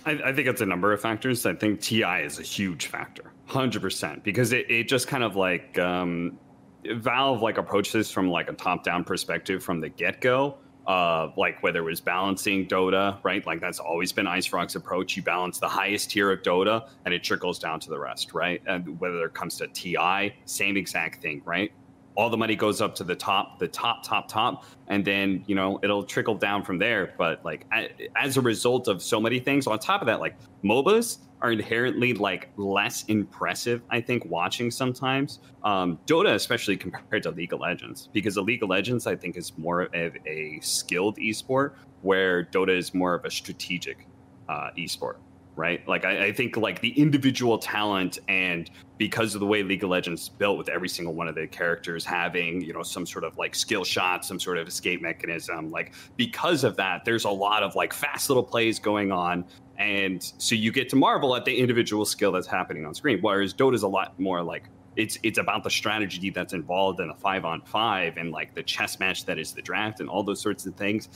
I, 0.05 0.11
I 0.25 0.33
think 0.33 0.47
it's 0.47 0.61
a 0.61 0.65
number 0.65 0.93
of 0.93 1.01
factors. 1.01 1.45
I 1.45 1.55
think 1.55 1.81
TI 1.81 2.03
is 2.03 2.39
a 2.39 2.43
huge 2.43 2.87
factor, 2.87 3.31
hundred 3.47 3.81
percent, 3.81 4.23
because 4.23 4.53
it, 4.53 4.69
it 4.69 4.87
just 4.87 5.07
kind 5.07 5.23
of 5.23 5.35
like 5.35 5.77
um, 5.79 6.37
Valve 6.85 7.41
like 7.41 7.57
approached 7.57 7.93
this 7.93 8.11
from 8.11 8.29
like 8.29 8.49
a 8.49 8.53
top 8.53 8.83
down 8.83 9.03
perspective 9.03 9.63
from 9.63 9.79
the 9.79 9.89
get 9.89 10.21
go. 10.21 10.57
Uh, 10.87 11.31
like 11.35 11.63
whether 11.63 11.79
it 11.79 11.83
was 11.85 11.99
balancing 11.99 12.67
Dota, 12.67 13.17
right? 13.23 13.43
Like 13.47 13.59
that's 13.59 13.79
always 13.79 14.11
been 14.11 14.27
IceFrog's 14.27 14.75
approach. 14.75 15.17
You 15.17 15.23
balance 15.23 15.57
the 15.57 15.67
highest 15.67 16.11
tier 16.11 16.31
of 16.31 16.43
Dota, 16.43 16.87
and 17.05 17.13
it 17.13 17.23
trickles 17.23 17.57
down 17.57 17.79
to 17.79 17.89
the 17.89 17.97
rest, 17.97 18.35
right? 18.35 18.61
And 18.67 18.99
whether 18.99 19.25
it 19.25 19.33
comes 19.33 19.57
to 19.57 19.67
TI, 19.67 20.35
same 20.45 20.77
exact 20.77 21.23
thing, 21.23 21.41
right? 21.43 21.71
All 22.15 22.29
the 22.29 22.37
money 22.37 22.55
goes 22.55 22.81
up 22.81 22.95
to 22.95 23.03
the 23.03 23.15
top, 23.15 23.59
the 23.59 23.67
top, 23.67 24.03
top, 24.03 24.27
top, 24.27 24.65
and 24.87 25.03
then 25.03 25.43
you 25.47 25.55
know 25.55 25.79
it'll 25.83 26.03
trickle 26.03 26.35
down 26.35 26.63
from 26.63 26.77
there. 26.77 27.13
But 27.17 27.43
like 27.43 27.65
as 28.15 28.37
a 28.37 28.41
result 28.41 28.87
of 28.87 29.01
so 29.01 29.19
many 29.19 29.39
things, 29.39 29.67
on 29.67 29.77
top 29.79 30.01
of 30.01 30.07
that, 30.07 30.19
like 30.19 30.35
MOBAs 30.63 31.19
are 31.41 31.51
inherently 31.51 32.13
like 32.13 32.49
less 32.57 33.03
impressive. 33.05 33.81
I 33.89 34.01
think 34.01 34.25
watching 34.25 34.71
sometimes 34.71 35.39
um, 35.63 35.99
Dota, 36.07 36.33
especially 36.33 36.77
compared 36.77 37.23
to 37.23 37.31
League 37.31 37.53
of 37.53 37.59
Legends, 37.59 38.09
because 38.13 38.35
the 38.35 38.43
League 38.43 38.63
of 38.63 38.69
Legends 38.69 39.07
I 39.07 39.15
think 39.15 39.37
is 39.37 39.57
more 39.57 39.81
of 39.81 40.15
a 40.25 40.59
skilled 40.61 41.17
esport, 41.17 41.73
where 42.01 42.45
Dota 42.45 42.75
is 42.77 42.93
more 42.93 43.13
of 43.13 43.25
a 43.25 43.31
strategic 43.31 44.07
uh, 44.47 44.69
esport 44.77 45.15
right? 45.55 45.87
Like 45.87 46.05
I, 46.05 46.25
I, 46.25 46.33
think 46.33 46.57
like 46.57 46.81
the 46.81 46.89
individual 46.99 47.57
talent 47.57 48.19
and 48.27 48.69
because 48.97 49.35
of 49.35 49.39
the 49.39 49.45
way 49.45 49.63
League 49.63 49.83
of 49.83 49.89
Legends 49.89 50.23
is 50.23 50.29
built 50.29 50.57
with 50.57 50.69
every 50.69 50.89
single 50.89 51.13
one 51.13 51.27
of 51.27 51.35
the 51.35 51.47
characters 51.47 52.05
having, 52.05 52.61
you 52.61 52.73
know, 52.73 52.83
some 52.83 53.05
sort 53.05 53.23
of 53.23 53.37
like 53.37 53.55
skill 53.55 53.83
shot, 53.83 54.25
some 54.25 54.39
sort 54.39 54.57
of 54.57 54.67
escape 54.67 55.01
mechanism, 55.01 55.69
like 55.69 55.93
because 56.17 56.63
of 56.63 56.75
that, 56.77 57.05
there's 57.05 57.25
a 57.25 57.29
lot 57.29 57.63
of 57.63 57.75
like 57.75 57.93
fast 57.93 58.29
little 58.29 58.43
plays 58.43 58.79
going 58.79 59.11
on. 59.11 59.45
And 59.77 60.23
so 60.37 60.55
you 60.55 60.71
get 60.71 60.89
to 60.89 60.95
marvel 60.95 61.35
at 61.35 61.45
the 61.45 61.57
individual 61.57 62.05
skill 62.05 62.31
that's 62.31 62.47
happening 62.47 62.85
on 62.85 62.93
screen. 62.93 63.19
Whereas 63.21 63.53
Dota 63.53 63.75
is 63.75 63.83
a 63.83 63.87
lot 63.87 64.17
more 64.19 64.41
like 64.41 64.69
it's 64.95 65.17
it's 65.23 65.37
about 65.37 65.63
the 65.63 65.69
strategy 65.69 66.29
that's 66.29 66.53
involved 66.53 66.99
in 66.99 67.09
a 67.09 67.15
five 67.15 67.43
on 67.43 67.61
five 67.61 68.17
and 68.17 68.31
like 68.31 68.55
the 68.55 68.63
chess 68.63 68.99
match 68.99 69.25
that 69.25 69.37
is 69.37 69.51
the 69.51 69.61
draft 69.61 69.99
and 69.99 70.09
all 70.09 70.23
those 70.23 70.41
sorts 70.41 70.65
of 70.65 70.75
things. 70.75 71.09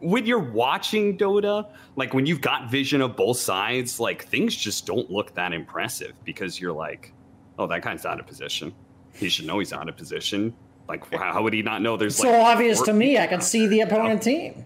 When 0.00 0.26
you're 0.26 0.38
watching 0.38 1.18
Dota, 1.18 1.68
like 1.96 2.14
when 2.14 2.26
you've 2.26 2.40
got 2.40 2.70
vision 2.70 3.00
of 3.00 3.16
both 3.16 3.36
sides, 3.38 4.00
like 4.00 4.24
things 4.24 4.54
just 4.56 4.86
don't 4.86 5.10
look 5.10 5.34
that 5.34 5.52
impressive 5.52 6.12
because 6.24 6.60
you're 6.60 6.72
like, 6.72 7.12
oh, 7.58 7.66
that 7.66 7.82
guy's 7.82 8.06
out 8.06 8.18
of 8.18 8.26
position. 8.26 8.72
He 9.12 9.28
should 9.28 9.46
know 9.46 9.58
he's 9.58 9.72
out 9.72 9.88
of 9.88 9.96
position. 9.96 10.54
Like, 10.88 11.12
how, 11.12 11.32
how 11.32 11.42
would 11.42 11.52
he 11.52 11.62
not 11.62 11.82
know 11.82 11.96
there's 11.96 12.16
so 12.16 12.30
like 12.30 12.42
obvious 12.42 12.82
to 12.82 12.92
me. 12.92 13.18
I 13.18 13.26
can 13.26 13.40
see 13.40 13.66
the 13.66 13.82
opponent 13.82 14.22
team. 14.22 14.64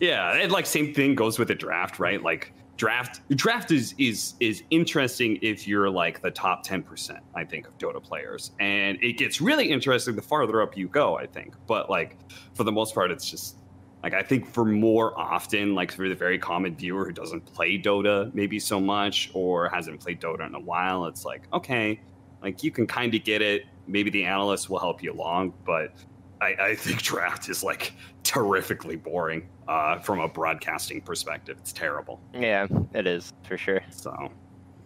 yeah, 0.00 0.34
and 0.34 0.52
like 0.52 0.66
same 0.66 0.92
thing 0.92 1.14
goes 1.14 1.38
with 1.38 1.48
the 1.48 1.54
draft, 1.54 1.98
right? 1.98 2.22
Like 2.22 2.52
draft 2.76 3.20
draft 3.36 3.70
is 3.70 3.94
is 3.96 4.34
is 4.40 4.62
interesting 4.70 5.38
if 5.40 5.68
you're 5.68 5.88
like 5.88 6.20
the 6.20 6.30
top 6.30 6.66
10%, 6.66 7.18
I 7.34 7.44
think, 7.44 7.68
of 7.68 7.78
Dota 7.78 8.02
players. 8.02 8.50
And 8.58 8.98
it 9.02 9.18
gets 9.18 9.40
really 9.40 9.70
interesting 9.70 10.16
the 10.16 10.22
farther 10.22 10.60
up 10.60 10.76
you 10.76 10.88
go, 10.88 11.16
I 11.16 11.26
think. 11.26 11.54
But 11.66 11.88
like 11.88 12.18
for 12.54 12.64
the 12.64 12.72
most 12.72 12.94
part, 12.94 13.10
it's 13.10 13.30
just 13.30 13.56
like 14.02 14.14
I 14.14 14.22
think 14.22 14.46
for 14.46 14.64
more 14.64 15.18
often, 15.18 15.74
like 15.74 15.92
for 15.92 16.08
the 16.08 16.14
very 16.14 16.38
common 16.38 16.74
viewer 16.74 17.04
who 17.04 17.12
doesn't 17.12 17.44
play 17.46 17.78
Dota 17.78 18.34
maybe 18.34 18.58
so 18.58 18.80
much 18.80 19.30
or 19.32 19.68
hasn't 19.68 20.00
played 20.00 20.20
Dota 20.20 20.46
in 20.46 20.54
a 20.54 20.60
while, 20.60 21.06
it's 21.06 21.24
like, 21.24 21.42
okay, 21.52 22.00
like 22.42 22.62
you 22.62 22.70
can 22.70 22.86
kind 22.86 23.14
of 23.14 23.22
get 23.24 23.42
it. 23.42 23.64
Maybe 23.86 24.10
the 24.10 24.24
analysts 24.24 24.68
will 24.68 24.78
help 24.78 25.02
you 25.02 25.12
along, 25.12 25.54
but 25.64 25.94
I, 26.40 26.54
I 26.60 26.74
think 26.74 27.02
draft 27.02 27.48
is 27.48 27.62
like 27.62 27.92
terrifically 28.24 28.96
boring 28.96 29.48
uh, 29.68 29.98
from 30.00 30.20
a 30.20 30.28
broadcasting 30.28 31.00
perspective. 31.00 31.56
It's 31.60 31.72
terrible. 31.72 32.20
Yeah, 32.34 32.66
it 32.94 33.06
is 33.06 33.32
for 33.44 33.56
sure. 33.56 33.82
So, 33.90 34.30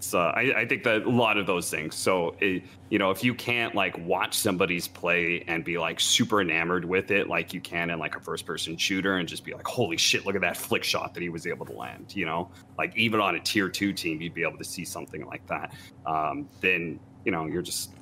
so 0.07 0.21
I, 0.21 0.61
I 0.61 0.67
think 0.67 0.85
that 0.85 1.03
a 1.03 1.11
lot 1.11 1.37
of 1.37 1.47
those 1.47 1.69
things. 1.71 1.95
So, 1.95 2.37
it, 2.41 2.63
you 2.91 2.99
know, 2.99 3.11
if 3.11 3.25
you 3.25 3.35
can't 3.35 3.75
like 3.75 3.99
watch 3.99 4.35
somebody's 4.35 4.87
play 4.87 5.45
and 5.49 5.65
be 5.65 5.79
like 5.79 5.99
super 5.99 6.41
enamored 6.41 6.85
with 6.85 7.11
it, 7.11 7.29
like 7.29 7.53
you 7.53 7.61
can 7.61 7.91
in 7.91 7.99
like 7.99 8.17
a 8.17 8.21
first-person 8.21 8.77
shooter, 8.77 9.17
and 9.17 9.29
just 9.29 9.45
be 9.45 9.53
like, 9.53 9.67
"Holy 9.67 9.97
shit, 9.97 10.25
look 10.25 10.35
at 10.35 10.41
that 10.43 10.57
flick 10.57 10.85
shot 10.85 11.13
that 11.15 11.23
he 11.23 11.29
was 11.29 11.47
able 11.47 11.67
to 11.67 11.73
land!" 11.73 12.15
You 12.15 12.27
know, 12.27 12.51
like 12.79 12.97
even 12.97 13.21
on 13.21 13.35
a 13.35 13.41
tier 13.41 13.69
two 13.69 13.93
team, 13.93 14.21
you'd 14.21 14.35
be 14.35 14.43
able 14.43 14.59
to 14.59 14.65
see 14.65 14.85
something 14.85 15.27
like 15.27 15.47
that. 15.49 15.75
Um, 16.07 16.49
then 16.61 17.01
you 17.25 17.33
know, 17.33 17.47
you're 17.47 17.63
just 17.63 17.93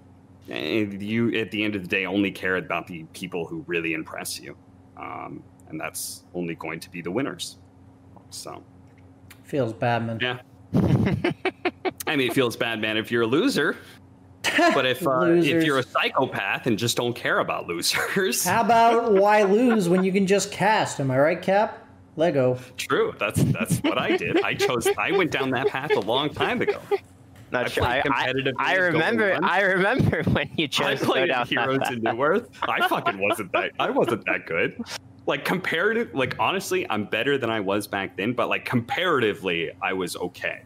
eh, 0.51 0.85
you 0.85 1.35
at 1.39 1.51
the 1.51 1.65
end 1.65 1.75
of 1.75 1.83
the 1.83 1.89
day 1.89 2.05
only 2.05 2.31
care 2.31 2.57
about 2.57 2.87
the 2.87 3.05
people 3.15 3.47
who 3.47 3.65
really 3.67 3.95
impress 3.95 4.39
you, 4.39 4.57
um, 4.99 5.43
and 5.69 5.81
that's 5.81 6.25
only 6.35 6.55
going 6.55 6.81
to 6.81 6.91
be 6.91 7.01
the 7.01 7.11
winners. 7.11 7.59
So. 8.31 8.63
Feels 9.45 9.75
bad, 9.75 10.07
man. 10.07 10.19
Yeah. 10.21 11.33
I 12.07 12.17
mean, 12.17 12.31
it 12.31 12.35
feels 12.35 12.57
bad, 12.57 12.81
man, 12.81 12.97
if 12.97 13.11
you're 13.11 13.23
a 13.23 13.27
loser. 13.27 13.77
But 14.75 14.85
if 14.85 15.07
uh, 15.07 15.23
if 15.23 15.65
you're 15.65 15.79
a 15.79 15.83
psychopath 15.83 16.67
and 16.67 16.79
just 16.79 16.99
don't 16.99 17.15
care 17.15 17.39
about 17.39 17.67
losers, 17.67 18.45
How 18.45 18.61
about 18.61 19.13
why 19.21 19.43
lose 19.43 19.89
when 19.89 20.05
you 20.05 20.13
can 20.13 20.27
just 20.27 20.53
cast? 20.53 21.01
Am 21.01 21.11
I 21.11 21.19
right, 21.19 21.41
Cap? 21.41 21.85
Lego. 22.17 22.59
true. 22.77 23.15
That's 23.19 23.43
that's 23.45 23.79
what 23.79 23.99
I 23.99 24.17
did. 24.17 24.43
I 24.43 24.55
chose. 24.55 24.87
I 24.99 25.11
went 25.13 25.31
down 25.31 25.51
that 25.51 25.69
path 25.69 25.91
a 25.97 26.01
long 26.01 26.29
time 26.29 26.61
ago. 26.61 26.79
Not 27.51 27.67
I 27.67 27.69
sure. 27.69 27.85
I, 27.85 27.99
I, 27.99 28.03
competitive 28.03 28.55
I 28.59 28.75
games 28.75 28.83
remember. 28.93 29.39
I 29.43 29.61
remember 29.63 30.23
when 30.31 30.51
you 30.57 30.65
I 30.65 30.69
chose 30.69 31.01
to 31.01 31.07
go 31.07 31.13
played 31.13 31.29
down 31.29 31.47
Heroes 31.47 31.91
in. 31.91 32.03
New 32.03 32.23
Earth. 32.23 32.49
I 32.63 32.87
fucking 32.87 33.19
wasn't 33.19 33.51
that. 33.53 33.73
I 33.79 33.91
wasn't 33.91 34.25
that 34.27 34.47
good. 34.47 34.81
Like 35.27 35.45
comparative, 35.45 36.15
like 36.15 36.37
honestly, 36.39 36.89
I'm 36.91 37.07
better 37.07 37.39
than 37.39 37.51
I 37.51 37.61
was 37.61 37.87
back 37.87 38.17
then. 38.17 38.33
But 38.35 38.49
like 38.49 38.65
comparatively, 38.65 39.71
I 39.83 39.93
was 39.93 40.17
okay. 40.17 40.63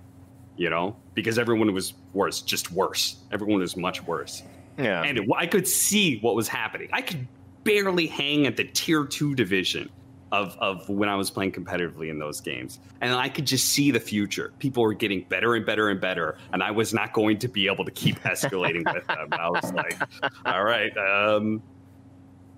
You 0.58 0.68
know, 0.68 0.96
because 1.14 1.38
everyone 1.38 1.72
was 1.72 1.94
worse, 2.12 2.42
just 2.42 2.70
worse. 2.70 3.16
Everyone 3.32 3.60
was 3.60 3.76
much 3.76 4.06
worse. 4.06 4.42
Yeah. 4.76 5.02
And 5.02 5.18
it, 5.18 5.28
I 5.34 5.46
could 5.46 5.66
see 5.66 6.18
what 6.20 6.34
was 6.34 6.48
happening. 6.48 6.88
I 6.92 7.00
could 7.00 7.26
barely 7.64 8.06
hang 8.06 8.46
at 8.46 8.56
the 8.56 8.64
tier 8.64 9.04
two 9.04 9.34
division 9.34 9.90
of, 10.32 10.56
of 10.58 10.88
when 10.88 11.08
I 11.08 11.16
was 11.16 11.30
playing 11.30 11.52
competitively 11.52 12.10
in 12.10 12.18
those 12.18 12.40
games. 12.40 12.78
And 13.00 13.14
I 13.14 13.28
could 13.28 13.46
just 13.46 13.68
see 13.68 13.90
the 13.90 14.00
future. 14.00 14.52
People 14.58 14.82
were 14.82 14.94
getting 14.94 15.24
better 15.28 15.54
and 15.54 15.64
better 15.64 15.88
and 15.88 16.00
better. 16.00 16.38
And 16.52 16.62
I 16.62 16.70
was 16.70 16.92
not 16.92 17.12
going 17.12 17.38
to 17.38 17.48
be 17.48 17.66
able 17.66 17.84
to 17.84 17.90
keep 17.90 18.18
escalating 18.22 18.92
with 18.92 19.06
them. 19.06 19.28
I 19.32 19.48
was 19.48 19.72
like, 19.72 19.98
all 20.44 20.64
right, 20.64 20.96
um, 20.96 21.62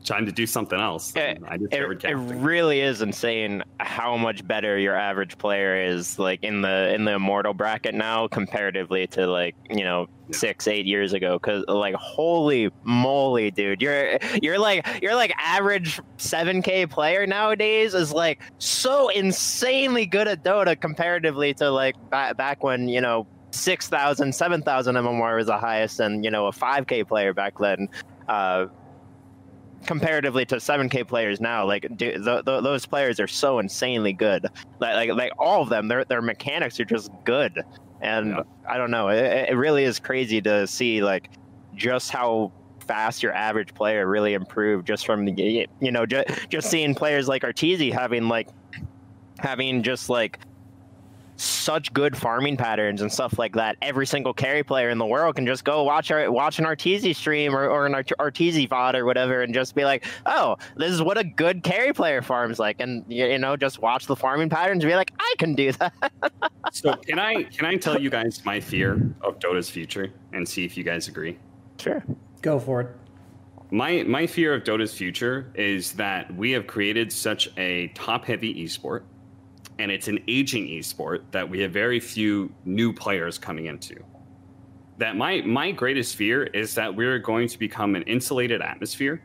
trying 0.04 0.26
to 0.26 0.32
do 0.32 0.46
something 0.46 0.80
else. 0.80 1.12
And 1.14 1.44
I 1.46 1.56
discovered 1.56 2.02
It 2.04 2.14
casting. 2.14 2.42
really 2.42 2.80
is 2.80 3.02
insane 3.02 3.62
how 3.80 4.16
much 4.16 4.46
better 4.46 4.78
your 4.78 4.96
average 4.96 5.36
player 5.38 5.82
is 5.84 6.18
like 6.18 6.42
in 6.42 6.62
the 6.62 6.94
in 6.94 7.04
the 7.04 7.12
immortal 7.12 7.52
bracket 7.54 7.94
now 7.94 8.26
comparatively 8.28 9.06
to 9.08 9.26
like 9.26 9.54
you 9.68 9.84
know 9.84 10.06
six 10.32 10.68
eight 10.68 10.86
years 10.86 11.12
ago 11.12 11.38
because 11.38 11.64
like 11.66 11.94
holy 11.96 12.70
moly 12.84 13.50
dude 13.50 13.82
you're 13.82 14.16
you're 14.42 14.60
like 14.60 14.86
you're 15.02 15.16
like 15.16 15.32
average 15.36 16.00
7k 16.18 16.88
player 16.88 17.26
nowadays 17.26 17.94
is 17.94 18.12
like 18.12 18.40
so 18.58 19.08
insanely 19.08 20.06
good 20.06 20.28
at 20.28 20.44
dota 20.44 20.80
comparatively 20.80 21.52
to 21.52 21.68
like 21.70 21.96
back, 22.10 22.36
back 22.36 22.62
when 22.62 22.88
you 22.88 23.00
know 23.00 23.26
6000 23.50 24.32
7000 24.32 24.94
mmr 24.94 25.36
was 25.36 25.46
the 25.46 25.58
highest 25.58 25.98
and 25.98 26.24
you 26.24 26.30
know 26.30 26.46
a 26.46 26.52
5k 26.52 27.06
player 27.08 27.34
back 27.34 27.58
then 27.58 27.88
uh 28.28 28.66
comparatively 29.86 30.44
to 30.44 30.56
7k 30.56 31.06
players 31.06 31.40
now 31.40 31.66
like 31.66 31.82
dude, 31.96 32.24
th- 32.24 32.44
th- 32.44 32.62
those 32.62 32.86
players 32.86 33.18
are 33.18 33.26
so 33.26 33.58
insanely 33.58 34.12
good. 34.12 34.46
Like, 34.78 34.94
like 34.94 35.10
like 35.10 35.32
all 35.38 35.62
of 35.62 35.68
them 35.68 35.88
their 35.88 36.04
their 36.04 36.22
mechanics 36.22 36.78
are 36.80 36.84
just 36.84 37.10
good. 37.24 37.62
And 38.02 38.36
I 38.68 38.78
don't 38.78 38.90
know, 38.90 39.08
it, 39.08 39.50
it 39.50 39.56
really 39.56 39.84
is 39.84 39.98
crazy 39.98 40.40
to 40.42 40.66
see 40.66 41.02
like 41.02 41.30
just 41.74 42.10
how 42.10 42.52
fast 42.86 43.22
your 43.22 43.32
average 43.32 43.74
player 43.74 44.06
really 44.06 44.34
improved 44.34 44.86
just 44.86 45.06
from 45.06 45.24
the 45.24 45.66
you 45.80 45.92
know 45.92 46.06
just, 46.06 46.26
just 46.48 46.70
seeing 46.70 46.94
players 46.94 47.28
like 47.28 47.42
Arteezy 47.42 47.92
having 47.92 48.28
like 48.28 48.48
having 49.38 49.82
just 49.82 50.08
like 50.08 50.38
such 51.70 51.92
good 51.92 52.16
farming 52.16 52.56
patterns 52.56 53.00
and 53.00 53.12
stuff 53.12 53.38
like 53.38 53.54
that. 53.54 53.76
Every 53.80 54.04
single 54.04 54.34
carry 54.34 54.64
player 54.64 54.90
in 54.90 54.98
the 54.98 55.06
world 55.06 55.36
can 55.36 55.46
just 55.46 55.62
go 55.62 55.84
watch 55.84 56.10
our 56.10 56.28
watch 56.28 56.58
an 56.58 56.64
Arteezy 56.64 57.14
stream 57.14 57.54
or, 57.54 57.68
or 57.68 57.86
an 57.86 57.94
Art- 57.94 58.10
Arteezy 58.18 58.68
VOD 58.68 58.94
or 58.94 59.04
whatever, 59.04 59.42
and 59.42 59.54
just 59.54 59.76
be 59.76 59.84
like, 59.84 60.04
"Oh, 60.26 60.56
this 60.74 60.90
is 60.90 61.00
what 61.00 61.16
a 61.16 61.22
good 61.22 61.62
carry 61.62 61.92
player 61.92 62.22
farms 62.22 62.58
like," 62.58 62.80
and 62.80 63.04
you 63.06 63.38
know, 63.38 63.56
just 63.56 63.80
watch 63.80 64.06
the 64.06 64.16
farming 64.16 64.48
patterns 64.48 64.82
and 64.82 64.90
be 64.90 64.96
like, 64.96 65.12
"I 65.20 65.34
can 65.38 65.54
do 65.54 65.70
that." 65.74 65.92
so 66.72 66.92
can 66.94 67.20
I 67.20 67.44
can 67.44 67.66
I 67.66 67.76
tell 67.76 68.00
you 68.00 68.10
guys 68.10 68.44
my 68.44 68.58
fear 68.58 69.14
of 69.22 69.38
Dota's 69.38 69.70
future 69.70 70.12
and 70.32 70.48
see 70.48 70.64
if 70.64 70.76
you 70.76 70.82
guys 70.82 71.06
agree? 71.06 71.38
Sure, 71.78 72.02
go 72.42 72.58
for 72.58 72.80
it. 72.80 72.88
My 73.70 74.02
my 74.02 74.26
fear 74.26 74.54
of 74.54 74.64
Dota's 74.64 74.92
future 74.92 75.52
is 75.54 75.92
that 75.92 76.34
we 76.34 76.50
have 76.50 76.66
created 76.66 77.12
such 77.12 77.48
a 77.56 77.92
top 77.94 78.24
heavy 78.24 78.64
esport 78.64 79.04
and 79.80 79.90
it's 79.90 80.08
an 80.08 80.18
aging 80.28 80.66
esport 80.66 81.22
that 81.30 81.48
we 81.48 81.60
have 81.60 81.72
very 81.72 81.98
few 81.98 82.52
new 82.64 82.92
players 82.92 83.38
coming 83.38 83.66
into. 83.66 83.96
That 84.98 85.16
my 85.16 85.40
my 85.40 85.72
greatest 85.72 86.16
fear 86.16 86.44
is 86.44 86.74
that 86.74 86.94
we're 86.94 87.18
going 87.18 87.48
to 87.48 87.58
become 87.58 87.96
an 87.96 88.02
insulated 88.02 88.60
atmosphere. 88.60 89.22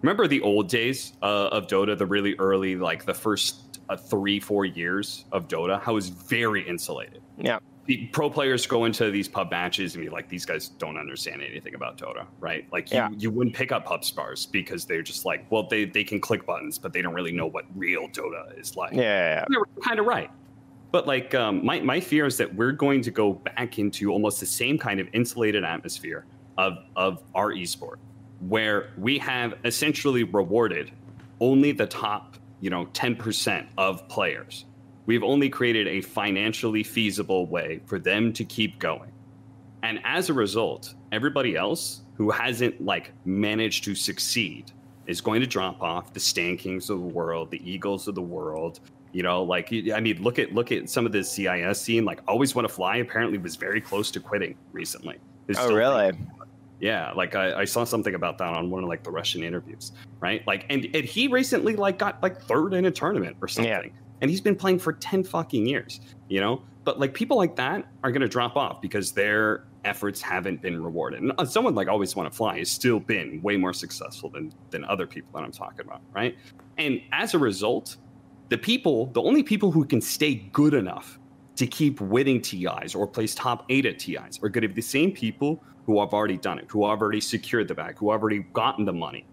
Remember 0.00 0.26
the 0.26 0.40
old 0.40 0.68
days 0.68 1.12
uh, 1.22 1.48
of 1.52 1.66
Dota, 1.66 1.96
the 1.96 2.06
really 2.06 2.34
early, 2.38 2.76
like 2.76 3.04
the 3.04 3.14
first 3.14 3.80
uh, 3.88 3.96
three 3.96 4.40
four 4.40 4.64
years 4.64 5.26
of 5.30 5.48
Dota, 5.48 5.80
how 5.80 5.92
it 5.92 5.94
was 5.96 6.08
very 6.08 6.66
insulated. 6.66 7.22
Yeah 7.36 7.58
pro 8.12 8.30
players 8.30 8.66
go 8.66 8.84
into 8.84 9.10
these 9.10 9.28
pub 9.28 9.50
matches 9.50 9.94
and 9.94 10.04
be 10.04 10.10
like, 10.10 10.28
these 10.28 10.44
guys 10.44 10.68
don't 10.68 10.96
understand 10.96 11.42
anything 11.42 11.74
about 11.74 11.98
Dota, 11.98 12.26
right? 12.40 12.66
Like 12.72 12.90
you, 12.90 12.96
Yeah. 12.98 13.08
you 13.16 13.30
wouldn't 13.30 13.56
pick 13.56 13.72
up 13.72 13.84
pub 13.84 14.04
spars 14.04 14.46
because 14.46 14.84
they're 14.84 15.02
just 15.02 15.24
like, 15.24 15.44
well, 15.50 15.66
they, 15.68 15.84
they 15.84 16.04
can 16.04 16.20
click 16.20 16.46
buttons, 16.46 16.78
but 16.78 16.92
they 16.92 17.02
don't 17.02 17.14
really 17.14 17.32
know 17.32 17.46
what 17.46 17.64
real 17.74 18.08
Dota 18.08 18.58
is 18.58 18.76
like. 18.76 18.92
Yeah, 18.92 19.44
You're 19.50 19.66
kind 19.82 19.98
of 19.98 20.06
right. 20.06 20.30
But 20.92 21.06
like 21.06 21.34
um, 21.34 21.64
my, 21.64 21.80
my 21.80 21.98
fear 22.00 22.26
is 22.26 22.36
that 22.36 22.54
we're 22.54 22.72
going 22.72 23.02
to 23.02 23.10
go 23.10 23.32
back 23.32 23.78
into 23.78 24.12
almost 24.12 24.40
the 24.40 24.46
same 24.46 24.78
kind 24.78 25.00
of 25.00 25.08
insulated 25.12 25.64
atmosphere 25.64 26.24
of, 26.58 26.78
of 26.96 27.22
our 27.34 27.50
esport, 27.52 27.96
where 28.40 28.90
we 28.98 29.18
have 29.18 29.54
essentially 29.64 30.22
rewarded 30.24 30.92
only 31.40 31.72
the 31.72 31.86
top, 31.86 32.36
you 32.60 32.70
know, 32.70 32.86
10% 32.86 33.66
of 33.78 34.06
players. 34.08 34.66
We've 35.06 35.22
only 35.22 35.48
created 35.48 35.88
a 35.88 36.00
financially 36.00 36.82
feasible 36.82 37.46
way 37.46 37.80
for 37.86 37.98
them 37.98 38.32
to 38.34 38.44
keep 38.44 38.78
going. 38.78 39.10
And 39.82 40.00
as 40.04 40.30
a 40.30 40.34
result, 40.34 40.94
everybody 41.10 41.56
else 41.56 42.02
who 42.14 42.30
hasn't 42.30 42.84
like 42.84 43.12
managed 43.24 43.84
to 43.84 43.94
succeed 43.94 44.70
is 45.06 45.20
going 45.20 45.40
to 45.40 45.46
drop 45.46 45.82
off 45.82 46.12
the 46.12 46.20
Stankings 46.20 46.88
of 46.88 47.00
the 47.00 47.06
world, 47.06 47.50
the 47.50 47.68
Eagles 47.68 48.06
of 48.06 48.14
the 48.14 48.22
world. 48.22 48.80
You 49.12 49.22
know, 49.22 49.42
like 49.42 49.72
I 49.92 50.00
mean, 50.00 50.22
look 50.22 50.38
at 50.38 50.54
look 50.54 50.72
at 50.72 50.88
some 50.88 51.04
of 51.04 51.12
the 51.12 51.22
CIS 51.22 51.80
scene. 51.80 52.04
Like, 52.04 52.20
always 52.28 52.54
want 52.54 52.66
to 52.68 52.72
fly. 52.72 52.96
Apparently, 52.96 53.38
was 53.38 53.56
very 53.56 53.80
close 53.80 54.10
to 54.12 54.20
quitting 54.20 54.56
recently. 54.72 55.18
Is 55.48 55.58
Oh, 55.58 55.74
really? 55.74 56.12
yeah, 56.80 57.12
like 57.12 57.34
I, 57.34 57.60
I 57.60 57.64
saw 57.64 57.84
something 57.84 58.14
about 58.14 58.38
that 58.38 58.54
on 58.54 58.70
one 58.70 58.82
of 58.84 58.88
like 58.88 59.02
the 59.02 59.10
Russian 59.10 59.42
interviews, 59.42 59.92
right? 60.20 60.46
Like, 60.46 60.64
and, 60.70 60.84
and 60.94 61.04
he 61.04 61.28
recently 61.28 61.76
like 61.76 61.98
got 61.98 62.22
like 62.22 62.40
third 62.42 62.74
in 62.74 62.86
a 62.86 62.90
tournament 62.90 63.36
or 63.40 63.48
something, 63.48 63.92
and 64.22 64.30
he's 64.30 64.40
been 64.40 64.56
playing 64.56 64.78
for 64.78 64.94
ten 64.94 65.22
fucking 65.22 65.66
years, 65.66 66.00
you 66.28 66.40
know. 66.40 66.62
But 66.84 66.98
like 66.98 67.12
people 67.12 67.36
like 67.36 67.56
that 67.56 67.84
are 68.02 68.10
gonna 68.10 68.28
drop 68.28 68.56
off 68.56 68.80
because 68.80 69.12
their 69.12 69.64
efforts 69.84 70.22
haven't 70.22 70.62
been 70.62 70.82
rewarded. 70.82 71.20
And 71.20 71.32
uh, 71.36 71.44
someone 71.44 71.74
like 71.74 71.88
Always 71.88 72.14
Want 72.16 72.30
to 72.30 72.36
Fly 72.36 72.58
has 72.58 72.70
still 72.70 73.00
been 73.00 73.42
way 73.42 73.56
more 73.56 73.72
successful 73.72 74.30
than 74.30 74.52
than 74.70 74.84
other 74.84 75.06
people 75.06 75.30
that 75.34 75.44
I'm 75.44 75.52
talking 75.52 75.84
about, 75.84 76.00
right? 76.14 76.36
And 76.78 77.02
as 77.12 77.34
a 77.34 77.38
result, 77.38 77.96
the 78.48 78.58
people, 78.58 79.06
the 79.06 79.22
only 79.22 79.42
people 79.42 79.70
who 79.70 79.84
can 79.84 80.00
stay 80.00 80.34
good 80.52 80.74
enough 80.74 81.18
to 81.56 81.66
keep 81.66 82.00
winning 82.00 82.40
TIs 82.40 82.94
or 82.94 83.06
place 83.06 83.34
top 83.34 83.64
eight 83.68 83.86
at 83.86 83.98
TIs 83.98 84.38
are 84.42 84.48
going 84.48 84.62
to 84.62 84.68
be 84.68 84.74
the 84.74 84.80
same 84.80 85.12
people 85.12 85.62
who 85.84 86.00
have 86.00 86.14
already 86.14 86.36
done 86.36 86.58
it, 86.58 86.66
who 86.70 86.88
have 86.88 87.02
already 87.02 87.20
secured 87.20 87.68
the 87.68 87.74
bag, 87.74 87.98
who 87.98 88.10
have 88.10 88.22
already 88.22 88.40
gotten 88.52 88.84
the 88.84 88.92
money. 88.92 89.26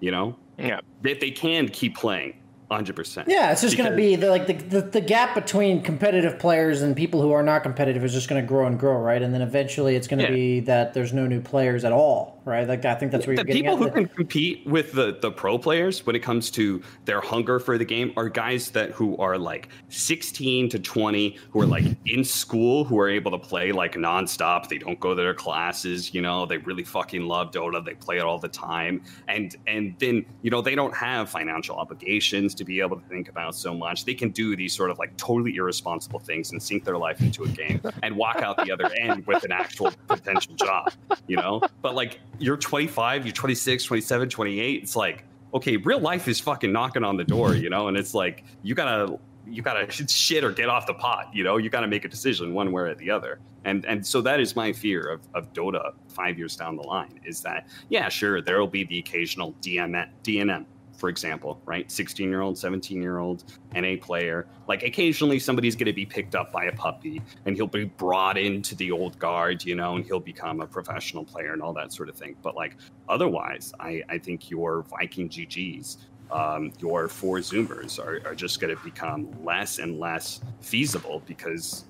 You 0.00 0.10
know, 0.10 0.36
yeah, 0.58 0.80
that 1.02 1.20
they 1.20 1.30
can 1.30 1.68
keep 1.68 1.96
playing 1.96 2.34
100. 2.68 2.96
percent 2.96 3.28
Yeah, 3.28 3.52
it's 3.52 3.60
just 3.60 3.76
going 3.76 3.90
to 3.90 3.96
be 3.96 4.16
the, 4.16 4.30
like 4.30 4.46
the, 4.46 4.54
the 4.54 4.80
the 4.80 5.00
gap 5.00 5.34
between 5.34 5.82
competitive 5.82 6.38
players 6.38 6.82
and 6.82 6.96
people 6.96 7.20
who 7.22 7.32
are 7.32 7.42
not 7.42 7.62
competitive 7.62 8.02
is 8.04 8.12
just 8.12 8.28
going 8.28 8.40
to 8.42 8.46
grow 8.48 8.66
and 8.66 8.78
grow, 8.78 8.98
right? 8.98 9.20
And 9.22 9.32
then 9.34 9.42
eventually 9.42 9.96
it's 9.96 10.08
going 10.08 10.18
to 10.20 10.24
Yeah. 10.24 10.30
be 10.34 10.60
that 10.60 10.94
there's 10.94 11.12
no 11.12 11.26
new 11.26 11.40
players 11.40 11.84
at 11.84 11.92
all, 11.92 12.33
right? 12.44 12.66
Like 12.66 12.84
I 12.84 12.94
think 12.94 13.12
that's 13.12 13.26
where 13.26 13.36
the 13.36 13.40
you're 13.40 13.46
getting 13.46 13.62
people 13.62 13.76
who 13.76 13.90
can 13.90 14.06
compete 14.08 14.66
with 14.66 14.92
the 14.92 15.18
the 15.20 15.30
pro 15.30 15.58
players 15.58 16.04
when 16.06 16.14
it 16.16 16.20
comes 16.20 16.50
to 16.52 16.82
their 17.04 17.20
hunger 17.20 17.58
for 17.58 17.78
the 17.78 17.84
game 17.84 18.12
are 18.16 18.28
guys 18.28 18.70
that 18.70 18.90
who 18.90 19.16
are 19.16 19.38
like 19.38 19.68
16 19.88 20.68
to 20.70 20.78
20 20.78 21.38
who 21.50 21.60
are 21.60 21.66
like 21.66 21.84
in 22.06 22.24
school 22.24 22.84
who 22.84 22.98
are 22.98 23.08
able 23.08 23.30
to 23.30 23.38
play 23.38 23.72
like 23.72 23.94
nonstop. 23.94 24.68
They 24.68 24.78
don't 24.78 25.00
go 25.00 25.14
to 25.14 25.22
their 25.22 25.34
classes 25.34 26.14
you 26.14 26.20
know? 26.20 26.46
They 26.46 26.58
really 26.58 26.84
fucking 26.84 27.22
love 27.22 27.50
dota. 27.50 27.84
They 27.84 27.94
play 27.94 28.18
it 28.18 28.22
all 28.22 28.38
the 28.38 28.48
time. 28.48 29.02
And 29.28 29.56
and 29.66 29.94
then 29.98 30.24
you 30.42 30.50
know 30.50 30.60
they 30.60 30.74
don't 30.74 30.94
have 30.94 31.30
financial 31.30 31.76
obligations 31.76 32.54
to 32.56 32.64
be 32.64 32.80
able 32.80 32.98
to 32.98 33.06
think 33.08 33.28
about 33.28 33.54
so 33.54 33.74
much. 33.74 34.04
They 34.04 34.14
can 34.14 34.30
do 34.30 34.56
these 34.56 34.74
sort 34.74 34.90
of 34.90 34.98
like 34.98 35.16
totally 35.16 35.56
irresponsible 35.56 36.20
things 36.20 36.52
and 36.52 36.62
sink 36.62 36.84
their 36.84 36.98
life 36.98 37.20
into 37.20 37.44
a 37.44 37.48
game 37.48 37.80
and 38.02 38.16
walk 38.16 38.36
out 38.36 38.56
the 38.64 38.72
other 38.72 38.90
end 39.00 39.26
with 39.26 39.44
an 39.44 39.52
actual 39.52 39.92
potential 40.08 40.54
job 40.54 40.92
you 41.26 41.36
know? 41.36 41.62
But 41.82 41.94
like 41.94 42.20
you're 42.38 42.56
25 42.56 43.26
you're 43.26 43.32
26 43.32 43.84
27 43.84 44.28
28 44.28 44.82
it's 44.82 44.96
like 44.96 45.24
okay 45.52 45.76
real 45.78 46.00
life 46.00 46.28
is 46.28 46.40
fucking 46.40 46.72
knocking 46.72 47.04
on 47.04 47.16
the 47.16 47.24
door 47.24 47.54
you 47.54 47.70
know? 47.70 47.88
And 47.88 47.96
it's 47.96 48.14
like 48.14 48.44
you 48.62 48.74
gotta 48.74 49.18
you 49.46 49.62
gotta 49.62 49.90
shit 50.08 50.44
or 50.44 50.52
get 50.52 50.68
off 50.68 50.86
the 50.86 50.94
pot 50.94 51.30
you 51.32 51.44
know? 51.44 51.56
You 51.56 51.70
gotta 51.70 51.86
make 51.86 52.04
a 52.04 52.08
decision 52.08 52.54
one 52.54 52.72
way 52.72 52.82
or 52.82 52.94
the 52.94 53.10
other. 53.10 53.40
And 53.64 53.84
and 53.86 54.06
so 54.06 54.20
that 54.22 54.40
is 54.40 54.56
my 54.56 54.72
fear 54.72 55.08
of, 55.08 55.20
of 55.34 55.52
dota 55.52 55.92
five 56.08 56.38
years 56.38 56.56
down 56.56 56.76
the 56.76 56.82
line 56.82 57.20
is 57.24 57.40
that 57.42 57.66
yeah 57.88 58.08
sure 58.08 58.40
there 58.42 58.58
will 58.60 58.66
be 58.66 58.84
the 58.84 58.98
occasional 58.98 59.54
dm 59.60 60.08
dnm 60.22 60.66
for 60.96 61.08
example 61.08 61.60
right? 61.64 61.90
16 61.90 62.28
year 62.28 62.40
old 62.40 62.58
17 62.58 63.00
year 63.00 63.18
old 63.18 63.44
na 63.74 63.96
player. 64.00 64.46
Like 64.68 64.82
occasionally 64.82 65.38
somebody's 65.38 65.76
going 65.76 65.86
to 65.86 65.92
be 65.92 66.06
picked 66.06 66.34
up 66.34 66.52
by 66.52 66.64
a 66.64 66.72
Puppey 66.72 67.20
and 67.46 67.56
he'll 67.56 67.66
be 67.66 67.84
brought 67.84 68.38
into 68.38 68.74
the 68.74 68.90
old 68.90 69.18
guard 69.18 69.64
you 69.64 69.74
know 69.74 69.96
and 69.96 70.04
he'll 70.04 70.20
become 70.20 70.60
a 70.60 70.66
professional 70.66 71.24
player 71.24 71.52
and 71.52 71.62
all 71.62 71.72
that 71.74 71.92
sort 71.92 72.08
of 72.08 72.16
thing. 72.16 72.36
But 72.42 72.54
like 72.54 72.76
otherwise 73.08 73.72
i 73.80 74.02
i 74.08 74.18
think 74.18 74.50
your 74.50 74.82
viking 74.82 75.28
gg's 75.28 75.98
um, 76.30 76.72
your 76.80 77.08
four 77.08 77.38
zoomers 77.38 77.98
are, 77.98 78.26
are 78.26 78.34
just 78.34 78.58
going 78.58 78.74
to 78.74 78.82
become 78.82 79.28
less 79.44 79.78
and 79.78 80.00
less 80.00 80.40
feasible 80.60 81.22
because 81.26 81.84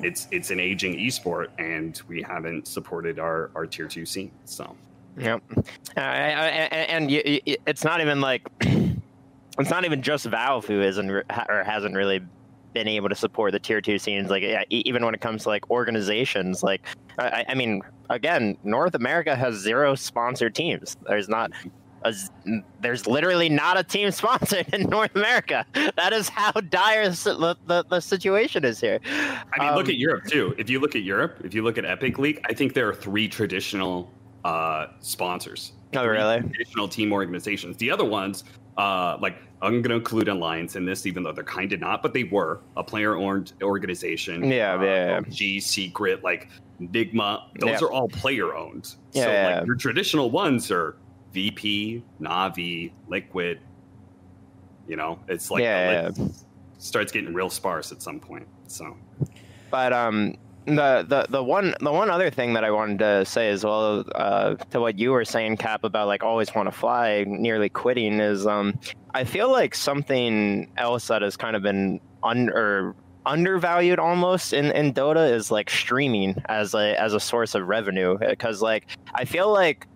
it's 0.00 0.28
it's 0.30 0.50
an 0.50 0.60
aging 0.60 0.96
esport 0.98 1.48
and 1.58 2.02
we 2.06 2.22
haven't 2.22 2.68
supported 2.68 3.18
our 3.18 3.50
our 3.54 3.66
tier 3.66 3.88
two 3.88 4.06
scene 4.06 4.30
so 4.44 4.76
Yep. 5.18 5.42
Uh, 5.96 6.00
and 6.00 7.08
it's 7.10 7.84
not 7.84 8.00
even 8.00 8.20
like 8.20 8.46
it's 9.58 9.70
not 9.70 9.84
even 9.84 10.02
just 10.02 10.26
Valve 10.26 10.66
who 10.66 10.80
isn't 10.80 11.10
re- 11.10 11.22
or 11.48 11.64
hasn't 11.64 11.94
really 11.94 12.20
been 12.72 12.88
able 12.88 13.08
to 13.08 13.14
support 13.14 13.52
the 13.52 13.58
tier 13.58 13.80
two 13.80 13.98
scenes. 13.98 14.30
Like 14.30 14.42
yeah, 14.42 14.62
even 14.70 15.04
when 15.04 15.14
it 15.14 15.20
comes 15.20 15.42
to 15.44 15.48
like 15.48 15.68
organizations, 15.70 16.62
like 16.62 16.82
I, 17.18 17.44
I 17.48 17.54
mean, 17.54 17.82
again, 18.10 18.56
North 18.62 18.94
America 18.94 19.34
has 19.34 19.56
zero 19.56 19.94
sponsored 19.94 20.54
teams. 20.54 20.96
There's 21.06 21.28
not. 21.28 21.50
A, 22.04 22.14
there's 22.80 23.08
literally 23.08 23.48
not 23.48 23.76
a 23.76 23.82
team 23.82 24.08
sponsored 24.12 24.72
in 24.72 24.82
North 24.82 25.16
America. 25.16 25.66
That 25.96 26.12
is 26.12 26.28
how 26.28 26.52
dire 26.52 27.08
the, 27.08 27.56
the, 27.66 27.84
the, 27.90 27.98
situation 27.98 28.64
is 28.64 28.80
here. 28.80 29.00
I 29.04 29.58
mean, 29.58 29.74
look 29.74 29.86
Um, 29.86 29.90
at 29.90 29.96
Europe 29.96 30.26
too. 30.26 30.54
If 30.58 30.70
you 30.70 30.78
look 30.78 30.94
at 30.94 31.02
Europe, 31.02 31.40
if 31.42 31.54
you 31.54 31.64
look 31.64 31.76
at 31.76 31.84
Epic 31.84 32.20
League, 32.20 32.40
I 32.48 32.54
think 32.54 32.74
there 32.74 32.88
are 32.88 32.94
three 32.94 33.26
traditional 33.26 34.12
uh, 34.44 34.86
sponsors. 35.00 35.72
Oh, 35.94 36.06
really? 36.06 36.40
Traditional 36.40 36.88
team 36.88 37.12
organizations. 37.12 37.76
The 37.78 37.90
other 37.90 38.04
ones, 38.04 38.44
uh, 38.76 39.16
like 39.20 39.36
I'm 39.62 39.82
going 39.82 39.90
to 39.90 39.96
include 39.96 40.28
Alliance 40.28 40.76
in 40.76 40.84
this, 40.84 41.06
even 41.06 41.22
though 41.22 41.32
they're 41.32 41.44
kind 41.44 41.72
of 41.72 41.80
not, 41.80 42.02
but 42.02 42.12
they 42.12 42.24
were 42.24 42.60
a 42.76 42.84
player-owned 42.84 43.54
organization. 43.62 44.44
Yeah, 44.44 44.74
uh, 44.74 44.82
yeah, 44.84 45.06
yeah. 45.06 45.20
G 45.28 45.58
Secret, 45.60 46.22
like 46.22 46.48
Nigma. 46.80 47.42
Those 47.58 47.70
Yeah. 47.80 47.86
are 47.86 47.90
all 47.90 48.08
player-owned. 48.08 48.86
so 48.86 48.96
Yeah. 49.12 49.56
like 49.58 49.66
your 49.66 49.74
traditional 49.74 50.30
ones 50.30 50.70
are 50.70 50.96
VP, 51.32 52.02
Navi, 52.20 52.92
Liquid. 53.08 53.58
You 54.86 54.96
know, 54.96 55.18
it's 55.28 55.50
like 55.50 55.62
Yeah, 55.62 56.10
starts 56.78 57.10
getting 57.12 57.34
real 57.34 57.50
sparse 57.50 57.90
at 57.92 58.00
some 58.02 58.20
point. 58.20 58.46
So. 58.68 58.96
But 59.70 59.92
um, 59.92 60.36
the, 60.76 61.04
the 61.08 61.26
the 61.30 61.42
one 61.42 61.74
the 61.80 61.92
one 61.92 62.10
other 62.10 62.30
thing 62.30 62.52
that 62.54 62.64
I 62.64 62.70
wanted 62.70 62.98
to 63.00 63.24
say 63.24 63.50
as 63.50 63.64
well 63.64 64.04
uh, 64.14 64.54
to 64.54 64.80
what 64.80 64.98
you 64.98 65.12
were 65.12 65.24
saying, 65.24 65.56
Cap, 65.56 65.84
about 65.84 66.06
like 66.06 66.22
always 66.22 66.54
want 66.54 66.68
to 66.68 66.72
fly, 66.72 67.24
nearly 67.26 67.68
quitting 67.68 68.20
is 68.20 68.46
um, 68.46 68.78
I 69.14 69.24
feel 69.24 69.50
like 69.50 69.74
something 69.74 70.70
else 70.76 71.08
that 71.08 71.22
has 71.22 71.36
kind 71.36 71.56
of 71.56 71.62
been 71.62 72.00
un 72.22 72.50
or 72.50 72.94
undervalued 73.26 73.98
almost 73.98 74.52
in, 74.52 74.70
in 74.72 74.92
Dota 74.92 75.30
is 75.30 75.50
like 75.50 75.68
streaming 75.68 76.42
as 76.46 76.74
a 76.74 76.98
as 77.00 77.12
a 77.14 77.20
source 77.20 77.54
of 77.54 77.66
revenue 77.68 78.16
because 78.18 78.62
like 78.62 78.86
I 79.14 79.24
feel 79.24 79.52
like 79.52 79.86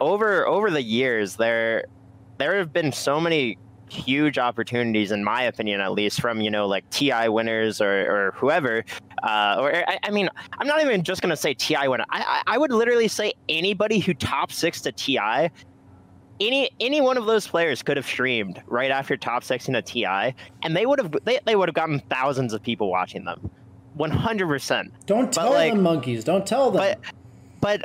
over 0.00 0.46
over 0.46 0.70
the 0.70 0.82
years 0.82 1.36
there 1.36 1.84
there 2.38 2.56
have 2.58 2.72
been 2.72 2.90
so 2.92 3.20
many 3.20 3.58
huge 3.92 4.38
opportunities 4.38 5.12
in 5.12 5.22
my 5.22 5.42
opinion 5.42 5.80
at 5.80 5.92
least 5.92 6.20
from 6.20 6.40
you 6.40 6.50
know 6.50 6.66
like 6.66 6.88
ti 6.90 7.28
winners 7.28 7.80
or, 7.80 8.10
or 8.10 8.32
whoever 8.32 8.84
uh, 9.22 9.56
or 9.60 9.74
I, 9.74 9.98
I, 10.04 10.10
mean 10.10 10.28
i'm 10.58 10.66
not 10.66 10.80
even 10.80 11.02
just 11.04 11.20
going 11.20 11.30
to 11.30 11.36
say 11.36 11.54
ti 11.54 11.76
winner. 11.86 12.04
I, 12.10 12.42
I 12.46 12.58
would 12.58 12.72
literally 12.72 13.08
say 13.08 13.32
anybody 13.48 13.98
who 13.98 14.14
top 14.14 14.50
six 14.50 14.80
to 14.82 14.92
ti 14.92 15.18
any 16.40 16.70
any 16.80 17.00
one 17.00 17.16
of 17.16 17.26
those 17.26 17.46
players 17.46 17.82
could 17.82 17.96
have 17.96 18.06
streamed 18.06 18.62
right 18.66 18.90
after 18.90 19.16
top 19.16 19.44
six 19.44 19.68
in 19.68 19.74
a 19.74 19.82
ti 19.82 20.06
and 20.06 20.76
they 20.76 20.86
would 20.86 20.98
have 20.98 21.14
they, 21.24 21.38
they 21.44 21.56
would 21.56 21.68
have 21.68 21.74
gotten 21.74 22.00
thousands 22.10 22.52
of 22.52 22.62
people 22.62 22.90
watching 22.90 23.24
them. 23.24 23.50
100% 23.98 24.90
don't 25.04 25.32
tell 25.32 25.50
like, 25.50 25.72
them 25.72 25.82
monkeys. 25.82 26.24
Don't 26.24 26.46
tell 26.46 26.70
them. 26.70 26.80
but 26.80 27.00
but 27.60 27.84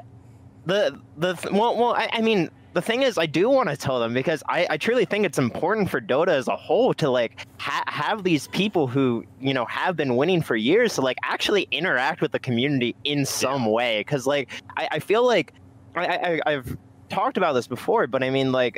the 0.65 0.99
the 1.17 1.49
well, 1.51 1.77
well 1.77 1.93
I, 1.93 2.09
I 2.13 2.21
mean 2.21 2.49
the 2.77 2.81
thing 2.83 3.01
is, 3.01 3.17
I 3.17 3.25
do 3.25 3.49
want 3.49 3.69
to 3.69 3.75
tell 3.75 3.99
them 3.99 4.13
because 4.13 4.43
I, 4.47 4.67
I 4.69 4.77
truly 4.77 5.03
think 5.03 5.25
it's 5.25 5.39
important 5.39 5.89
for 5.89 5.99
Dota 5.99 6.27
as 6.27 6.47
a 6.47 6.55
whole 6.55 6.93
to 6.93 7.09
like 7.09 7.47
ha- 7.57 7.83
have 7.87 8.23
these 8.23 8.47
people 8.49 8.85
who 8.85 9.25
you 9.41 9.51
know 9.51 9.65
have 9.65 9.95
been 9.95 10.15
winning 10.15 10.43
for 10.43 10.55
years 10.55 10.93
to 10.93 11.01
like 11.01 11.17
actually 11.23 11.67
interact 11.71 12.21
with 12.21 12.31
the 12.31 12.37
community 12.37 12.95
in 13.03 13.25
some 13.25 13.63
yeah. 13.63 13.69
way. 13.69 13.99
Because 14.01 14.27
like 14.27 14.51
I, 14.77 14.89
I 14.91 14.99
feel 14.99 15.25
like 15.25 15.53
I, 15.95 16.05
I 16.45 16.51
I've 16.53 16.77
talked 17.09 17.37
about 17.37 17.53
this 17.53 17.65
before, 17.65 18.05
but 18.05 18.21
I 18.21 18.29
mean 18.29 18.51
like 18.51 18.77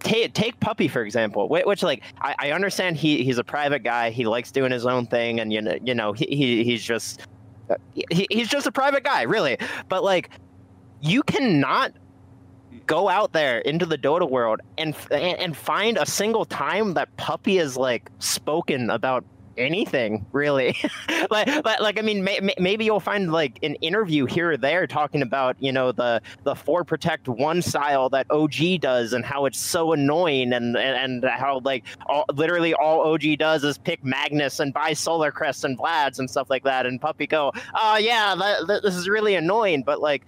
take 0.00 0.32
take 0.34 0.58
Puppey 0.58 0.88
for 0.88 1.02
example, 1.02 1.48
which 1.48 1.84
like 1.84 2.02
I, 2.20 2.34
I, 2.36 2.50
understand 2.50 2.96
he 2.96 3.22
he's 3.22 3.38
a 3.38 3.44
private 3.44 3.84
guy, 3.84 4.10
he 4.10 4.26
likes 4.26 4.50
doing 4.50 4.72
his 4.72 4.86
own 4.86 5.06
thing, 5.06 5.38
and 5.38 5.52
you 5.52 5.62
know 5.62 5.78
you 5.84 5.94
know 5.94 6.14
he, 6.14 6.64
he's 6.64 6.82
just 6.82 7.20
uh, 7.70 7.76
he, 7.94 8.26
he's 8.28 8.48
just 8.48 8.66
a 8.66 8.72
private 8.72 9.04
guy, 9.04 9.22
really. 9.22 9.56
But 9.88 10.02
like 10.02 10.30
you 11.00 11.22
cannot 11.22 11.92
go 12.86 13.08
out 13.08 13.32
there 13.32 13.58
into 13.58 13.86
the 13.86 13.98
Dota 13.98 14.28
world 14.28 14.60
and 14.78 14.94
and 15.10 15.56
find 15.56 15.98
a 15.98 16.06
single 16.06 16.44
time 16.44 16.94
that 16.94 17.14
Puppey 17.16 17.58
is 17.58 17.76
like 17.76 18.10
spoken 18.18 18.90
about 18.90 19.24
anything 19.58 20.26
really. 20.32 20.76
Like, 21.28 21.48
like, 21.64 21.80
like 21.80 21.98
i 21.98 22.02
mean 22.02 22.22
may, 22.22 22.38
maybe 22.58 22.84
you'll 22.84 23.00
find 23.00 23.32
like 23.32 23.58
an 23.62 23.74
interview 23.76 24.26
here 24.26 24.52
or 24.52 24.56
there 24.56 24.86
talking 24.86 25.22
about 25.22 25.56
you 25.58 25.72
know 25.72 25.90
the 25.90 26.20
the 26.44 26.54
four 26.54 26.84
protect 26.84 27.26
one 27.26 27.62
style 27.62 28.08
that 28.10 28.26
og 28.30 28.54
does 28.80 29.12
and 29.12 29.24
how 29.24 29.44
it's 29.46 29.58
so 29.58 29.92
annoying 29.92 30.52
and 30.52 30.76
and, 30.76 31.24
and 31.24 31.24
how 31.24 31.60
like 31.64 31.84
all, 32.06 32.24
literally 32.34 32.74
all 32.74 33.00
og 33.00 33.22
does 33.38 33.64
is 33.64 33.76
pick 33.78 34.04
magnus 34.04 34.60
and 34.60 34.72
buy 34.72 34.92
solar 34.92 35.32
crest 35.32 35.64
and 35.64 35.78
vlads 35.78 36.18
and 36.18 36.30
stuff 36.30 36.48
like 36.48 36.62
that 36.62 36.86
and 36.86 37.00
Puppey 37.00 37.26
go 37.26 37.50
oh 37.74 37.96
yeah 37.96 38.34
that, 38.36 38.66
that, 38.68 38.82
this 38.82 38.94
is 38.94 39.08
really 39.08 39.34
annoying 39.34 39.82
but 39.82 40.00
like 40.00 40.26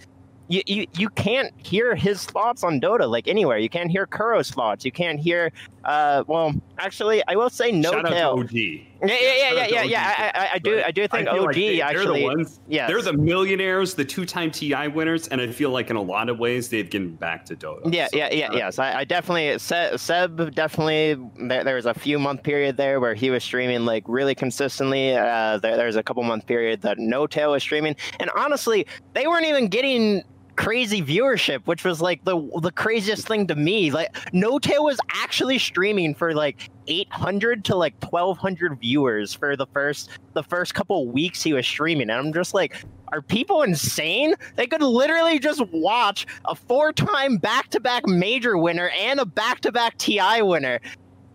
you, 0.48 0.62
you, 0.66 0.86
you 0.96 1.08
can't 1.10 1.52
hear 1.58 1.94
his 1.94 2.24
thoughts 2.24 2.64
on 2.64 2.80
Dota 2.80 3.08
like 3.08 3.28
anywhere. 3.28 3.58
You 3.58 3.68
can't 3.68 3.90
hear 3.90 4.06
Kuro's 4.06 4.50
thoughts. 4.50 4.84
You 4.84 4.92
can't 4.92 5.20
hear. 5.20 5.52
Uh, 5.84 6.24
well, 6.26 6.54
actually, 6.78 7.22
I 7.28 7.36
will 7.36 7.50
say 7.50 7.70
no 7.70 7.92
Shout 7.92 8.06
tail. 8.06 8.30
OG. 8.30 8.52
Yeah, 8.52 8.80
yeah, 9.02 9.16
yeah, 9.20 9.52
yeah, 9.52 9.66
yeah, 9.68 9.82
yeah. 9.82 10.32
I, 10.34 10.40
I, 10.40 10.48
I 10.54 10.58
do, 10.58 10.82
I 10.82 10.90
do 10.90 11.06
think 11.06 11.28
I 11.28 11.38
OG 11.38 11.46
like 11.46 11.54
they, 11.54 11.80
actually. 11.80 12.06
They're 12.06 12.30
the 12.30 12.36
ones. 12.36 12.60
Yeah, 12.66 12.86
they're 12.88 13.02
the 13.02 13.12
millionaires, 13.12 13.94
the 13.94 14.04
two-time 14.04 14.50
TI 14.50 14.88
winners, 14.88 15.28
and 15.28 15.40
I 15.40 15.46
feel 15.52 15.70
like 15.70 15.90
in 15.90 15.96
a 15.96 16.02
lot 16.02 16.28
of 16.28 16.38
ways 16.38 16.68
they've 16.68 16.88
given 16.88 17.14
back 17.14 17.44
to 17.46 17.56
Dota. 17.56 17.92
Yeah, 17.94 18.08
so, 18.08 18.16
yeah, 18.16 18.32
yeah, 18.32 18.48
uh, 18.48 18.56
yes. 18.56 18.78
I, 18.78 19.00
I 19.00 19.04
definitely 19.04 19.58
Seb, 19.58 20.00
Seb 20.00 20.54
definitely. 20.54 21.14
There, 21.46 21.62
there, 21.62 21.76
was 21.76 21.86
a 21.86 21.94
few 21.94 22.18
month 22.18 22.42
period 22.42 22.76
there 22.76 23.00
where 23.00 23.14
he 23.14 23.30
was 23.30 23.44
streaming 23.44 23.84
like 23.84 24.04
really 24.08 24.34
consistently. 24.34 25.14
Uh, 25.14 25.58
there, 25.58 25.76
there 25.76 25.86
was 25.86 25.96
a 25.96 26.02
couple 26.02 26.22
month 26.22 26.46
period 26.46 26.82
that 26.82 26.98
No 26.98 27.26
Tail 27.26 27.52
was 27.52 27.62
streaming, 27.62 27.94
and 28.18 28.30
honestly, 28.34 28.86
they 29.14 29.26
weren't 29.26 29.46
even 29.46 29.68
getting 29.68 30.24
crazy 30.58 31.00
viewership, 31.00 31.60
which 31.66 31.84
was 31.84 32.02
like 32.02 32.22
the 32.24 32.36
the 32.60 32.72
craziest 32.72 33.26
thing 33.28 33.46
to 33.46 33.54
me. 33.54 33.92
Like 33.92 34.14
No 34.34 34.58
Tail 34.58 34.84
was 34.84 34.98
actually 35.14 35.58
streaming 35.58 36.14
for 36.14 36.34
like 36.34 36.68
800 36.88 37.64
to 37.66 37.76
like 37.76 37.94
1200 38.02 38.80
viewers 38.80 39.32
for 39.32 39.56
the 39.56 39.66
first 39.66 40.10
the 40.34 40.42
first 40.42 40.74
couple 40.74 41.06
weeks 41.06 41.42
he 41.42 41.52
was 41.52 41.66
streaming, 41.66 42.10
and 42.10 42.18
I'm 42.18 42.32
just 42.32 42.54
like, 42.54 42.84
are 43.12 43.22
people 43.22 43.62
insane? 43.62 44.34
They 44.56 44.66
could 44.66 44.82
literally 44.82 45.38
just 45.38 45.62
watch 45.72 46.26
a 46.44 46.54
four-time 46.54 47.38
back-to-back 47.38 48.06
major 48.06 48.58
winner 48.58 48.90
and 48.98 49.20
a 49.20 49.24
back-to-back 49.24 49.96
TI 49.96 50.42
winner, 50.42 50.80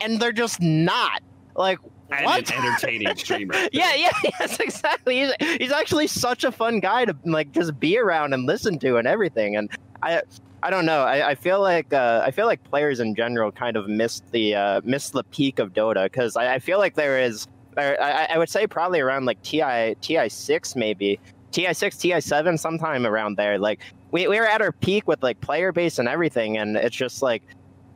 and 0.02 0.20
they're 0.20 0.32
just 0.34 0.62
not. 0.62 1.22
Like, 1.56 1.80
and 2.18 2.26
what? 2.26 2.52
an 2.52 2.66
entertaining 2.66 3.16
streamer. 3.16 3.54
yeah, 3.72 3.94
yeah, 3.96 4.12
yes, 4.40 4.60
exactly. 4.60 5.22
He's, 5.22 5.58
he's 5.60 5.72
actually 5.72 6.08
such 6.08 6.44
a 6.44 6.52
fun 6.52 6.80
guy 6.80 7.06
to 7.06 7.16
like 7.26 7.52
just 7.52 7.80
be 7.80 7.98
around 7.98 8.34
and 8.34 8.46
listen 8.46 8.80
to 8.80 8.98
and 8.98 9.08
everything. 9.08 9.56
And 9.56 9.70
I 10.02 10.22
I 10.62 10.70
don't 10.70 10.86
know. 10.86 11.04
I, 11.04 11.32
I 11.32 11.36
feel 11.36 11.62
like 11.62 11.94
uh, 11.94 12.22
I 12.26 12.32
feel 12.32 12.46
like 12.46 12.64
players 12.64 13.00
in 13.00 13.16
general 13.16 13.52
kind 13.52 13.76
of 13.76 13.90
missed 13.90 14.32
the 14.32 14.56
uh, 14.56 14.82
missed 14.84 15.14
the 15.14 15.24
peak 15.26 15.60
of 15.60 15.74
Dota 15.74 16.06
because 16.06 16.38
I, 16.38 16.56
I, 16.56 16.60
feel 16.60 16.78
like 16.78 16.96
there 16.96 17.20
is. 17.20 17.48
I, 17.76 18.28
I 18.30 18.38
would 18.38 18.50
say 18.50 18.66
probably 18.68 19.02
around 19.02 19.26
like 19.26 19.42
TI 19.42 19.96
TI 20.00 20.30
six 20.30 20.76
maybe 20.76 21.20
TI 21.52 21.74
six 21.74 21.98
TI 21.98 22.22
seven 22.22 22.58
sometime 22.58 23.06
around 23.06 23.36
there. 23.36 23.60
Like 23.60 23.82
we, 24.12 24.28
we 24.28 24.40
were 24.40 24.48
at 24.48 24.62
our 24.62 24.72
peak 24.72 25.08
with 25.08 25.22
like 25.22 25.42
player 25.42 25.74
base 25.74 26.00
and 26.00 26.08
everything, 26.08 26.58
and 26.58 26.78
it's 26.78 26.96
just 26.96 27.22
like 27.22 27.44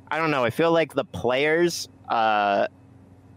I 0.09 0.18
don't 0.18 0.32
know. 0.32 0.43
I 0.43 0.49
feel 0.49 0.72
like 0.72 0.93
the 0.93 1.05
players 1.05 1.88
uh, 2.09 2.68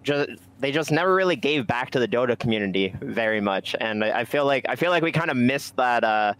just 0.03 0.31
they 0.61 0.71
just 0.73 0.93
never 0.93 1.15
really 1.15 1.37
gave 1.37 1.67
back 1.67 1.91
to 1.91 1.99
the 1.99 2.07
Dota 2.09 2.39
community 2.39 2.95
very 3.01 3.41
much, 3.41 3.75
and 3.81 4.05
I, 4.05 4.21
I 4.21 4.25
feel 4.25 4.45
like 4.45 4.67
I 4.69 4.77
feel 4.77 4.91
like 4.91 5.03
we 5.03 5.13
kind 5.13 5.31
of 5.31 5.37
missed 5.37 5.77
that. 5.77 6.05
Uh, 6.05 6.35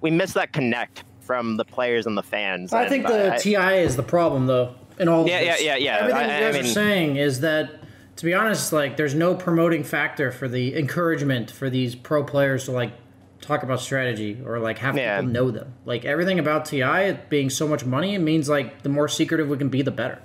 we 0.00 0.10
missed 0.10 0.34
that 0.34 0.52
connect 0.52 1.04
from 1.20 1.56
the 1.56 1.64
players 1.64 2.06
and 2.06 2.16
the 2.16 2.22
fans. 2.22 2.72
I 2.72 2.82
and 2.82 2.90
think 2.90 3.06
the 3.06 3.38
TI 3.40 3.78
is 3.82 3.96
the 3.96 4.02
problem, 4.02 4.46
though. 4.46 4.74
In 4.98 5.08
all 5.08 5.26
yeah, 5.26 5.40
yeah, 5.40 5.56
yeah, 5.58 5.76
yeah. 5.76 5.96
Everything 5.98 6.16
I, 6.18 6.22
you 6.22 6.28
guys 6.28 6.54
I 6.54 6.58
mean, 6.58 6.70
are 6.70 6.74
saying 6.74 7.16
is 7.16 7.40
that, 7.40 7.80
to 8.16 8.24
be 8.24 8.34
honest, 8.34 8.72
like 8.72 8.96
there's 8.96 9.14
no 9.14 9.34
promoting 9.34 9.82
factor 9.84 10.30
for 10.30 10.48
the 10.48 10.76
encouragement 10.76 11.50
for 11.50 11.70
these 11.70 11.94
pro 11.94 12.22
players 12.22 12.66
to 12.66 12.72
like 12.72 12.92
talk 13.40 13.62
about 13.62 13.80
strategy 13.80 14.42
or 14.44 14.58
like 14.58 14.78
have 14.78 14.96
Yeah. 14.96 15.20
people 15.20 15.32
know 15.32 15.50
them. 15.50 15.72
Like 15.86 16.04
everything 16.04 16.38
about 16.38 16.66
TI 16.66 16.82
it 16.82 17.30
being 17.30 17.48
so 17.48 17.66
much 17.66 17.84
money, 17.86 18.14
it 18.14 18.18
means 18.18 18.48
like 18.48 18.82
the 18.82 18.90
more 18.90 19.08
secretive 19.08 19.48
we 19.48 19.56
can 19.56 19.70
be, 19.70 19.80
the 19.80 19.90
better. 19.90 20.20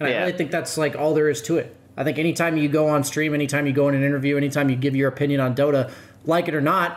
And 0.00 0.08
I 0.08 0.18
really 0.20 0.32
think 0.32 0.50
that's 0.50 0.76
like 0.78 0.96
all 0.96 1.14
there 1.14 1.28
is 1.28 1.42
to 1.42 1.58
it. 1.58 1.76
I 1.98 2.04
think 2.04 2.18
anytime 2.18 2.56
you 2.56 2.68
go 2.68 2.88
on 2.88 3.02
stream, 3.02 3.34
anytime 3.34 3.66
you 3.66 3.72
go 3.72 3.88
in 3.88 3.94
an 3.96 4.04
interview, 4.04 4.36
anytime 4.36 4.70
you 4.70 4.76
give 4.76 4.94
your 4.94 5.08
opinion 5.08 5.40
on 5.40 5.54
Dota, 5.56 5.90
like 6.24 6.46
it 6.46 6.54
or 6.54 6.60
not, 6.60 6.96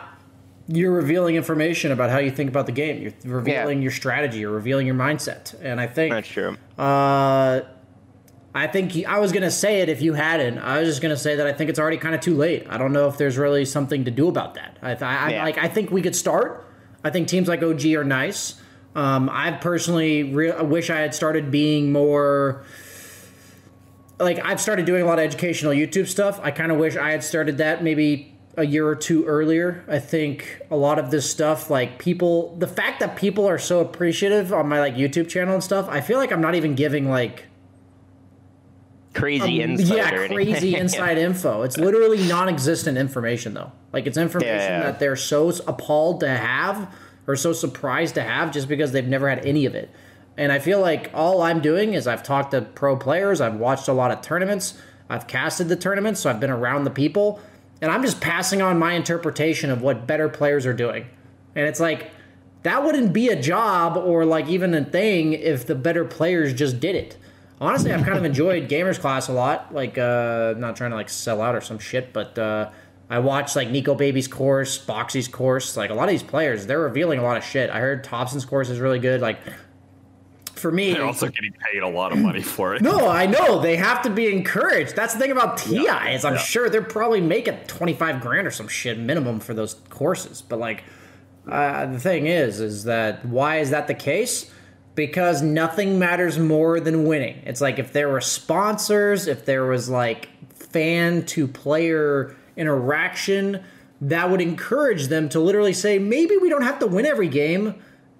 you're 0.68 0.92
revealing 0.92 1.34
information 1.34 1.90
about 1.90 2.08
how 2.10 2.18
you 2.18 2.30
think 2.30 2.48
about 2.48 2.66
the 2.66 2.72
game. 2.72 3.12
You're 3.24 3.36
revealing 3.38 3.82
your 3.82 3.90
strategy. 3.90 4.38
You're 4.38 4.52
revealing 4.52 4.86
your 4.86 4.94
mindset. 4.94 5.54
And 5.60 5.80
I 5.80 5.88
think 5.88 6.14
that's 6.14 6.28
true. 6.28 6.56
Uh, 6.78 7.62
I 8.54 8.66
think 8.68 8.94
you- 8.94 9.06
I 9.08 9.18
was 9.18 9.32
gonna 9.32 9.50
say 9.50 9.80
it 9.80 9.88
if 9.88 10.00
you 10.02 10.12
hadn't. 10.12 10.58
I 10.58 10.78
was 10.78 10.88
just 10.88 11.02
gonna 11.02 11.16
say 11.16 11.34
that 11.36 11.46
I 11.48 11.52
think 11.52 11.68
it's 11.68 11.80
already 11.80 11.96
kind 11.96 12.14
of 12.14 12.20
too 12.20 12.36
late. 12.36 12.66
I 12.70 12.78
don't 12.78 12.92
know 12.92 13.08
if 13.08 13.18
there's 13.18 13.36
really 13.38 13.64
something 13.64 14.04
to 14.04 14.10
do 14.12 14.28
about 14.28 14.54
that. 14.54 14.76
I, 14.82 14.92
I, 14.92 14.96
I 15.00 15.30
Yeah. 15.30 15.42
like. 15.44 15.58
I 15.58 15.66
think 15.68 15.90
we 15.90 16.00
could 16.00 16.14
start. 16.14 16.64
I 17.02 17.10
think 17.10 17.26
teams 17.26 17.48
like 17.48 17.60
OG 17.62 17.96
are 17.96 18.04
nice. 18.04 18.54
Um, 18.94 19.28
I 19.32 19.50
personally 19.52 20.22
re- 20.22 20.52
wish 20.62 20.90
I 20.90 20.98
had 21.00 21.12
started 21.14 21.50
being 21.50 21.90
more. 21.90 22.62
Like 24.22 24.38
I've 24.44 24.60
started 24.60 24.86
doing 24.86 25.02
a 25.02 25.06
lot 25.06 25.18
of 25.18 25.24
educational 25.24 25.72
YouTube 25.72 26.06
stuff. 26.06 26.40
I 26.42 26.50
kind 26.50 26.72
of 26.72 26.78
wish 26.78 26.96
I 26.96 27.10
had 27.10 27.22
started 27.24 27.58
that 27.58 27.82
maybe 27.82 28.28
a 28.56 28.64
year 28.66 28.86
or 28.86 28.94
two 28.94 29.24
earlier. 29.24 29.84
I 29.88 29.98
think 29.98 30.60
a 30.70 30.76
lot 30.76 30.98
of 30.98 31.10
this 31.10 31.30
stuff, 31.30 31.70
like 31.70 31.98
people, 31.98 32.54
the 32.56 32.66
fact 32.66 33.00
that 33.00 33.16
people 33.16 33.46
are 33.48 33.58
so 33.58 33.80
appreciative 33.80 34.52
on 34.52 34.68
my 34.68 34.78
like 34.80 34.94
YouTube 34.94 35.28
channel 35.28 35.54
and 35.54 35.64
stuff, 35.64 35.88
I 35.88 36.00
feel 36.00 36.18
like 36.18 36.32
I'm 36.32 36.40
not 36.42 36.54
even 36.54 36.74
giving 36.74 37.08
like 37.08 37.46
crazy 39.14 39.62
um, 39.62 39.70
insight. 39.72 39.96
yeah, 39.96 40.26
crazy 40.28 40.74
inside 40.82 41.18
info. 41.18 41.62
It's 41.62 41.76
literally 41.76 42.26
non-existent 42.26 42.96
information 42.98 43.54
though. 43.54 43.72
Like 43.92 44.06
it's 44.06 44.16
information 44.16 44.54
Yeah. 44.56 44.80
that 44.84 44.98
they're 45.00 45.16
so 45.16 45.48
appalled 45.66 46.20
to 46.20 46.28
have 46.28 46.94
or 47.26 47.36
so 47.36 47.52
surprised 47.52 48.14
to 48.16 48.22
have 48.22 48.52
just 48.52 48.68
because 48.68 48.92
they've 48.92 49.06
never 49.06 49.28
had 49.28 49.44
any 49.46 49.66
of 49.66 49.74
it. 49.74 49.90
And 50.36 50.50
I 50.50 50.58
feel 50.58 50.80
like 50.80 51.10
all 51.12 51.42
I'm 51.42 51.60
doing 51.60 51.94
is 51.94 52.06
I've 52.06 52.22
talked 52.22 52.52
to 52.52 52.62
pro 52.62 52.96
players, 52.96 53.40
I've 53.40 53.56
watched 53.56 53.88
a 53.88 53.92
lot 53.92 54.10
of 54.10 54.22
tournaments, 54.22 54.78
I've 55.10 55.26
casted 55.26 55.68
the 55.68 55.76
tournaments, 55.76 56.20
so 56.20 56.30
I've 56.30 56.40
been 56.40 56.50
around 56.50 56.84
the 56.84 56.90
people, 56.90 57.40
and 57.80 57.90
I'm 57.90 58.02
just 58.02 58.20
passing 58.20 58.62
on 58.62 58.78
my 58.78 58.92
interpretation 58.92 59.70
of 59.70 59.82
what 59.82 60.06
better 60.06 60.28
players 60.28 60.64
are 60.64 60.72
doing. 60.72 61.06
And 61.54 61.66
it's 61.66 61.80
like 61.80 62.10
that 62.62 62.84
wouldn't 62.84 63.12
be 63.12 63.28
a 63.28 63.40
job 63.40 63.96
or 63.96 64.24
like 64.24 64.48
even 64.48 64.74
a 64.74 64.84
thing 64.84 65.32
if 65.32 65.66
the 65.66 65.74
better 65.74 66.04
players 66.04 66.54
just 66.54 66.80
did 66.80 66.94
it. 66.94 67.16
Honestly, 67.60 67.92
I've 67.92 68.04
kind 68.04 68.18
of 68.18 68.24
enjoyed 68.32 68.68
GamerzClass 68.68 69.28
a 69.28 69.32
lot. 69.32 69.74
Like, 69.74 69.98
uh, 69.98 70.54
not 70.56 70.76
trying 70.76 70.90
to 70.90 70.96
like 70.96 71.08
sell 71.08 71.42
out 71.42 71.54
or 71.54 71.60
some 71.60 71.78
shit, 71.78 72.12
but 72.12 72.38
uh, 72.38 72.70
I 73.10 73.18
watched 73.18 73.56
like 73.56 73.68
Nikobaby's 73.68 74.28
course, 74.28 74.84
Boxi's 74.84 75.28
course. 75.28 75.76
Like 75.76 75.90
a 75.90 75.94
lot 75.94 76.04
of 76.04 76.10
these 76.10 76.22
players, 76.22 76.66
they're 76.66 76.80
revealing 76.80 77.18
a 77.18 77.22
lot 77.22 77.36
of 77.36 77.44
shit. 77.44 77.68
I 77.70 77.80
heard 77.80 78.04
Topson's 78.04 78.44
course 78.44 78.70
is 78.70 78.80
really 78.80 78.98
good. 78.98 79.20
Like 79.20 79.38
for 80.62 80.72
me, 80.72 80.92
they're 80.94 81.04
also 81.04 81.28
getting 81.28 81.52
paid 81.52 81.82
a 81.82 81.88
lot 81.88 82.12
of 82.12 82.18
money 82.18 82.40
for 82.40 82.74
it. 82.74 82.80
No, 82.80 83.08
I 83.08 83.26
know 83.26 83.60
they 83.60 83.76
have 83.76 84.00
to 84.02 84.10
be 84.10 84.32
encouraged. 84.32 84.96
That's 84.96 85.12
the 85.12 85.20
thing 85.20 85.32
about 85.32 85.58
TI 85.58 85.82
Yeah, 85.84 86.08
is 86.10 86.24
I'm 86.24 86.34
yeah. 86.34 86.40
sure 86.40 86.70
they're 86.70 86.82
probably 86.82 87.20
making 87.20 87.58
25 87.66 88.20
grand 88.22 88.46
or 88.46 88.50
some 88.50 88.68
shit 88.68 88.98
minimum 88.98 89.40
for 89.40 89.52
those 89.52 89.74
courses. 89.90 90.40
But 90.40 90.58
like, 90.60 90.84
uh, 91.50 91.86
the 91.86 91.98
thing 91.98 92.26
is, 92.26 92.60
is 92.60 92.84
that 92.84 93.24
why 93.26 93.58
is 93.58 93.70
that 93.70 93.88
the 93.88 93.94
case? 93.94 94.50
Because 94.94 95.42
nothing 95.42 95.98
matters 95.98 96.38
more 96.38 96.78
than 96.78 97.04
winning. 97.04 97.42
It's 97.44 97.60
like 97.60 97.78
if 97.78 97.92
there 97.92 98.08
were 98.08 98.20
sponsors, 98.20 99.26
if 99.26 99.44
there 99.44 99.64
was 99.64 99.88
like 99.90 100.28
fan 100.54 101.24
to 101.26 101.48
player 101.48 102.36
interaction, 102.56 103.62
that 104.02 104.30
would 104.30 104.40
encourage 104.40 105.08
them 105.08 105.28
to 105.30 105.40
literally 105.40 105.72
say, 105.72 105.98
maybe 105.98 106.36
we 106.36 106.48
don't 106.48 106.62
have 106.62 106.78
to 106.80 106.86
win 106.86 107.06
every 107.06 107.28
game 107.28 107.74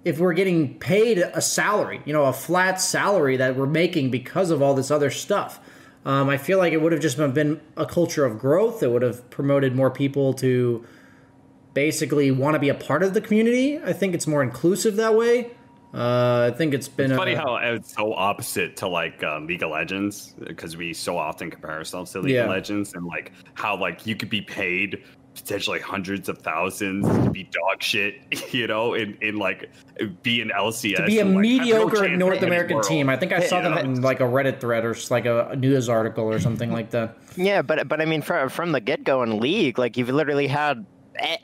if 0.05 0.19
we're 0.19 0.33
getting 0.33 0.77
paid 0.79 1.17
a 1.17 1.41
salary, 1.41 2.01
you 2.05 2.13
know, 2.13 2.25
a 2.25 2.33
flat 2.33 2.81
salary 2.81 3.37
that 3.37 3.55
we're 3.55 3.65
making 3.65 4.11
because 4.11 4.49
of 4.51 4.61
all 4.61 4.73
this 4.73 4.91
other 4.91 5.09
stuff. 5.09 5.59
Um, 6.05 6.29
I 6.29 6.37
feel 6.37 6.57
like 6.57 6.73
it 6.73 6.81
would 6.81 6.91
have 6.91 7.01
just 7.01 7.17
been 7.17 7.61
a 7.77 7.85
culture 7.85 8.25
of 8.25 8.37
growth. 8.37 8.83
It 8.83 8.91
would 8.91 9.01
have 9.03 9.29
promoted 9.29 9.73
more 9.75 9.89
people 9.89 10.33
to 10.35 10.85
basically 11.73 12.31
want 12.31 12.55
to 12.55 12.59
be 12.59 12.69
a 12.69 12.75
part 12.75 13.03
of 13.03 13.13
the 13.13 13.21
community. 13.21 13.79
I 13.81 13.93
think 13.93 14.13
it's 14.13 14.27
more 14.27 14.43
inclusive 14.43 14.97
that 14.97 15.15
way. 15.15 15.51
Uh, 15.93 16.49
I 16.51 16.57
think 16.57 16.73
it's 16.73 16.87
been 16.87 17.11
It's 17.11 17.13
a, 17.13 17.17
funny 17.17 17.35
how 17.35 17.55
it's 17.57 17.93
so 17.93 18.13
opposite 18.13 18.75
to 18.77 18.87
like 18.87 19.23
uh, 19.23 19.39
League 19.39 19.61
of 19.63 19.69
Legends 19.69 20.33
because 20.39 20.75
we 20.75 20.91
so 20.91 21.17
often 21.17 21.51
compare 21.51 21.71
ourselves 21.71 22.11
to 22.13 22.19
League 22.19 22.33
Yeah. 22.33 22.43
of 22.45 22.49
Legends 22.49 22.93
and 22.95 23.05
like 23.05 23.31
how 23.53 23.77
like 23.77 24.05
you 24.07 24.15
could 24.15 24.29
be 24.29 24.41
paid 24.41 25.03
potentially 25.35 25.79
hundreds 25.79 26.29
of 26.29 26.37
thousands 26.39 27.07
to 27.07 27.29
be 27.29 27.43
dog 27.43 27.81
shit, 27.81 28.15
you 28.53 28.67
know, 28.67 28.93
in, 28.93 29.17
in 29.21 29.37
like 29.37 29.69
be 30.21 30.41
an 30.41 30.51
LCS 30.55 30.95
to 30.97 31.05
be 31.05 31.19
a 31.19 31.25
and, 31.25 31.35
like, 31.35 31.45
have 31.45 31.67
no 31.67 31.85
mediocre 31.87 32.07
North 32.17 32.41
American 32.41 32.81
team. 32.81 33.09
I 33.09 33.17
think 33.17 33.33
I 33.33 33.45
saw 33.45 33.57
You 33.57 33.63
that 33.63 33.85
know? 33.85 33.91
in 33.91 34.01
like 34.01 34.19
a 34.19 34.23
Reddit 34.23 34.59
thread 34.59 34.85
or 34.85 34.93
just 34.93 35.11
like 35.11 35.25
a, 35.25 35.49
a 35.49 35.55
news 35.55 35.89
article 35.89 36.25
or 36.25 36.39
something 36.39 36.71
like 36.71 36.91
that. 36.91 37.17
Yeah, 37.35 37.61
but 37.61 37.87
but 37.87 38.01
I 38.01 38.05
mean, 38.05 38.21
from 38.21 38.49
from 38.49 38.71
the 38.71 38.79
get 38.79 39.03
go 39.03 39.23
in 39.23 39.39
league, 39.39 39.77
like 39.77 39.97
you've 39.97 40.09
literally 40.09 40.47
had 40.47 40.85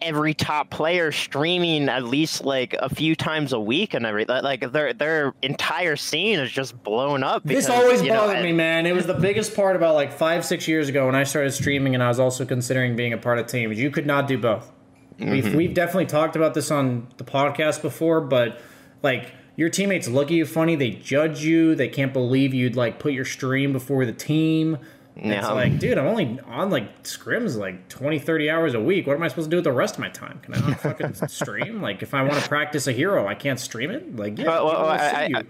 every 0.01 0.33
top 0.33 0.69
player 0.69 1.11
streaming 1.11 1.89
at 1.89 2.03
least 2.03 2.43
like 2.43 2.73
a 2.73 2.89
few 2.93 3.15
times 3.15 3.53
a 3.53 3.59
week 3.59 3.93
and 3.93 4.05
every 4.05 4.25
like 4.25 4.71
their 4.71 4.93
their 4.93 5.33
entire 5.41 5.95
scene 5.95 6.39
is 6.39 6.51
just 6.51 6.81
blown 6.83 7.23
up. 7.23 7.43
This 7.43 7.65
because, 7.67 7.83
always 7.83 8.01
you 8.01 8.09
know, 8.09 8.27
bothered 8.27 8.43
me, 8.43 8.51
man. 8.51 8.85
It 8.85 8.93
was 8.93 9.05
the 9.05 9.13
biggest 9.13 9.55
part 9.55 9.75
about 9.75 9.95
like 9.95 10.11
five, 10.11 10.43
six 10.45 10.67
years 10.67 10.89
ago 10.89 11.05
when 11.05 11.15
I 11.15 11.23
started 11.23 11.51
streaming, 11.51 11.93
and 11.93 12.03
I 12.03 12.07
was 12.07 12.19
also 12.19 12.45
considering 12.45 12.95
being 12.95 13.13
a 13.13 13.17
part 13.17 13.39
of 13.39 13.47
teams. 13.47 13.79
You 13.79 13.91
could 13.91 14.05
not 14.07 14.27
do 14.27 14.37
both. 14.37 14.71
We've 15.19 15.43
Mhm. 15.43 15.55
we've 15.55 15.73
definitely 15.73 16.05
talked 16.05 16.35
about 16.35 16.53
this 16.53 16.71
on 16.71 17.07
the 17.17 17.23
podcast 17.25 17.81
before, 17.81 18.21
but 18.21 18.59
like 19.03 19.31
your 19.57 19.67
teammates 19.69 20.07
look 20.07 20.27
at 20.27 20.33
you 20.33 20.45
funny, 20.45 20.75
they 20.77 20.91
judge 20.91 21.43
you, 21.43 21.75
they 21.75 21.89
can't 21.89 22.13
believe 22.13 22.53
you'd 22.53 22.77
like 22.77 22.99
put 22.99 23.11
your 23.11 23.25
stream 23.25 23.73
before 23.73 24.05
the 24.05 24.13
team. 24.13 24.77
It's 25.15 25.47
like, 25.49 25.79
dude, 25.79 25.97
I'm 25.97 26.05
only 26.07 26.39
on 26.45 26.69
like 26.69 27.03
scrims 27.03 27.57
like 27.57 27.89
20, 27.89 28.19
30 28.19 28.49
hours 28.49 28.73
a 28.73 28.79
week. 28.79 29.05
What 29.05 29.15
am 29.17 29.23
I 29.23 29.27
supposed 29.27 29.47
to 29.47 29.51
do 29.51 29.57
with 29.57 29.65
the 29.65 29.71
rest 29.71 29.95
of 29.95 29.99
my 29.99 30.09
time? 30.09 30.39
Can 30.41 30.53
I 30.53 30.59
not 30.61 30.79
fucking 30.81 31.13
stream? 31.27 31.81
Like, 31.81 32.01
if 32.01 32.13
I 32.13 32.21
want 32.23 32.41
to 32.41 32.47
practice 32.47 32.87
a 32.87 32.91
hero, 32.93 33.27
I 33.27 33.35
can't 33.35 33.59
stream 33.59 33.91
it? 33.91 34.15
Like, 34.15 34.37
yeah, 34.37 34.45
Well, 34.47 34.65
well, 34.67 34.75
people 34.75 34.87
I- 34.87 35.39
I- 35.39 35.43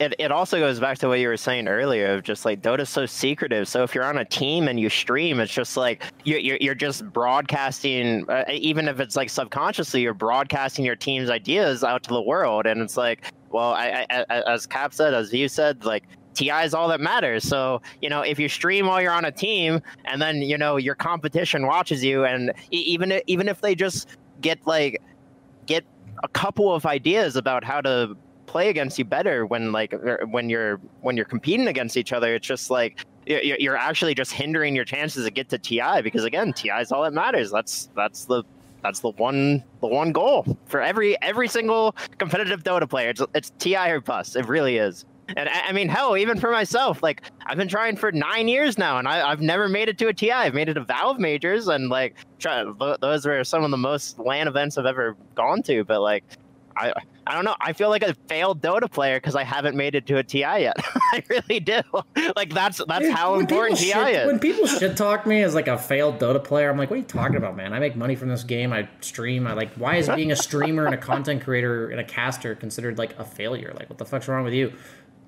it, 0.00 0.14
it 0.20 0.30
also 0.30 0.60
goes 0.60 0.78
back 0.78 0.96
to 0.98 1.08
what 1.08 1.18
you 1.18 1.26
were 1.26 1.36
saying 1.36 1.66
earlier 1.66 2.14
of 2.14 2.22
just 2.22 2.44
like 2.44 2.62
Dota's 2.62 2.88
so 2.88 3.04
secretive. 3.04 3.66
So 3.66 3.82
if 3.82 3.96
you're 3.96 4.04
on 4.04 4.16
a 4.18 4.24
team 4.24 4.68
and 4.68 4.78
you 4.78 4.88
stream, 4.88 5.40
it's 5.40 5.52
just 5.52 5.76
like 5.76 6.04
you're 6.22 6.38
you're, 6.38 6.56
you're 6.60 6.74
just 6.76 7.04
broadcasting, 7.12 8.24
uh, 8.30 8.44
even 8.48 8.86
if 8.86 9.00
it's 9.00 9.16
like 9.16 9.28
subconsciously, 9.28 10.00
you're 10.02 10.14
broadcasting 10.14 10.84
your 10.84 10.94
team's 10.94 11.30
ideas 11.30 11.82
out 11.82 12.04
to 12.04 12.10
the 12.10 12.22
world. 12.22 12.64
And 12.66 12.80
it's 12.80 12.96
like, 12.96 13.24
well, 13.50 13.72
I, 13.72 14.06
I, 14.08 14.24
I- 14.30 14.42
as 14.52 14.66
Cap 14.66 14.94
said, 14.94 15.14
as 15.14 15.32
you 15.32 15.48
said, 15.48 15.84
like 15.84 16.04
TI 16.38 16.62
is 16.62 16.72
all 16.72 16.86
that 16.88 17.00
matters. 17.00 17.42
So, 17.42 17.82
you 18.00 18.08
know, 18.08 18.20
if 18.22 18.38
you 18.38 18.48
stream 18.48 18.86
while 18.86 19.02
you're 19.02 19.12
on 19.12 19.24
a 19.24 19.32
team 19.32 19.82
and 20.04 20.22
then, 20.22 20.36
you 20.36 20.56
know, 20.56 20.76
your 20.76 20.94
competition 20.94 21.66
watches 21.66 22.04
you 22.04 22.24
and 22.24 22.52
even, 22.70 23.20
even 23.26 23.48
if 23.48 23.60
they 23.60 23.74
just 23.74 24.08
get 24.40 24.64
like, 24.64 25.02
get 25.66 25.84
a 26.22 26.28
couple 26.28 26.72
of 26.72 26.86
ideas 26.86 27.34
about 27.34 27.64
how 27.64 27.80
to 27.80 28.16
play 28.46 28.68
against 28.68 29.00
you 29.00 29.04
better 29.04 29.46
when 29.46 29.72
like 29.72 29.92
er, 29.92 30.24
when 30.30 30.48
you're 30.48 30.80
when 31.02 31.16
you're 31.18 31.26
competing 31.26 31.68
against 31.68 31.98
each 31.98 32.14
other 32.14 32.34
it's 32.34 32.46
just 32.46 32.70
like 32.70 33.04
you're 33.26 33.76
actually 33.76 34.14
just 34.14 34.32
hindering 34.32 34.74
your 34.74 34.86
chances 34.86 35.26
to 35.26 35.30
get 35.30 35.50
to 35.50 35.58
TI 35.58 36.00
because 36.02 36.24
again 36.24 36.54
TI 36.54 36.70
is 36.80 36.90
all 36.90 37.02
that 37.02 37.12
matters. 37.12 37.50
That's 37.50 37.90
that's 37.94 38.24
the 38.24 38.42
that's 38.82 39.00
the 39.00 39.10
one 39.10 39.62
the 39.82 39.86
one 39.86 40.12
goal 40.12 40.56
for 40.64 40.80
every 40.80 41.20
every 41.20 41.46
single 41.46 41.94
competitive 42.16 42.62
Dota 42.62 42.88
player. 42.88 43.10
It's, 43.10 43.20
it's 43.34 43.52
TI 43.58 43.90
or 43.90 44.00
bust. 44.00 44.34
It 44.34 44.46
really 44.46 44.78
is 44.78 45.04
and 45.36 45.48
I, 45.48 45.68
I 45.68 45.72
mean 45.72 45.88
hell 45.88 46.16
even 46.16 46.38
for 46.38 46.50
myself 46.50 47.02
like 47.02 47.22
I've 47.46 47.56
been 47.56 47.68
trying 47.68 47.96
for 47.96 48.12
nine 48.12 48.48
years 48.48 48.78
now 48.78 48.98
and 48.98 49.06
I, 49.08 49.28
I've 49.28 49.40
never 49.40 49.68
made 49.68 49.88
it 49.88 49.98
to 49.98 50.08
a 50.08 50.14
TI 50.14 50.32
I've 50.32 50.54
made 50.54 50.68
it 50.68 50.74
to 50.74 50.84
Valve 50.84 51.18
majors 51.18 51.68
and 51.68 51.88
like 51.88 52.16
try, 52.38 52.64
those 53.00 53.26
were 53.26 53.44
some 53.44 53.64
of 53.64 53.70
the 53.70 53.76
most 53.76 54.18
LAN 54.18 54.48
events 54.48 54.78
I've 54.78 54.86
ever 54.86 55.16
gone 55.34 55.62
to 55.64 55.84
but 55.84 56.00
like 56.00 56.24
I 56.76 56.92
I 57.28 57.34
don't 57.34 57.44
know. 57.44 57.56
I 57.60 57.74
feel 57.74 57.90
like 57.90 58.02
a 58.02 58.14
failed 58.26 58.62
Dota 58.62 58.90
player 58.90 59.18
because 59.18 59.36
I 59.36 59.44
haven't 59.44 59.76
made 59.76 59.94
it 59.94 60.06
to 60.06 60.16
a 60.16 60.24
TI 60.24 60.38
yet. 60.40 60.76
I 61.12 61.22
really 61.28 61.60
do. 61.60 61.82
Like 62.36 62.52
that's 62.52 62.80
that's 62.86 63.04
Dude, 63.04 63.14
how 63.14 63.34
important 63.38 63.78
TI 63.78 63.86
shit, 63.86 64.14
is. 64.14 64.26
When 64.26 64.38
people 64.38 64.66
shit 64.66 64.96
talk 64.96 65.26
me 65.26 65.42
as 65.42 65.54
like 65.54 65.66
a 65.66 65.76
failed 65.76 66.18
Dota 66.18 66.42
player, 66.42 66.70
I'm 66.70 66.78
like, 66.78 66.90
what 66.90 66.96
are 66.96 67.00
you 67.00 67.04
talking 67.04 67.36
about, 67.36 67.56
man? 67.56 67.72
I 67.72 67.78
make 67.78 67.96
money 67.96 68.14
from 68.14 68.28
this 68.28 68.44
game. 68.44 68.72
I 68.72 68.88
stream. 69.00 69.46
I 69.46 69.54
like. 69.54 69.72
Why 69.74 69.96
is 69.96 70.08
being 70.08 70.30
a 70.30 70.36
streamer 70.36 70.86
and 70.86 70.94
a 70.94 70.98
content 70.98 71.42
creator 71.42 71.88
and 71.90 72.00
a 72.00 72.04
caster 72.04 72.54
considered 72.54 72.96
like 72.98 73.18
a 73.18 73.24
failure? 73.24 73.72
Like, 73.76 73.88
what 73.88 73.98
the 73.98 74.04
fuck's 74.04 74.28
wrong 74.28 74.44
with 74.44 74.54
you? 74.54 74.72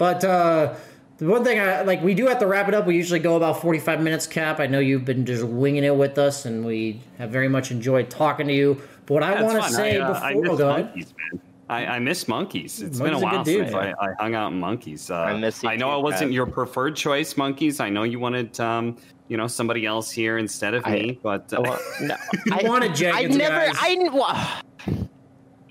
But 0.01 0.25
uh, 0.25 0.77
the 1.19 1.27
one 1.27 1.45
thing 1.45 1.61
I 1.61 1.83
like, 1.83 2.03
we 2.03 2.15
do 2.15 2.27
have 2.27 2.39
to 2.39 2.47
wrap 2.47 2.69
it 2.69 2.75
up. 2.75 2.87
We 2.87 2.97
usually 2.97 3.21
go 3.21 3.37
about 3.37 3.61
45 3.61 4.01
minutes 4.01 4.27
cap. 4.27 4.59
I 4.59 4.67
know 4.67 4.79
you've 4.79 5.05
been 5.05 5.27
just 5.27 5.45
winging 5.45 5.85
it 5.85 5.95
with 5.95 6.17
us, 6.17 6.47
and 6.47 6.65
we 6.65 7.03
have 7.19 7.29
very 7.29 7.51
much 7.51 7.71
enjoyed 7.71 8.09
talking 8.09 8.47
to 8.47 8.55
you. 8.55 8.81
But 9.05 9.13
what 9.13 9.23
Yeah, 9.23 9.35
I 9.35 9.43
want 9.43 9.63
to 9.63 9.71
say 9.71 9.99
I, 9.99 10.01
uh, 10.01 10.13
before, 10.15 10.25
I 10.27 10.35
miss 10.35 10.59
go 10.59 10.69
monkeys, 10.71 11.15
man. 11.35 11.43
I, 11.69 11.87
I 11.87 11.99
miss 11.99 12.27
monkeys. 12.29 12.81
It's 12.81 12.99
Monkey's 12.99 13.01
been 13.01 13.13
a 13.13 13.19
a 13.19 13.21
while 13.21 13.45
dude, 13.45 13.67
since. 13.69 13.75
I, 13.75 13.93
I 14.01 14.09
hung 14.19 14.35
out 14.35 14.53
in 14.53 14.59
monkeys. 14.59 15.11
Uh, 15.11 15.17
I 15.17 15.39
miss 15.39 15.63
you 15.63 15.69
I 15.69 15.77
know 15.77 15.91
too, 15.91 15.99
it 15.99 16.03
wasn't 16.03 16.31
Pat. 16.31 16.33
your 16.33 16.47
preferred 16.47 16.97
choice, 16.97 17.37
monkeys. 17.37 17.79
I 17.79 17.91
know 17.91 18.05
you 18.05 18.19
wanted, 18.19 18.59
um, 18.59 18.97
you 19.29 19.37
know, 19.37 19.47
somebody 19.49 19.85
else 19.85 20.11
here 20.11 20.39
instead 20.39 20.73
of 20.73 20.87
me. 20.87 21.21
But 21.23 21.53
uh, 21.53 21.61
Well, 21.61 21.79
no, 22.01 22.17
You 22.47 22.53
I 22.55 22.63
wanted 22.67 22.93
I 23.03 23.25
never. 23.25 23.67
guys. 23.67 23.77
I 23.79 23.89
didn't 23.97 24.15
wa- 24.15 24.61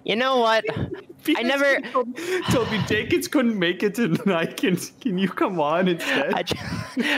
You 0.10 0.16
know 0.16 0.38
what? 0.38 0.66
I 1.38 1.43
never. 1.43 1.80
told, 1.82 2.18
told 2.49 2.72
me 2.72 2.82
Jenkins 2.88 3.28
couldn't 3.28 3.60
make 3.60 3.84
it 3.84 3.93
tonight. 3.93 4.57
Can 4.57 4.76
can 4.76 5.20
you 5.20 5.30
come 5.30 5.60
on 5.60 5.88
instead? 5.88 6.34
I, 6.34 6.41
j- 6.41 6.57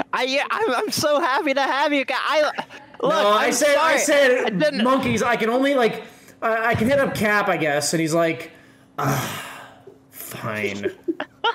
I 0.14 0.24
yeah, 0.24 0.44
I'm, 0.52 0.72
I'm 0.72 0.92
so 0.92 1.22
happy 1.22 1.54
to 1.54 1.62
have 1.62 1.94
you. 1.94 2.04
I 2.10 2.42
look. 2.42 2.56
no, 3.02 3.30
I 3.30 3.46
I'm 3.46 3.54
said, 3.54 3.78
I 3.78 3.96
sorry. 3.96 4.52
said, 4.60 4.84
monkeys. 4.84 5.24
I 5.24 5.38
can 5.38 5.50
only 5.50 5.74
like, 5.74 6.04
I 6.42 6.72
I 6.72 6.76
can 6.76 6.90
hit 6.90 7.00
up 7.00 7.16
Cap, 7.16 7.48
I 7.48 7.56
guess, 7.56 7.94
and 7.94 8.02
he's 8.02 8.14
like, 8.14 8.52
ah, 9.00 9.42
fine. 10.10 10.92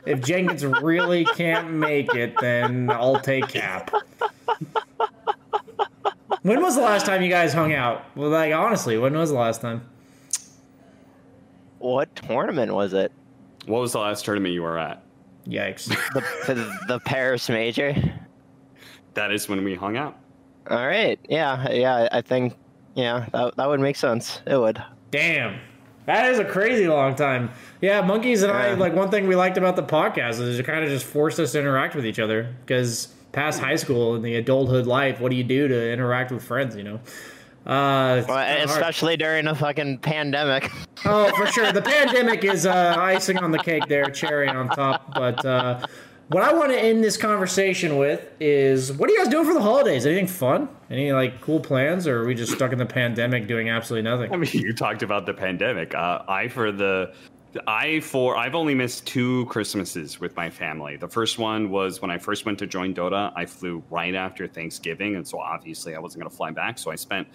if 0.06 0.22
Jenkins 0.22 0.64
really 0.64 1.26
can't 1.26 1.70
make 1.70 2.14
it, 2.14 2.32
then 2.40 2.88
I'll 2.88 3.20
take 3.20 3.48
Cap. 3.48 3.90
When 6.40 6.62
was 6.62 6.76
the 6.76 6.80
last 6.82 7.04
time 7.04 7.20
you 7.20 7.28
guys 7.28 7.52
hung 7.52 7.74
out? 7.74 8.06
Well, 8.16 8.30
like 8.30 8.54
honestly, 8.54 8.96
when 8.96 9.12
was 9.14 9.28
the 9.28 9.36
last 9.36 9.60
time? 9.60 9.82
What 11.78 12.14
tournament 12.16 12.72
was 12.72 12.92
it? 12.92 13.12
What 13.66 13.80
was 13.80 13.92
the 13.92 13.98
last 13.98 14.24
tournament 14.24 14.54
you 14.54 14.62
were 14.62 14.78
at? 14.78 15.02
Yikes! 15.46 15.88
The 16.14 16.54
the, 16.54 16.78
the 16.88 17.00
Paris 17.00 17.48
Major. 17.48 17.94
That 19.14 19.32
is 19.32 19.48
when 19.48 19.64
we 19.64 19.74
hung 19.74 19.96
out. 19.96 20.18
All 20.68 20.86
right. 20.86 21.18
Yeah. 21.28 21.70
Yeah. 21.70 22.08
I 22.10 22.20
think. 22.20 22.54
Yeah. 22.94 23.26
That 23.32 23.56
that 23.56 23.68
would 23.68 23.80
make 23.80 23.96
sense. 23.96 24.40
It 24.46 24.56
would. 24.56 24.82
Damn. 25.10 25.58
That 26.06 26.30
is 26.30 26.38
a 26.38 26.44
crazy 26.44 26.86
long 26.86 27.16
time. 27.16 27.50
Yeah, 27.80 28.00
monkeys 28.00 28.42
and 28.44 28.52
I 28.52 28.74
like 28.74 28.94
one 28.94 29.10
thing 29.10 29.26
we 29.26 29.34
liked 29.34 29.58
about 29.58 29.74
the 29.74 29.82
podcast 29.82 30.40
is 30.40 30.58
it 30.58 30.64
kind 30.64 30.84
of 30.84 30.90
just 30.90 31.04
forced 31.04 31.40
us 31.40 31.52
to 31.52 31.58
interact 31.58 31.96
with 31.96 32.06
each 32.06 32.20
other 32.20 32.54
because 32.60 33.08
past 33.32 33.58
high 33.60 33.74
school 33.74 34.14
and 34.14 34.24
the 34.24 34.36
adulthood 34.36 34.86
life, 34.86 35.20
what 35.20 35.30
do 35.30 35.36
you 35.36 35.42
do 35.42 35.66
to 35.66 35.92
interact 35.92 36.30
with 36.30 36.44
friends? 36.44 36.76
You 36.76 36.84
know, 36.84 37.00
uh, 37.66 38.24
Well, 38.26 38.44
kinda 38.44 38.44
hard. 38.44 38.60
especially 38.70 39.16
during 39.16 39.46
a 39.46 39.54
fucking 39.54 39.98
pandemic. 39.98 40.70
oh 41.04 41.30
for 41.36 41.46
sure. 41.46 41.72
The 41.72 41.82
pandemic 41.82 42.44
is 42.44 42.66
uh, 42.66 42.94
icing 42.98 43.38
on 43.38 43.50
the 43.50 43.58
cake 43.58 43.86
there, 43.88 44.06
cherry 44.06 44.48
on 44.48 44.68
top. 44.68 45.14
But 45.14 45.44
uh, 45.44 45.86
what 46.28 46.42
I 46.42 46.52
want 46.52 46.72
to 46.72 46.78
end 46.78 47.04
this 47.04 47.16
conversation 47.16 47.98
with 47.98 48.28
is 48.40 48.92
what 48.92 49.08
are 49.08 49.12
you 49.12 49.18
guys 49.18 49.28
doing 49.28 49.44
for 49.46 49.54
the 49.54 49.62
holidays? 49.62 50.06
Anything 50.06 50.26
fun? 50.26 50.68
Any 50.90 51.12
like 51.12 51.40
cool 51.40 51.60
plans, 51.60 52.06
or 52.06 52.22
are 52.22 52.26
we 52.26 52.34
just 52.34 52.52
stuck 52.52 52.72
in 52.72 52.78
the 52.78 52.86
pandemic 52.86 53.46
doing 53.46 53.68
absolutely 53.68 54.08
nothing? 54.10 54.32
I 54.32 54.36
mean, 54.36 54.50
you 54.52 54.72
talked 54.72 55.02
about 55.02 55.26
the 55.26 55.34
pandemic. 55.34 55.94
Uh, 55.94 56.22
I 56.28 56.48
for 56.48 56.72
the 56.72 57.12
I 57.66 58.00
for 58.00 58.36
I've 58.36 58.54
only 58.54 58.74
missed 58.74 59.06
two 59.06 59.46
Christmases 59.46 60.20
with 60.20 60.36
my 60.36 60.50
family. 60.50 60.96
The 60.96 61.08
first 61.08 61.38
one 61.38 61.70
was 61.70 62.02
when 62.02 62.10
I 62.10 62.18
first 62.18 62.44
went 62.44 62.58
to 62.58 62.66
join 62.66 62.92
Dota. 62.94 63.32
I 63.34 63.46
flew 63.46 63.82
right 63.90 64.14
after 64.14 64.46
Thanksgiving, 64.46 65.16
and 65.16 65.26
so 65.26 65.38
obviously 65.38 65.94
I 65.94 65.98
wasn't 65.98 66.22
going 66.22 66.30
to 66.30 66.36
fly 66.36 66.50
back. 66.50 66.78
So 66.78 66.90
I 66.90 66.96
spent 66.96 67.26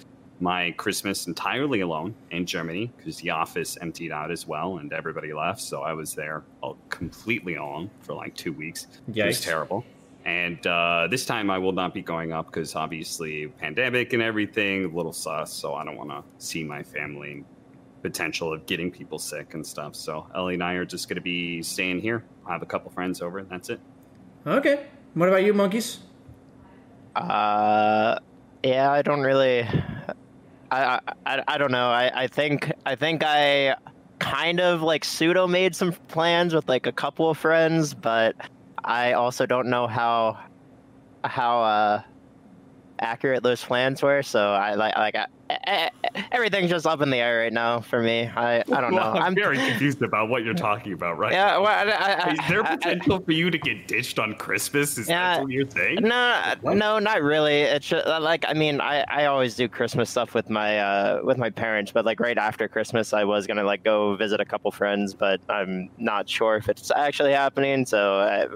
my 0.41 0.71
Christmas 0.71 1.27
entirely 1.27 1.81
alone 1.81 2.15
in 2.31 2.45
Germany 2.45 2.91
because 2.97 3.17
the 3.17 3.29
office 3.29 3.77
emptied 3.79 4.11
out 4.11 4.31
as 4.31 4.47
well 4.47 4.79
and 4.79 4.91
everybody 4.91 5.33
left. 5.33 5.61
So 5.61 5.83
I 5.83 5.93
was 5.93 6.15
there 6.15 6.43
all, 6.61 6.77
completely 6.89 7.55
alone 7.55 7.91
for 8.01 8.13
like 8.13 8.35
two 8.35 8.51
weeks. 8.51 8.87
It 9.13 9.25
was 9.25 9.41
terrible. 9.41 9.85
And 10.25 10.65
uh, 10.67 11.07
this 11.09 11.25
time 11.25 11.49
I 11.49 11.57
will 11.57 11.71
not 11.71 11.93
be 11.93 12.01
going 12.01 12.31
up 12.31 12.47
because 12.47 12.75
obviously 12.75 13.47
pandemic 13.47 14.13
and 14.13 14.21
everything, 14.21 14.85
a 14.85 14.87
little 14.87 15.13
sus. 15.13 15.53
So 15.53 15.75
I 15.75 15.85
don't 15.85 15.95
want 15.95 16.09
to 16.09 16.23
see 16.43 16.63
my 16.63 16.83
family 16.83 17.45
potential 18.01 18.51
of 18.51 18.65
getting 18.65 18.91
people 18.91 19.19
sick 19.19 19.53
and 19.53 19.65
stuff. 19.65 19.95
So 19.95 20.27
Ellie 20.35 20.55
and 20.55 20.63
I 20.63 20.73
are 20.73 20.85
just 20.85 21.07
going 21.07 21.15
to 21.15 21.21
be 21.21 21.61
staying 21.61 22.01
here. 22.01 22.23
I 22.47 22.51
have 22.51 22.63
a 22.63 22.65
couple 22.65 22.91
friends 22.91 23.21
over. 23.21 23.43
That's 23.43 23.69
it. 23.69 23.79
Okay. 24.45 24.87
What 25.13 25.29
about 25.29 25.43
you, 25.43 25.53
monkeys? 25.53 25.99
Uh, 27.15 28.17
yeah, 28.63 28.91
I 28.91 29.01
don't 29.01 29.21
really. 29.21 29.67
I 30.71 30.99
I, 31.25 31.43
I 31.47 31.57
don't 31.57 31.71
know. 31.71 31.89
I, 31.89 32.23
I 32.23 32.27
think 32.27 32.71
I 32.85 32.95
think 32.95 33.23
I 33.25 33.75
kind 34.19 34.59
of 34.59 34.81
like 34.81 35.03
pseudo 35.03 35.47
made 35.47 35.75
some 35.75 35.91
plans 36.07 36.53
with 36.53 36.69
like 36.69 36.85
a 36.87 36.91
couple 36.91 37.29
of 37.29 37.37
friends, 37.37 37.93
but 37.93 38.35
I 38.83 39.13
also 39.13 39.45
don't 39.45 39.67
know 39.67 39.87
how 39.87 40.39
how 41.23 41.61
uh 41.61 42.01
accurate 43.01 43.43
those 43.43 43.63
plans 43.63 44.01
were. 44.01 44.21
So 44.23 44.51
I 44.51 44.75
like 44.75 44.95
like 44.97 45.15
I, 45.15 45.25
I, 45.49 45.89
everything's 46.31 46.69
just 46.69 46.85
up 46.85 47.01
in 47.01 47.09
the 47.09 47.17
air 47.17 47.39
right 47.39 47.51
now 47.51 47.81
for 47.81 48.01
me. 48.01 48.27
I 48.35 48.59
I 48.71 48.81
don't 48.81 48.93
know. 48.93 49.01
I'm, 49.01 49.23
I'm 49.23 49.35
very 49.35 49.57
confused 49.57 50.01
about 50.01 50.29
what 50.29 50.43
you're 50.43 50.53
talking 50.53 50.93
about, 50.93 51.17
right? 51.17 51.31
Yeah, 51.33 51.47
now. 51.47 51.61
well, 51.63 51.89
I- 51.89 52.13
I- 52.13 52.31
is 52.33 52.39
there 52.47 52.63
potential 52.63 53.19
for 53.19 53.31
you 53.31 53.49
to 53.51 53.57
get 53.57 53.87
ditched 53.87 54.19
on 54.19 54.35
Christmas? 54.35 54.97
Is 54.97 55.07
that 55.07 55.41
what 55.41 55.51
you're 55.51 55.69
saying? 55.69 55.99
No, 56.01 56.53
What? 56.61 56.77
no, 56.77 56.99
not 56.99 57.21
really. 57.21 57.61
It's 57.61 57.87
just, 57.87 58.05
like 58.07 58.45
I 58.47 58.53
mean, 58.53 58.79
I, 58.79 59.03
I 59.09 59.25
always 59.25 59.55
do 59.55 59.67
Christmas 59.67 60.09
stuff 60.09 60.33
with 60.33 60.49
my 60.49 60.79
uh, 60.79 61.19
with 61.23 61.37
my 61.37 61.49
parents, 61.49 61.91
but 61.91 62.05
like 62.05 62.19
right 62.19 62.37
after 62.37 62.67
Christmas, 62.67 63.13
I 63.13 63.23
was 63.23 63.47
gonna 63.47 63.63
like 63.63 63.83
go 63.83 64.15
visit 64.15 64.39
a 64.39 64.45
couple 64.45 64.71
friends, 64.71 65.13
but 65.13 65.41
I'm 65.49 65.89
not 65.97 66.29
sure 66.29 66.55
if 66.55 66.69
it's 66.69 66.91
actually 66.91 67.33
happening. 67.33 67.85
So 67.85 68.19
I, 68.19 68.47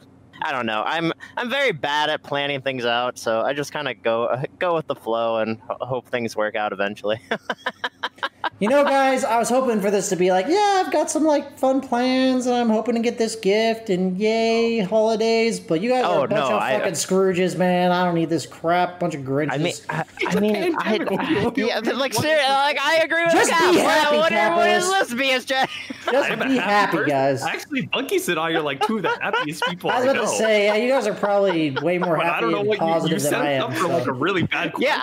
I 0.41 0.51
don't 0.51 0.65
know. 0.65 0.83
I'm 0.86 1.11
I'm 1.38 1.49
very 1.49 1.71
bad 1.71 2.09
at 2.09 2.23
planning 2.23 2.61
things 2.61 2.86
out, 2.86 3.17
so 3.17 3.41
I 3.41 3.53
just 3.53 3.71
kind 3.71 3.88
of 3.88 4.01
go 4.03 4.43
go 4.59 4.75
with 4.75 4.88
the 4.88 4.95
flow 4.95 5.38
and 5.38 5.59
ho- 5.61 5.77
hope 5.81 6.09
things 6.09 6.36
work 6.36 6.55
out 6.55 6.73
eventually. 6.73 7.19
You 8.59 8.69
know, 8.69 8.83
guys, 8.83 9.23
I 9.23 9.37
was 9.37 9.49
hoping 9.49 9.81
for 9.81 9.91
this 9.91 10.09
to 10.09 10.15
be 10.15 10.31
like, 10.31 10.45
yeah, 10.47 10.83
I've 10.85 10.91
got 10.91 11.09
some 11.11 11.23
like 11.23 11.57
fun 11.57 11.81
plans, 11.81 12.45
and 12.45 12.55
I'm 12.55 12.69
hoping 12.69 12.95
to 12.95 13.01
get 13.01 13.17
this 13.17 13.35
gift, 13.35 13.89
and 13.89 14.17
yay, 14.17 14.79
holidays. 14.79 15.59
But 15.59 15.81
you 15.81 15.89
guys 15.89 16.03
Oh, 16.05 16.21
are 16.21 16.25
a 16.25 16.27
bunch 16.27 16.39
no, 16.49 16.55
of 16.55 16.61
I- 16.61 16.75
uh, 16.75 16.79
fucking 16.79 16.93
Scrooges, 16.93 17.57
man. 17.57 17.91
I 17.91 18.05
don't 18.05 18.15
need 18.15 18.29
this 18.29 18.45
crap. 18.45 18.99
Bunch 18.99 19.15
of 19.15 19.21
Grinches. 19.21 19.51
I 19.53 19.57
mean, 19.57 19.73
I, 19.89 20.03
I 20.27 20.39
mean, 20.39 20.75
I, 20.79 21.51
yeah, 21.55 21.81
but, 21.81 21.95
like 21.97 22.13
seriously, 22.13 22.49
like 22.53 22.79
I 22.79 23.01
agree 23.03 23.23
with 23.23 23.33
Just 23.33 23.49
Cap. 23.51 23.73
be 23.73 23.79
happy, 23.79 24.17
what, 24.17 24.31
what 24.31 24.69
is 24.69 24.83
Capitalist. 24.85 25.17
this, 25.17 25.45
BSJ? 25.45 26.11
Just 26.11 26.31
I'm 26.31 26.41
a 26.41 26.47
be 26.47 26.57
happy, 26.57 26.97
person. 26.97 27.09
guys. 27.09 27.41
Actually, 27.43 27.87
Bunkies 27.87 28.29
and 28.29 28.39
I 28.39 28.53
oh, 28.53 28.59
are 28.59 28.61
like 28.61 28.85
two 28.85 28.97
of 28.97 29.03
the 29.03 29.09
happiest 29.21 29.63
people 29.65 29.89
I 29.89 29.93
I, 29.95 29.99
was 30.01 30.05
about 30.05 30.15
know. 30.15 30.21
to 30.31 30.37
say, 30.37 30.65
yeah, 30.65 30.75
you 30.75 30.89
guys 30.89 31.07
are 31.07 31.13
probably 31.15 31.71
way 31.71 31.97
more 31.97 32.15
but 32.17 32.25
I 32.25 32.29
happy 32.29 32.41
don't 32.41 32.51
know 32.51 32.59
and 32.59 32.67
what 32.67 32.79
you, 32.79 32.85
you 32.85 32.93
positive 32.93 33.21
than 33.21 33.31
set 33.31 33.41
I 33.41 33.55
us 33.57 33.63
am. 33.65 33.71
up 33.71 33.77
for 33.77 33.87
like 33.87 34.07
a 34.07 34.13
really 34.13 34.43
bad 34.43 34.73
question. 34.73 34.93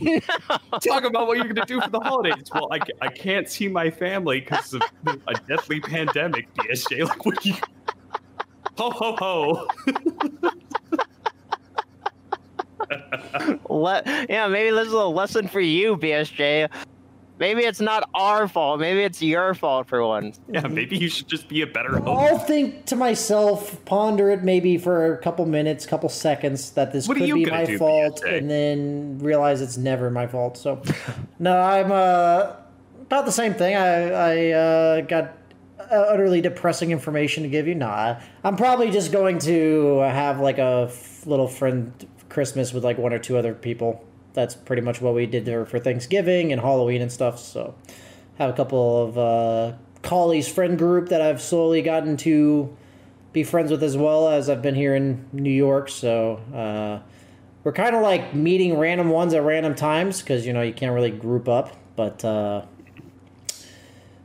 Yeah, 0.00 0.20
Talk 0.82 1.04
about 1.04 1.26
what 1.26 1.36
you're 1.36 1.44
going 1.52 1.56
to 1.56 1.64
do 1.66 1.80
for 1.80 1.90
the 1.90 2.00
holidays. 2.00 2.48
Well, 2.60 2.68
I, 2.72 3.06
I 3.06 3.08
can't 3.08 3.48
see 3.48 3.68
my 3.68 3.90
family 3.90 4.40
because 4.40 4.74
of 4.74 4.82
a 5.06 5.34
deathly 5.48 5.80
pandemic, 5.80 6.46
BSJ. 6.56 7.00
Like, 7.08 7.24
what 7.24 7.44
you. 7.46 7.54
Ho, 8.76 8.90
ho, 8.90 9.16
ho. 9.18 9.68
Yeah, 14.28 14.48
maybe 14.48 14.70
this 14.74 14.88
is 14.88 14.92
a 14.92 15.04
lesson 15.04 15.48
for 15.48 15.60
you, 15.60 15.96
BSJ. 15.96 16.68
Maybe 17.40 17.62
it's 17.62 17.80
not 17.80 18.08
our 18.14 18.46
fault. 18.46 18.80
Maybe 18.80 19.00
it's 19.00 19.22
your 19.22 19.54
fault 19.54 19.88
for 19.88 20.06
once. 20.06 20.38
Yeah, 20.52 20.66
maybe 20.66 20.98
you 20.98 21.08
should 21.08 21.26
just 21.26 21.48
be 21.48 21.62
a 21.62 21.66
better 21.66 21.98
host. 21.98 22.06
I'll 22.06 22.38
think 22.38 22.84
to 22.86 22.96
myself, 22.96 23.82
ponder 23.86 24.30
it 24.30 24.44
maybe 24.44 24.76
for 24.76 25.14
a 25.14 25.18
couple 25.18 25.46
minutes, 25.46 25.86
couple 25.86 26.10
seconds 26.10 26.72
that 26.72 26.92
this 26.92 27.08
What 27.08 27.16
could 27.16 27.32
be 27.32 27.46
my 27.46 27.64
do, 27.64 27.78
fault, 27.78 28.20
BSJ? 28.22 28.38
and 28.38 28.50
then 28.50 29.18
realize 29.20 29.62
it's 29.62 29.78
never 29.78 30.10
my 30.10 30.26
fault. 30.26 30.58
So, 30.58 30.82
no, 31.38 31.56
I'm 31.58 31.90
uh, 31.90 32.56
about 33.00 33.24
the 33.24 33.32
same 33.32 33.54
thing. 33.54 33.74
I 33.74 34.10
I 34.10 34.50
uh, 34.50 35.00
got 35.00 35.38
uh, 35.78 35.94
utterly 35.94 36.42
depressing 36.42 36.90
information 36.90 37.42
to 37.44 37.48
give 37.48 37.66
you. 37.66 37.74
Nah, 37.74 38.20
I'm 38.44 38.56
probably 38.56 38.90
just 38.90 39.12
going 39.12 39.38
to 39.40 40.00
have 40.00 40.40
like 40.40 40.58
a 40.58 40.88
f- 40.90 41.26
little 41.26 41.48
friend 41.48 41.90
Christmas 42.28 42.74
with 42.74 42.84
like 42.84 42.98
one 42.98 43.14
or 43.14 43.18
two 43.18 43.38
other 43.38 43.54
people. 43.54 44.04
That's 44.32 44.54
pretty 44.54 44.82
much 44.82 45.00
what 45.00 45.14
we 45.14 45.26
did 45.26 45.44
there 45.44 45.64
for 45.66 45.78
Thanksgiving 45.78 46.52
and 46.52 46.60
Halloween 46.60 47.02
and 47.02 47.10
stuff. 47.10 47.38
So, 47.38 47.74
have 48.38 48.50
a 48.50 48.52
couple 48.54 49.02
of 49.02 49.18
uh, 49.18 49.72
friend 50.48 50.78
group 50.78 51.10
that 51.10 51.20
I've 51.20 51.42
slowly 51.42 51.82
gotten 51.82 52.16
to 52.18 52.74
be 53.32 53.44
friends 53.44 53.70
with 53.70 53.82
as 53.82 53.96
well 53.96 54.28
as 54.28 54.48
I've 54.50 54.62
been 54.62 54.74
here 54.74 54.94
in 54.94 55.26
New 55.32 55.52
York. 55.52 55.88
So 55.88 56.40
uh, 56.54 57.00
we're 57.62 57.72
kind 57.72 57.94
of 57.94 58.02
like 58.02 58.34
meeting 58.34 58.78
random 58.78 59.10
ones 59.10 59.34
at 59.34 59.42
random 59.42 59.74
times 59.74 60.20
because 60.20 60.46
you 60.46 60.52
know 60.52 60.62
you 60.62 60.72
can't 60.72 60.94
really 60.94 61.10
group 61.10 61.48
up. 61.48 61.76
But 61.96 62.24
uh, 62.24 62.64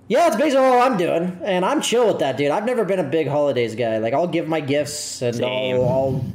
yeah, 0.07 0.27
it's 0.27 0.35
basically 0.35 0.65
all 0.65 0.81
I'm 0.81 0.97
doing, 0.97 1.39
and 1.43 1.65
I'm 1.65 1.81
chill 1.81 2.07
with 2.07 2.19
that, 2.19 2.37
dude. 2.37 2.51
I've 2.51 2.65
never 2.65 2.85
been 2.85 2.99
a 2.99 3.03
big 3.03 3.27
holidays 3.27 3.75
guy. 3.75 3.97
Like 3.97 4.13
I'll 4.13 4.27
give 4.27 4.47
my 4.47 4.61
gifts 4.61 5.21
and 5.21 5.43
I'll, 5.43 5.87
I'll 5.87 6.25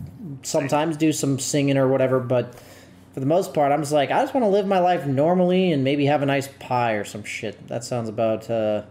sometimes 0.42 0.96
do 0.96 1.12
some 1.12 1.38
singing 1.38 1.76
or 1.76 1.88
whatever, 1.88 2.20
but. 2.20 2.54
For 3.12 3.20
the 3.20 3.26
most 3.26 3.52
part, 3.52 3.72
I'm 3.72 3.80
just 3.80 3.92
like 3.92 4.10
I 4.10 4.20
just 4.20 4.34
want 4.34 4.44
to 4.44 4.48
live 4.48 4.66
my 4.66 4.78
life 4.78 5.06
normally 5.06 5.72
and 5.72 5.82
maybe 5.82 6.06
have 6.06 6.22
a 6.22 6.26
nice 6.26 6.48
pie 6.60 6.92
or 6.92 7.04
some 7.04 7.24
shit. 7.24 7.66
That 7.68 7.82
sounds 7.82 8.08
about 8.08 8.48
uh, 8.48 8.82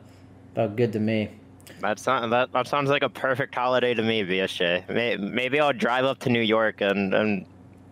about 0.53 0.75
good 0.75 0.93
to 0.93 0.99
me. 0.99 1.29
That 1.81 1.99
sounds 1.99 2.29
that, 2.31 2.51
that 2.51 2.67
sounds 2.67 2.89
like 2.89 3.03
a 3.03 3.09
perfect 3.09 3.55
holiday 3.55 3.93
to 3.93 4.03
me, 4.03 4.23
BSJ. 4.23 4.89
May, 4.89 5.15
maybe 5.15 5.59
I'll 5.59 5.73
drive 5.73 6.05
up 6.05 6.19
to 6.19 6.29
New 6.29 6.41
York 6.41 6.81
and, 6.81 7.13
and 7.13 7.45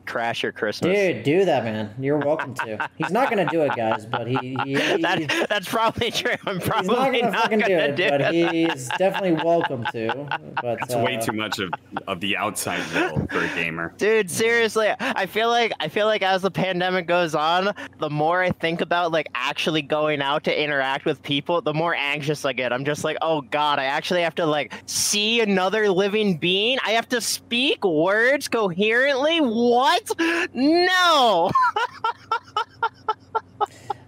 crash 0.07 0.43
your 0.43 0.51
Christmas. 0.51 0.95
Dude, 0.97 1.23
do 1.23 1.45
that, 1.45 1.63
man. 1.63 1.93
You're 1.99 2.17
welcome 2.17 2.53
to. 2.55 2.89
He's 2.97 3.11
not 3.11 3.29
gonna 3.29 3.49
do 3.49 3.61
it, 3.61 3.75
guys, 3.75 4.05
but 4.05 4.27
he, 4.27 4.37
he, 4.37 4.55
he- 4.65 5.01
that, 5.01 5.47
that's 5.49 5.67
probably 5.67 6.11
true. 6.11 6.31
I'm 6.45 6.59
he's 6.59 6.67
not 6.67 6.85
probably 6.87 7.21
gonna 7.21 7.31
not, 7.31 7.41
fucking 7.43 7.59
do 7.59 7.65
gonna 7.67 7.79
it, 7.83 7.95
do 7.95 8.09
but 8.09 8.21
it. 8.21 8.51
he's 8.53 8.87
definitely 8.97 9.33
welcome 9.43 9.85
to. 9.91 10.27
But 10.61 10.79
That's 10.79 10.95
way 10.95 11.17
uh, 11.17 11.21
too 11.21 11.33
much 11.33 11.59
of, 11.59 11.71
of 12.07 12.19
the 12.19 12.37
outside 12.37 12.81
world 12.93 13.29
for 13.29 13.39
a 13.43 13.47
gamer. 13.55 13.93
Dude, 13.97 14.29
seriously, 14.31 14.89
I 14.99 15.25
feel 15.25 15.49
like 15.49 15.71
I 15.79 15.87
feel 15.87 16.07
like 16.07 16.21
as 16.21 16.41
the 16.41 16.51
pandemic 16.51 17.07
goes 17.07 17.35
on, 17.35 17.73
the 17.99 18.09
more 18.09 18.41
I 18.41 18.51
think 18.51 18.81
about 18.81 19.11
like 19.11 19.27
actually 19.35 19.81
going 19.81 20.21
out 20.21 20.43
to 20.45 20.63
interact 20.63 21.05
with 21.05 21.21
people, 21.21 21.61
the 21.61 21.73
more 21.73 21.93
anxious 21.95 22.45
I 22.45 22.53
get. 22.53 22.71
I'm 22.73 22.85
just 22.85 23.03
like, 23.03 23.17
oh 23.21 23.41
god, 23.41 23.79
I 23.79 23.85
actually 23.85 24.21
have 24.21 24.35
to 24.35 24.45
like 24.45 24.73
see 24.85 25.41
another 25.41 25.89
living 25.89 26.37
being. 26.37 26.77
I 26.85 26.91
have 26.91 27.09
to 27.09 27.21
speak 27.21 27.83
words 27.83 28.47
coherently. 28.47 29.39
What? 29.39 29.96
No. 30.53 31.51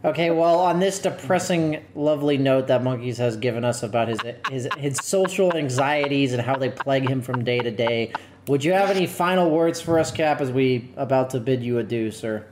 Okay, 0.06 0.32
well, 0.32 0.60
on 0.60 0.80
this 0.80 1.00
depressing, 1.00 1.84
lovely 1.94 2.38
note 2.38 2.68
that 2.68 2.84
Monkeys 2.84 3.18
has 3.18 3.36
given 3.36 3.66
us 3.66 3.84
about 3.84 4.08
his 4.08 4.20
his 4.50 4.70
his 4.78 4.98
social 4.98 5.54
anxieties 5.56 6.32
and 6.32 6.42
how 6.42 6.56
they 6.56 6.70
plague 6.70 7.10
him 7.10 7.22
from 7.22 7.44
day 7.44 7.60
to 7.60 7.70
day, 7.70 8.14
would 8.48 8.64
you 8.64 8.72
have 8.72 8.90
any 8.90 9.06
final 9.06 9.50
words 9.52 9.82
for 9.82 10.00
us, 10.00 10.10
Cap, 10.10 10.40
as 10.40 10.52
we 10.52 10.90
about 10.96 11.32
to 11.32 11.40
bid 11.42 11.62
you 11.62 11.80
adieu, 11.80 12.12
sir? 12.12 12.46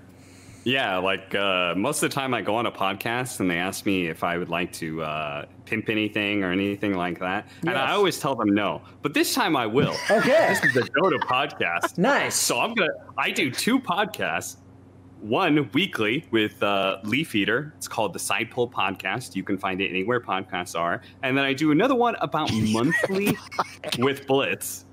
Yeah, 0.68 0.97
like 0.97 1.34
uh, 1.34 1.76
most 1.78 2.03
of 2.03 2.09
the 2.09 2.13
time 2.13 2.34
I 2.34 2.41
go 2.41 2.57
on 2.57 2.65
a 2.65 2.72
podcast 2.74 3.39
and 3.39 3.49
they 3.49 3.57
ask 3.57 3.86
me 3.86 4.07
if 4.07 4.22
I 4.22 4.38
would 4.38 4.49
like 4.49 4.74
to 4.74 5.01
uh, 5.01 5.45
pimp 5.63 5.88
anything 5.88 6.43
or 6.43 6.51
anything 6.51 6.93
like 6.93 7.20
that. 7.20 7.47
And 7.61 7.70
I 7.70 7.93
always 7.93 8.20
tell 8.20 8.36
them 8.36 8.53
no. 8.53 8.82
But 9.01 9.13
this 9.13 9.34
time 9.34 9.55
I 9.55 9.65
will. 9.65 9.95
Okay. 10.11 10.47
This 10.49 10.61
is 10.65 10.74
the 10.74 10.82
Dota 10.82 11.20
podcast. 11.20 11.97
Nice. 11.97 12.36
So 12.36 12.59
I'm 12.59 12.74
going 12.74 12.89
to, 12.89 12.95
I 13.18 13.32
do 13.32 13.49
two 13.49 13.80
podcasts. 13.80 14.57
One 15.22 15.70
weekly 15.74 16.26
with 16.32 16.61
uh, 16.61 16.97
Leaf 17.05 17.34
Eater. 17.34 17.74
It's 17.78 17.88
called 17.88 18.11
the 18.11 18.20
Side 18.20 18.51
Pull 18.51 18.70
Podcast. 18.70 19.38
You 19.38 19.43
can 19.43 19.57
find 19.57 19.80
it 19.80 19.89
anywhere 19.89 20.20
podcasts 20.20 20.78
are. 20.78 21.01
And 21.24 21.38
then 21.38 21.45
I 21.45 21.53
do 21.53 21.72
another 21.72 21.95
one 21.95 22.18
about 22.20 22.51
monthly 22.53 23.38
with 23.99 24.28
Blitz 24.28 24.84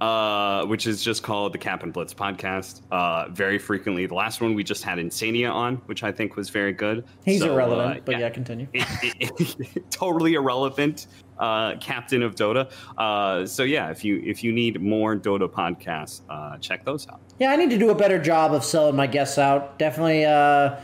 uh, 0.00 0.64
which 0.66 0.86
is 0.86 1.02
just 1.02 1.22
called 1.22 1.52
the 1.54 1.58
Cap 1.58 1.82
and 1.82 1.92
Blitz 1.92 2.12
podcast. 2.14 2.82
Uh, 2.90 3.28
very 3.30 3.58
frequently, 3.58 4.06
the 4.06 4.14
last 4.14 4.40
one 4.40 4.54
we 4.54 4.64
just 4.64 4.82
had 4.84 4.98
Insania 4.98 5.52
on, 5.52 5.76
which 5.86 6.02
I 6.02 6.12
think 6.12 6.36
was 6.36 6.50
very 6.50 6.72
good. 6.72 7.04
He's 7.24 7.40
So, 7.40 7.52
irrelevant, 7.52 7.98
uh, 7.98 8.02
but 8.04 8.18
yeah, 8.18 8.28
continue. 8.30 8.66
totally 9.90 10.34
irrelevant 10.34 11.06
uh, 11.38 11.76
captain 11.80 12.22
of 12.22 12.34
Dota. 12.34 12.70
Uh, 12.98 13.46
so 13.46 13.62
yeah, 13.62 13.90
if 13.90 14.04
you 14.04 14.20
if 14.24 14.42
you 14.44 14.52
need 14.52 14.80
more 14.80 15.16
Dota 15.16 15.48
podcasts, 15.48 16.22
uh, 16.28 16.58
check 16.58 16.84
those 16.84 17.08
out. 17.08 17.20
Yeah, 17.38 17.50
I 17.50 17.56
need 17.56 17.70
to 17.70 17.78
do 17.78 17.90
a 17.90 17.94
better 17.94 18.20
job 18.20 18.52
of 18.52 18.64
selling 18.64 18.96
my 18.96 19.06
guests 19.06 19.38
out. 19.38 19.78
Definitely 19.78 20.24
uh, 20.24 20.76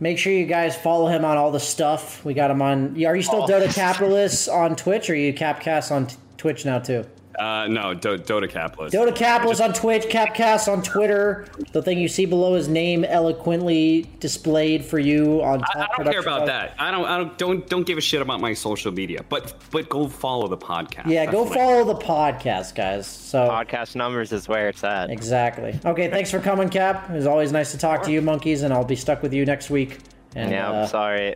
make 0.00 0.18
sure 0.18 0.32
you 0.32 0.46
guys 0.46 0.76
follow 0.76 1.08
him 1.08 1.24
on 1.24 1.36
all 1.36 1.50
the 1.52 1.60
stuff. 1.60 2.24
We 2.24 2.34
got 2.34 2.50
him 2.50 2.62
on. 2.62 3.02
Are 3.04 3.16
you 3.16 3.22
still 3.22 3.44
Oh. 3.44 3.46
Dota 3.46 3.72
Capitalists 3.74 4.48
on 4.48 4.76
Twitch 4.76 5.10
or 5.10 5.14
are 5.14 5.16
you 5.16 5.32
Capcast 5.34 5.90
on 5.90 6.06
t- 6.06 6.16
Twitch 6.36 6.64
now 6.64 6.78
too? 6.78 7.04
Uh, 7.38 7.66
no, 7.68 7.94
Do- 7.94 8.18
Dota 8.18 8.50
Capless. 8.50 8.90
Dota 8.90 9.14
Capless 9.14 9.62
on 9.62 9.72
Twitch, 9.72 10.04
Capcast 10.04 10.70
on 10.70 10.82
Twitter. 10.82 11.46
The 11.72 11.82
thing 11.82 11.98
you 11.98 12.08
see 12.08 12.26
below 12.26 12.54
is 12.54 12.68
name 12.68 13.04
eloquently 13.04 14.10
displayed 14.20 14.84
for 14.84 14.98
you 14.98 15.42
on. 15.42 15.62
I, 15.74 15.88
I 15.98 16.02
don't 16.02 16.12
care 16.12 16.20
about 16.20 16.46
that. 16.46 16.74
I 16.78 16.90
don't. 16.90 17.04
I 17.04 17.18
don't. 17.18 17.38
Don't 17.38 17.68
don't 17.68 17.86
give 17.86 17.98
a 17.98 18.02
shit 18.02 18.20
about 18.20 18.40
my 18.40 18.52
social 18.52 18.92
media. 18.92 19.24
But 19.28 19.54
but 19.70 19.88
go 19.88 20.08
follow 20.08 20.48
the 20.48 20.56
podcast. 20.56 21.06
Yeah, 21.06 21.24
That's 21.24 21.36
go 21.36 21.46
follow 21.46 21.84
the 21.84 21.94
podcast, 21.94 22.74
guys. 22.74 23.06
So 23.06 23.48
podcast 23.48 23.96
numbers 23.96 24.32
is 24.32 24.48
where 24.48 24.68
it's 24.68 24.84
at. 24.84 25.10
Exactly. 25.10 25.78
Okay, 25.84 26.10
thanks 26.10 26.30
for 26.30 26.40
coming, 26.40 26.68
Cap. 26.68 27.10
It 27.10 27.14
was 27.14 27.26
always 27.26 27.52
nice 27.52 27.72
to 27.72 27.78
talk 27.78 28.02
to 28.04 28.12
you, 28.12 28.20
monkeys, 28.22 28.62
and 28.62 28.72
I'll 28.72 28.84
be 28.84 28.96
stuck 28.96 29.22
with 29.22 29.32
you 29.32 29.44
next 29.44 29.70
week. 29.70 29.98
And, 30.34 30.50
yeah, 30.50 30.68
I'm 30.68 30.84
uh, 30.84 30.86
sorry. 30.86 31.34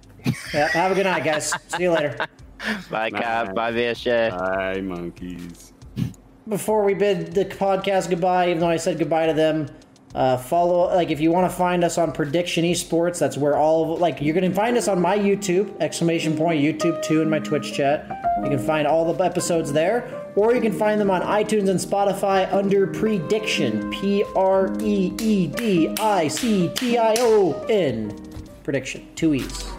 yeah, 0.55 0.69
have 0.69 0.93
a 0.93 0.95
good 0.95 1.05
night, 1.05 1.25
guys. 1.25 1.53
See 1.69 1.83
you 1.83 1.93
later. 1.93 2.17
Bye, 2.91 3.11
Cap. 3.11 3.55
Bye, 3.55 3.73
BSJ. 3.73 4.31
Bye, 4.31 4.81
monkeys. 4.81 5.73
Before 6.49 6.85
we 6.85 6.95
bid 6.95 7.33
the 7.35 7.45
podcast 7.45 8.09
goodbye, 8.09 8.51
even 8.51 8.61
though 8.61 8.69
I 8.69 8.77
said 8.77 9.01
goodbye 9.01 9.27
to 9.27 9.33
them, 9.33 9.67
uh, 10.15 10.37
follow 10.37 10.95
like 10.95 11.11
if 11.11 11.19
you 11.21 11.33
want 11.33 11.51
to 11.51 11.57
find 11.57 11.83
us 11.83 11.99
on 11.99 12.13
Prediction 12.13 12.65
Esports, 12.65 13.19
that's 13.19 13.37
where 13.37 13.57
all 13.57 13.95
of 13.95 14.01
like 14.01 14.21
you're 14.21 14.35
gonna 14.35 14.55
find 14.55 14.77
us 14.77 14.87
on 14.87 15.01
my 15.01 15.19
YouTube 15.19 15.75
exclamation 15.81 16.37
point 16.37 16.63
YouTube 16.63 17.03
two 17.03 17.21
in 17.21 17.29
my 17.29 17.41
Twitch 17.41 17.73
chat. 17.73 18.07
You 18.45 18.49
can 18.49 18.61
find 18.61 18.87
all 18.87 19.13
the 19.13 19.25
episodes 19.25 19.73
there, 19.73 20.31
or 20.37 20.55
you 20.55 20.61
can 20.61 20.73
find 20.73 21.01
them 21.01 21.11
on 21.11 21.21
iTunes 21.23 21.69
and 21.69 21.81
Spotify 21.81 22.51
under 22.53 22.87
Prediction 22.87 23.91
P 23.91 24.25
R 24.37 24.73
E 24.81 25.13
E 25.21 25.49
D 25.49 25.89
I 25.99 26.29
C 26.29 26.71
T 26.77 26.97
I 26.97 27.17
O 27.19 27.55
N 27.69 28.17
Prediction 28.63 29.09
two 29.17 29.35
E's. 29.35 29.76